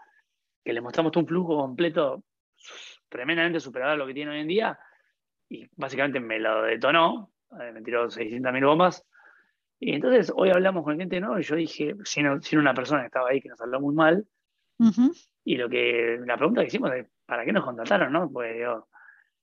que 0.63 0.73
le 0.73 0.81
mostramos 0.81 1.15
un 1.15 1.27
flujo 1.27 1.57
completo 1.57 2.23
tremendamente 3.09 3.59
superado 3.59 3.93
a 3.93 3.95
lo 3.95 4.07
que 4.07 4.13
tiene 4.15 4.31
hoy 4.31 4.39
en 4.39 4.47
día 4.47 4.79
y 5.47 5.67
básicamente 5.75 6.19
me 6.19 6.39
lo 6.39 6.63
detonó, 6.63 7.31
eh, 7.61 7.71
me 7.71 7.83
tiró 7.83 8.09
600.000 8.09 8.65
bombas. 8.65 9.05
Y 9.79 9.93
entonces 9.93 10.31
hoy 10.35 10.49
hablamos 10.49 10.83
con 10.83 10.93
el 10.93 10.97
cliente 10.97 11.19
no 11.19 11.39
y 11.39 11.43
yo 11.43 11.55
dije, 11.55 11.95
sin, 12.03 12.41
sin, 12.41 12.59
una 12.59 12.73
persona 12.73 13.01
que 13.01 13.07
estaba 13.07 13.29
ahí 13.29 13.41
que 13.41 13.49
nos 13.49 13.61
habló 13.61 13.79
muy 13.81 13.93
mal, 13.93 14.25
y 15.43 15.55
lo 15.55 15.69
que 15.69 16.19
la 16.25 16.37
pregunta 16.37 16.61
que 16.61 16.67
hicimos 16.67 16.91
es, 16.93 17.07
¿para 17.25 17.45
qué 17.45 17.53
nos 17.53 17.63
contrataron? 17.63 18.11
No? 18.11 18.29
Pues, 18.29 18.57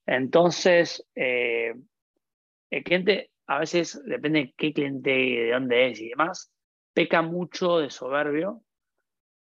entonces, 0.06 1.06
eh, 1.14 1.74
el 2.70 2.84
cliente 2.84 3.30
a 3.46 3.58
veces, 3.58 4.00
depende 4.04 4.40
de 4.40 4.54
qué 4.56 4.72
cliente, 4.72 5.10
de 5.10 5.50
dónde 5.52 5.90
es 5.90 6.00
y 6.00 6.08
demás, 6.08 6.52
peca 6.94 7.22
mucho 7.22 7.78
de 7.78 7.90
soberbio 7.90 8.62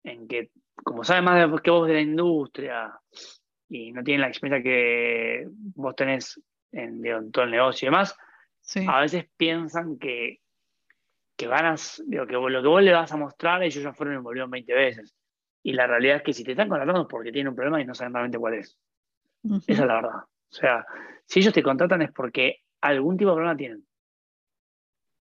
en 0.03 0.27
que, 0.27 0.51
como 0.83 1.03
sabe 1.03 1.21
más 1.21 1.61
que 1.61 1.71
vos 1.71 1.87
de 1.87 1.93
la 1.95 2.01
industria, 2.01 2.99
y 3.67 3.91
no 3.91 4.03
tienen 4.03 4.21
la 4.21 4.27
experiencia 4.27 4.63
que 4.63 5.47
vos 5.75 5.95
tenés 5.95 6.41
en, 6.71 7.31
todo 7.31 7.45
el 7.45 7.51
negocio 7.51 7.85
y 7.85 7.89
demás, 7.89 8.17
a 8.87 9.01
veces 9.01 9.25
piensan 9.37 9.97
que, 9.97 10.39
que 11.39 11.47
van 11.47 11.65
a, 11.65 11.75
digo, 12.05 12.27
que 12.27 12.33
lo 12.33 12.61
que 12.61 12.67
vos 12.67 12.83
le 12.83 12.91
vas 12.91 13.13
a 13.13 13.15
mostrar, 13.15 13.63
ellos 13.63 13.81
ya 13.81 13.93
fueron 13.93 14.15
y 14.15 14.17
volvieron 14.17 14.51
20 14.51 14.73
veces. 14.73 15.15
Y 15.63 15.71
la 15.71 15.87
realidad 15.87 16.17
es 16.17 16.23
que 16.23 16.33
si 16.33 16.43
te 16.43 16.51
están 16.51 16.67
contratando 16.67 17.03
es 17.03 17.07
porque 17.07 17.31
tienen 17.31 17.47
un 17.47 17.55
problema 17.55 17.81
y 17.81 17.85
no 17.85 17.95
saben 17.95 18.13
realmente 18.13 18.37
cuál 18.37 18.55
es. 18.55 18.77
Esa 19.65 19.81
es 19.81 19.87
la 19.87 19.95
verdad. 19.95 20.17
O 20.17 20.53
sea, 20.53 20.85
si 21.25 21.39
ellos 21.39 21.53
te 21.53 21.63
contratan 21.63 22.01
es 22.01 22.11
porque 22.11 22.63
algún 22.81 23.15
tipo 23.15 23.29
de 23.29 23.35
problema 23.35 23.55
tienen. 23.55 23.87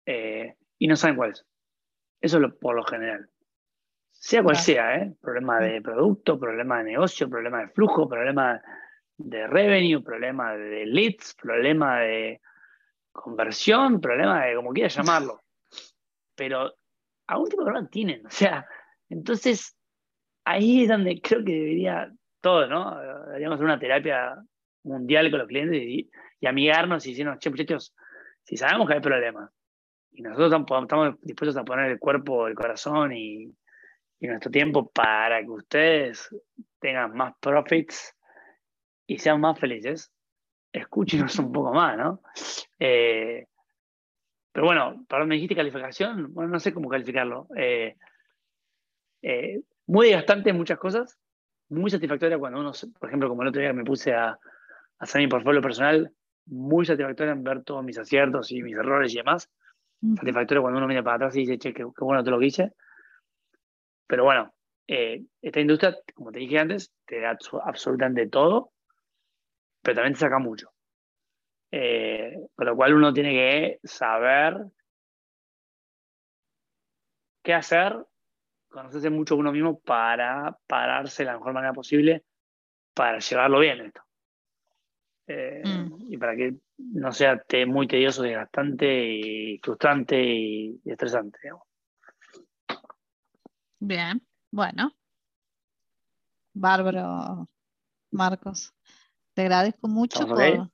Eh, 0.07 0.55
y 0.79 0.87
no 0.87 0.95
saben 0.95 1.17
cuál 1.17 1.31
es. 1.33 1.45
Eso 2.19 2.43
es 2.43 2.53
por 2.55 2.75
lo 2.75 2.83
general. 2.83 3.29
Sea 4.11 4.41
cual 4.41 4.55
sea, 4.55 4.95
¿eh? 4.95 5.13
Problema 5.21 5.59
de 5.59 5.83
producto, 5.83 6.39
problema 6.39 6.79
de 6.79 6.85
negocio, 6.85 7.29
problema 7.29 7.59
de 7.59 7.67
flujo, 7.67 8.09
problema 8.09 8.59
de 9.17 9.45
revenue, 9.45 10.01
problema 10.01 10.55
de 10.55 10.83
leads, 10.87 11.35
problema 11.35 11.99
de 11.99 12.41
conversión, 13.11 14.01
problema 14.01 14.45
de 14.45 14.55
como 14.55 14.73
quieras 14.73 14.95
llamarlo. 14.95 15.43
Pero 16.37 16.73
algún 17.27 17.49
tipo 17.49 17.63
de 17.63 17.65
problema 17.65 17.89
tienen. 17.89 18.25
O 18.27 18.31
sea, 18.31 18.65
entonces 19.09 19.75
ahí 20.45 20.83
es 20.83 20.89
donde 20.89 21.19
creo 21.21 21.43
que 21.43 21.51
debería 21.51 22.09
todo, 22.39 22.67
¿no? 22.67 22.97
Deberíamos 23.25 23.55
hacer 23.55 23.65
una 23.65 23.79
terapia 23.79 24.35
mundial 24.83 25.29
con 25.29 25.39
los 25.39 25.47
clientes 25.47 25.81
y, 25.81 26.09
amigarnos 26.45 27.05
y 27.05 27.09
decirnos, 27.09 27.39
che, 27.39 27.49
muchachos, 27.49 27.93
si 28.43 28.55
sabemos 28.55 28.87
que 28.87 28.93
hay 28.93 29.01
problemas 29.01 29.51
y 30.11 30.21
nosotros 30.21 30.53
estamos, 30.83 31.15
dispuestos 31.21 31.57
a 31.57 31.65
poner 31.65 31.91
el 31.91 31.99
cuerpo, 31.99 32.47
el 32.47 32.55
corazón 32.55 33.13
y, 33.13 33.53
nuestro 34.19 34.49
tiempo 34.49 34.89
para 34.89 35.41
que 35.41 35.49
ustedes 35.49 36.27
tengan 36.79 37.13
más 37.13 37.35
profits 37.39 38.15
y 39.05 39.19
sean 39.19 39.39
más 39.39 39.59
felices, 39.59 40.11
escúchenos 40.71 41.37
un 41.37 41.51
poco 41.51 41.71
más, 41.71 41.97
¿no? 41.97 42.21
Eh, 42.79 43.45
pero 44.57 44.65
bueno, 44.65 45.05
perdón, 45.07 45.27
me 45.27 45.35
dijiste 45.35 45.55
calificación, 45.55 46.33
bueno, 46.33 46.49
no 46.49 46.59
sé 46.59 46.73
cómo 46.73 46.89
calificarlo. 46.89 47.47
Eh, 47.55 47.95
eh, 49.21 49.61
muy 49.85 50.07
desgastante 50.07 50.49
en 50.49 50.57
muchas 50.57 50.79
cosas, 50.79 51.19
muy 51.69 51.91
satisfactoria 51.91 52.39
cuando 52.39 52.61
uno, 52.61 52.71
por 52.99 53.07
ejemplo, 53.07 53.29
como 53.29 53.43
el 53.43 53.49
otro 53.49 53.61
día 53.61 53.71
me 53.71 53.83
puse 53.83 54.15
a, 54.15 54.39
hacer 54.97 55.21
mi 55.21 55.27
portfolio 55.27 55.61
personal, 55.61 56.11
muy 56.47 56.87
satisfactoria 56.87 57.33
en 57.33 57.43
ver 57.43 57.63
todos 57.63 57.83
mis 57.83 57.99
aciertos 57.99 58.51
y 58.51 58.63
mis 58.63 58.73
errores 58.73 59.13
y 59.13 59.17
demás. 59.17 59.47
Satisfactoria 60.15 60.61
cuando 60.61 60.79
uno 60.79 60.87
mira 60.87 61.03
para 61.03 61.17
atrás 61.17 61.35
y 61.35 61.41
dice, 61.41 61.59
che, 61.59 61.71
qué, 61.71 61.83
bueno 61.99 62.23
te 62.23 62.31
lo 62.31 62.39
que 62.39 62.47
hice. 62.47 62.73
Pero 64.07 64.23
bueno, 64.23 64.55
eh, 64.87 65.23
esta 65.39 65.59
industria, 65.59 65.95
como 66.15 66.31
te 66.31 66.39
dije 66.39 66.57
antes, 66.57 66.91
te 67.05 67.19
da 67.19 67.37
absolutamente 67.63 68.25
todo, 68.25 68.71
pero 69.83 69.97
también 69.97 70.13
te 70.13 70.21
saca 70.21 70.39
mucho. 70.39 70.71
Eh, 71.71 72.33
con 72.55 72.65
lo 72.65 72.75
cual 72.75 72.93
uno 72.93 73.13
tiene 73.13 73.31
que 73.31 73.79
saber 73.83 74.57
qué 77.43 77.53
hacer 77.53 78.05
conocerse 78.67 79.09
mucho 79.09 79.35
uno 79.35 79.51
mismo 79.51 79.79
para 79.79 80.57
pararse 80.67 81.23
de 81.23 81.27
la 81.27 81.37
mejor 81.37 81.53
manera 81.53 81.73
posible 81.73 82.23
para 82.93 83.19
llevarlo 83.19 83.59
bien 83.59 83.81
esto. 83.81 84.01
Eh, 85.27 85.61
mm. 85.65 86.13
Y 86.13 86.17
para 86.17 86.35
que 86.35 86.55
no 86.77 87.11
sea 87.11 87.43
muy 87.67 87.87
tedioso, 87.87 88.23
desgastante 88.23 89.09
y 89.09 89.59
frustrante 89.59 90.21
y, 90.21 90.81
estresante. 90.85 91.39
Bien, 93.79 94.25
bueno. 94.51 94.93
Bárbaro, 96.53 97.47
Marcos. 98.11 98.73
Te 99.33 99.41
agradezco 99.43 99.87
mucho 99.87 100.27
por... 100.27 100.71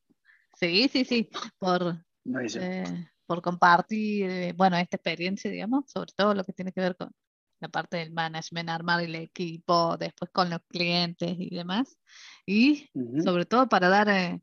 Sí, 0.64 0.88
sí, 0.88 1.04
sí, 1.04 1.30
por, 1.60 2.06
eh, 2.26 3.08
por 3.26 3.42
compartir, 3.42 4.30
eh, 4.30 4.54
bueno, 4.56 4.78
esta 4.78 4.96
experiencia, 4.96 5.52
digamos, 5.52 5.92
sobre 5.92 6.14
todo 6.16 6.34
lo 6.34 6.46
que 6.46 6.54
tiene 6.54 6.72
que 6.72 6.80
ver 6.80 6.96
con, 6.96 7.12
la 7.60 7.68
parte 7.68 7.98
del 7.98 8.12
management, 8.12 8.70
armar 8.70 9.02
el 9.02 9.16
equipo, 9.16 9.98
después 9.98 10.32
con 10.32 10.50
los 10.50 10.62
clientes 10.70 11.36
y 11.38 11.54
demás. 11.54 11.98
Y 12.46 12.90
sobre 13.24 13.46
todo 13.46 13.68
para 13.68 13.90
dar 13.90 14.08
eh, 14.08 14.42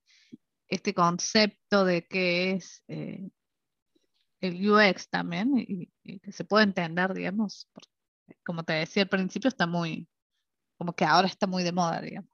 este 0.68 0.92
concepto 0.92 1.86
de 1.86 2.06
qué 2.06 2.52
es 2.52 2.82
eh, 2.88 3.30
el 4.42 4.70
UX 4.70 5.08
también 5.08 5.52
y, 5.56 5.90
que 6.20 6.32
se 6.32 6.44
puede 6.44 6.64
entender, 6.64 7.14
digamos, 7.14 7.66
como 8.44 8.62
te 8.62 8.74
decía 8.74 9.04
al 9.04 9.08
principio, 9.08 9.48
está 9.48 9.66
muy, 9.66 10.06
como 10.76 10.92
que 10.92 11.06
ahora 11.06 11.28
está 11.28 11.46
muy 11.46 11.62
de 11.62 11.72
moda, 11.72 12.02
digamos. 12.02 12.30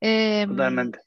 Em, 0.00 0.48
Totalmente. 0.48 1.00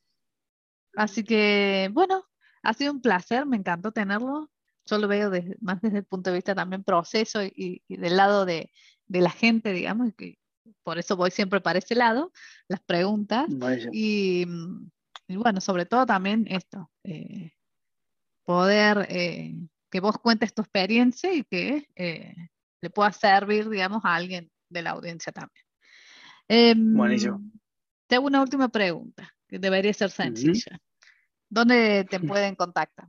Así 0.98 1.24
que, 1.24 1.90
bueno, 1.94 2.26
ha 2.64 2.74
sido 2.74 2.92
un 2.92 3.02
placer, 3.02 3.46
me 3.46 3.58
encantó 3.58 3.92
tenerlo. 3.92 4.50
Yo 4.86 4.98
lo 4.98 5.08
veo 5.08 5.32
más 5.60 5.82
desde 5.82 6.00
el 6.00 6.06
punto 6.06 6.30
de 6.30 6.38
vista 6.38 6.56
también 6.56 6.84
proceso 6.84 7.44
y 7.44 7.84
del 7.88 8.18
lado 8.18 8.46
de, 8.46 8.72
de 9.08 9.22
la 9.22 9.30
gente, 9.30 9.74
digamos, 9.74 10.14
que 10.16 10.38
por 10.84 10.98
eso 10.98 11.16
voy 11.16 11.32
siempre 11.32 11.62
para 11.62 11.80
ese 11.80 11.96
lado, 11.96 12.32
las 12.68 12.82
preguntas. 12.82 13.48
Y, 13.92 14.46
bueno, 15.28 15.62
sobre 15.62 15.86
todo 15.86 16.06
también 16.06 16.46
esto, 16.50 16.90
eh, 17.04 17.52
poder 18.44 19.06
eh, 19.10 19.56
que 19.90 20.00
vos 20.00 20.18
cuentes 20.18 20.54
tu 20.54 20.62
experiencia 20.62 21.34
y 21.34 21.44
que 21.44 21.88
eh, 21.96 22.36
le 22.82 22.90
pueda 22.90 23.12
servir, 23.12 23.70
digamos, 23.70 24.04
a 24.06 24.16
alguien 24.16 24.50
de 24.70 24.82
la 24.82 24.92
audiencia 24.92 25.32
también. 25.32 25.66
Em, 26.48 26.94
Buenísimo. 26.94 27.42
Tengo 28.08 28.28
una 28.28 28.42
última 28.42 28.70
pregunta, 28.70 29.36
que 29.48 29.60
debería 29.60 29.94
ser 29.94 30.10
sencilla. 30.10 30.80
¿Dónde 31.50 32.06
te 32.10 32.20
pueden 32.20 32.56
contactar? 32.56 33.08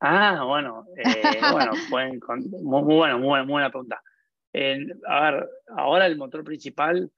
Ah, 0.00 0.44
bueno, 0.44 0.86
bueno, 1.52 1.72
pueden, 1.90 2.20
muy, 2.62 2.82
muy, 2.82 2.94
bueno, 2.94 3.18
muy 3.18 3.42
buena 3.46 3.70
pregunta 3.70 4.02
a 4.52 5.30
ver, 5.30 5.48
ahora 5.76 6.06
el 6.06 6.16
motor 6.16 6.42
principal 6.44 7.10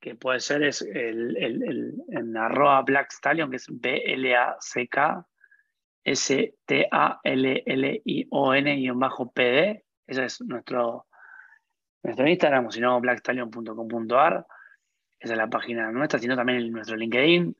que 0.00 0.14
puede 0.14 0.40
ser 0.40 0.62
es 0.62 0.82
el, 0.82 1.36
el, 1.36 1.94
en 2.08 2.36
arroba 2.36 2.82
Black 2.82 3.10
Stallion, 3.10 3.50
que 3.50 3.56
es 3.56 3.66
B-L-A-C-K 3.68 5.26
S-T-A-L-L-I-O-N-PD. 6.04 6.54
Ese 10.06 10.24
es 10.24 10.40
nuestro, 10.42 11.06
nuestro 12.02 12.28
Instagram, 12.28 12.66
o 12.66 12.70
si 12.70 12.80
no, 12.80 13.00
blackstallion.com.ar. 13.00 14.46
Esa 15.18 15.32
es 15.32 15.38
la 15.38 15.48
página 15.48 15.90
nuestra, 15.90 16.20
sino 16.20 16.36
también 16.36 16.70
nuestro 16.72 16.96
LinkedIn, 16.96 17.56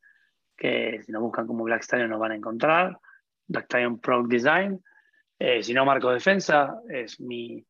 que 0.59 1.01
si 1.03 1.13
nos 1.13 1.23
buscan 1.23 1.47
como 1.47 1.65
Black 1.65 1.83
Stallion 1.83 2.11
nos 2.11 2.19
van 2.21 2.33
a 2.33 2.37
encontrar. 2.37 2.99
Black 3.47 3.65
Stallion 3.65 4.01
Product 4.01 4.31
Design. 4.31 4.83
Eh, 5.39 5.63
si 5.63 5.73
no, 5.73 5.85
Marco 5.85 6.11
Defensa 6.11 6.75
es 6.91 7.21
mi, 7.21 7.65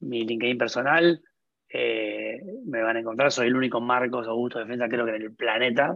mi 0.00 0.24
LinkedIn 0.24 0.58
personal. 0.58 1.22
Eh, 1.68 2.40
me 2.64 2.82
van 2.82 2.96
a 2.96 3.00
encontrar, 3.00 3.30
soy 3.30 3.48
el 3.48 3.56
único 3.56 3.80
Marcos 3.80 4.26
Augusto 4.26 4.58
Defensa, 4.58 4.88
creo 4.88 5.04
que 5.04 5.14
en 5.14 5.22
el 5.22 5.34
planeta. 5.34 5.94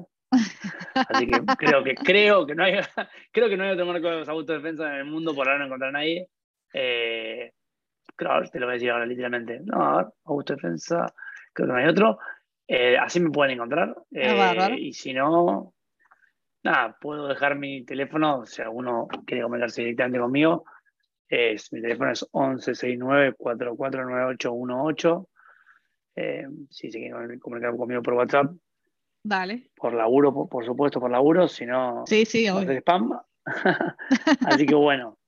Así 0.95 1.27
que 1.27 1.41
creo 1.59 1.83
que 1.83 1.95
creo 1.95 2.47
que 2.47 2.55
no 2.55 2.65
hay 2.65 2.75
creo 3.33 3.49
que 3.49 3.57
no 3.57 3.65
hay 3.65 3.71
otro 3.71 3.87
Marcos 3.87 4.29
Augusto 4.29 4.53
Defensa 4.53 4.89
en 4.89 5.01
el 5.01 5.05
mundo, 5.07 5.35
por 5.35 5.49
ahora 5.49 5.61
no 5.61 5.67
encontrar 5.67 5.89
a 5.89 5.93
nadie. 5.93 6.29
Eh, 6.75 7.53
creo, 8.15 8.43
te 8.43 8.61
lo 8.61 8.67
voy 8.67 8.73
a 8.73 8.75
decir 8.75 8.91
ahora 8.91 9.07
literalmente. 9.07 9.61
No, 9.65 10.13
Augusto 10.25 10.55
Defensa, 10.55 11.07
creo 11.53 11.69
que 11.69 11.73
no 11.73 11.79
hay 11.79 11.87
otro. 11.87 12.19
Eh, 12.69 12.97
así 12.99 13.19
me 13.19 13.31
pueden 13.31 13.55
encontrar. 13.55 13.97
Ah, 14.23 14.71
y 14.77 14.93
si 14.93 15.13
no, 15.13 15.75
nada, 16.63 16.97
puedo 17.01 17.27
dejar 17.29 17.57
mi 17.57 17.85
teléfono 17.85 18.45
si 18.47 18.63
alguno 18.63 19.09
quiere 19.27 19.43
comentarse 19.43 19.83
directamente 19.83 20.21
conmigo. 20.21 20.65
Es, 21.29 21.73
mi 21.73 21.81
teléfono 21.81 22.13
es 22.13 22.25
1169-449818. 22.33 25.27
Eh, 26.17 26.45
si 26.69 26.91
se 26.91 26.99
quieren 26.99 27.39
comunicar 27.39 27.77
conmigo 27.77 28.03
por 28.03 28.15
WhatsApp. 28.15 28.51
Dale. 29.23 29.71
Por 29.77 29.95
laburo, 29.95 30.49
por, 30.49 30.65
supuesto, 30.65 30.99
por 30.99 31.11
laburo, 31.11 31.47
si 31.47 31.67
no, 31.67 32.05
sí, 32.07 32.25
sí, 32.25 32.47
spam. 32.47 33.21
Así 34.47 34.65
que 34.67 34.75
bueno, 34.75 35.19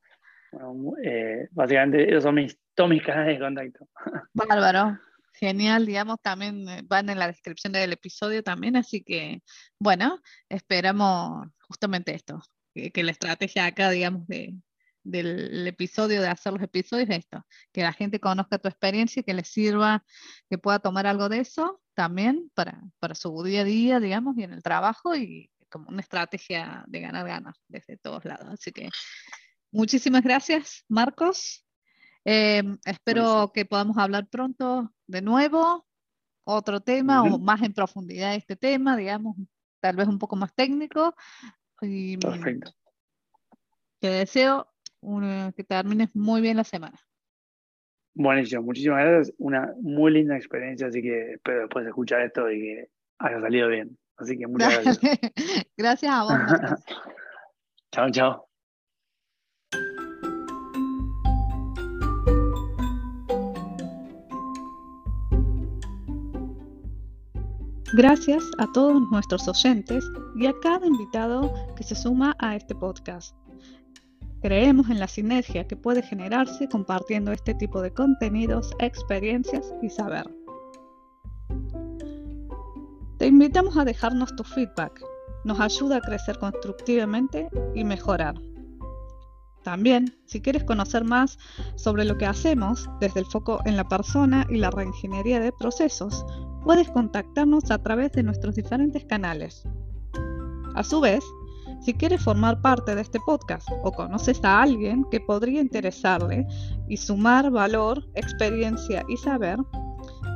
eh, 1.04 1.48
básicamente 1.50 2.08
esos 2.08 2.22
son 2.24 2.36
mis, 2.36 2.58
todos 2.74 2.88
mis 2.90 3.02
canales 3.02 3.38
de 3.38 3.44
contacto. 3.44 3.86
Bárbaro. 4.32 4.98
Genial, 5.34 5.86
digamos, 5.86 6.18
también 6.22 6.68
eh, 6.68 6.82
van 6.84 7.08
en 7.10 7.18
la 7.18 7.26
descripción 7.26 7.72
del 7.72 7.92
episodio 7.92 8.42
también, 8.42 8.76
así 8.76 9.02
que, 9.02 9.42
bueno, 9.78 10.20
esperamos 10.48 11.48
justamente 11.60 12.14
esto, 12.14 12.40
que 12.74 13.02
la 13.02 13.12
estrategia 13.12 13.66
acá, 13.66 13.90
digamos, 13.90 14.26
de, 14.26 14.54
del 15.04 15.66
episodio, 15.66 16.20
de 16.20 16.28
hacer 16.28 16.52
los 16.52 16.62
episodios, 16.62 17.08
es 17.10 17.18
esto, 17.18 17.44
que 17.72 17.82
la 17.82 17.92
gente 17.92 18.20
conozca 18.20 18.58
tu 18.58 18.68
experiencia 18.68 19.20
y 19.20 19.24
que 19.24 19.34
le 19.34 19.44
sirva, 19.44 20.04
que 20.48 20.58
pueda 20.58 20.78
tomar 20.78 21.06
algo 21.06 21.28
de 21.28 21.40
eso 21.40 21.80
también 21.94 22.50
para, 22.54 22.80
para 22.98 23.14
su 23.14 23.42
día 23.42 23.62
a 23.62 23.64
día, 23.64 24.00
digamos, 24.00 24.36
y 24.38 24.44
en 24.44 24.52
el 24.52 24.62
trabajo 24.62 25.14
y 25.14 25.50
como 25.68 25.88
una 25.88 26.02
estrategia 26.02 26.84
de 26.86 27.00
ganar 27.00 27.26
ganas 27.26 27.56
desde 27.68 27.96
todos 27.96 28.24
lados. 28.24 28.46
Así 28.50 28.72
que 28.72 28.90
muchísimas 29.70 30.22
gracias, 30.22 30.84
Marcos. 30.88 31.64
Em, 32.24 32.78
espero 32.84 33.50
que 33.52 33.64
podamos 33.64 33.98
hablar 33.98 34.28
pronto 34.28 34.92
de 35.06 35.22
nuevo, 35.22 35.86
otro 36.44 36.80
tema 36.80 37.22
o 37.22 37.38
más 37.38 37.62
en 37.62 37.72
profundidad 37.72 38.34
este 38.34 38.56
tema, 38.56 38.96
digamos, 38.96 39.36
tal 39.80 39.96
vez 39.96 40.08
un 40.08 40.18
poco 40.18 40.36
más 40.36 40.54
técnico. 40.54 41.14
Y, 41.80 42.16
Perfecto. 42.16 42.72
Te 44.00 44.08
deseo 44.08 44.68
que 45.56 45.64
termines 45.64 46.14
muy 46.14 46.40
bien 46.40 46.56
la 46.56 46.64
semana. 46.64 46.98
Buenísimo, 48.14 48.62
muchísimas 48.62 49.04
gracias. 49.04 49.34
Una 49.38 49.72
muy 49.80 50.12
linda 50.12 50.36
experiencia, 50.36 50.86
así 50.86 51.00
que 51.02 51.32
espero 51.32 51.62
después 51.62 51.84
de 51.84 51.90
escuchar 51.90 52.20
esto 52.22 52.50
y 52.50 52.60
que 52.60 52.88
haya 53.18 53.40
salido 53.40 53.68
bien. 53.68 53.98
Así 54.16 54.38
que 54.38 54.46
muchas 54.46 54.84
gracias. 54.84 55.00
gracias 55.76 56.12
a 56.12 56.22
vos. 56.24 56.32
chao, 57.92 58.10
chao. 58.10 58.51
Gracias 67.94 68.42
a 68.56 68.66
todos 68.72 69.02
nuestros 69.10 69.46
oyentes 69.48 70.02
y 70.34 70.46
a 70.46 70.54
cada 70.62 70.86
invitado 70.86 71.52
que 71.76 71.84
se 71.84 71.94
suma 71.94 72.34
a 72.38 72.56
este 72.56 72.74
podcast. 72.74 73.36
Creemos 74.40 74.88
en 74.88 74.98
la 74.98 75.06
sinergia 75.06 75.66
que 75.66 75.76
puede 75.76 76.02
generarse 76.02 76.70
compartiendo 76.70 77.32
este 77.32 77.52
tipo 77.52 77.82
de 77.82 77.92
contenidos, 77.92 78.74
experiencias 78.78 79.74
y 79.82 79.90
saber. 79.90 80.24
Te 83.18 83.26
invitamos 83.26 83.76
a 83.76 83.84
dejarnos 83.84 84.34
tu 84.36 84.42
feedback. 84.42 85.04
Nos 85.44 85.60
ayuda 85.60 85.98
a 85.98 86.00
crecer 86.00 86.38
constructivamente 86.38 87.50
y 87.74 87.84
mejorar. 87.84 88.34
También, 89.62 90.16
si 90.26 90.40
quieres 90.40 90.64
conocer 90.64 91.04
más 91.04 91.38
sobre 91.76 92.04
lo 92.04 92.18
que 92.18 92.26
hacemos 92.26 92.88
desde 93.00 93.20
el 93.20 93.26
foco 93.26 93.60
en 93.64 93.76
la 93.76 93.88
persona 93.88 94.46
y 94.50 94.56
la 94.56 94.70
reingeniería 94.70 95.38
de 95.40 95.52
procesos, 95.52 96.24
puedes 96.64 96.88
contactarnos 96.90 97.70
a 97.70 97.78
través 97.78 98.12
de 98.12 98.24
nuestros 98.24 98.56
diferentes 98.56 99.04
canales. 99.04 99.64
A 100.74 100.82
su 100.82 101.00
vez, 101.00 101.22
si 101.80 101.94
quieres 101.94 102.22
formar 102.22 102.60
parte 102.60 102.94
de 102.94 103.02
este 103.02 103.20
podcast 103.20 103.68
o 103.82 103.92
conoces 103.92 104.42
a 104.44 104.62
alguien 104.62 105.04
que 105.10 105.20
podría 105.20 105.60
interesarle 105.60 106.46
y 106.88 106.96
sumar 106.96 107.50
valor, 107.50 108.04
experiencia 108.14 109.04
y 109.08 109.16
saber, 109.16 109.58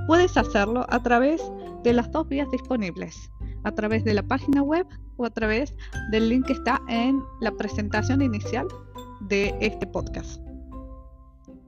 puedes 0.06 0.36
hacerlo 0.36 0.86
a 0.88 1.02
través 1.02 1.42
de 1.82 1.92
las 1.92 2.10
dos 2.12 2.28
vías 2.28 2.50
disponibles, 2.50 3.30
a 3.64 3.72
través 3.72 4.04
de 4.04 4.14
la 4.14 4.22
página 4.22 4.62
web 4.62 4.86
o 5.16 5.24
a 5.24 5.30
través 5.30 5.74
del 6.10 6.28
link 6.28 6.46
que 6.46 6.52
está 6.52 6.80
en 6.88 7.20
la 7.40 7.52
presentación 7.52 8.22
inicial 8.22 8.66
de 9.20 9.54
este 9.60 9.86
podcast. 9.86 10.40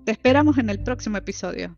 Te 0.04 0.12
esperamos 0.12 0.58
en 0.58 0.70
el 0.70 0.82
próximo 0.82 1.16
episodio. 1.16 1.76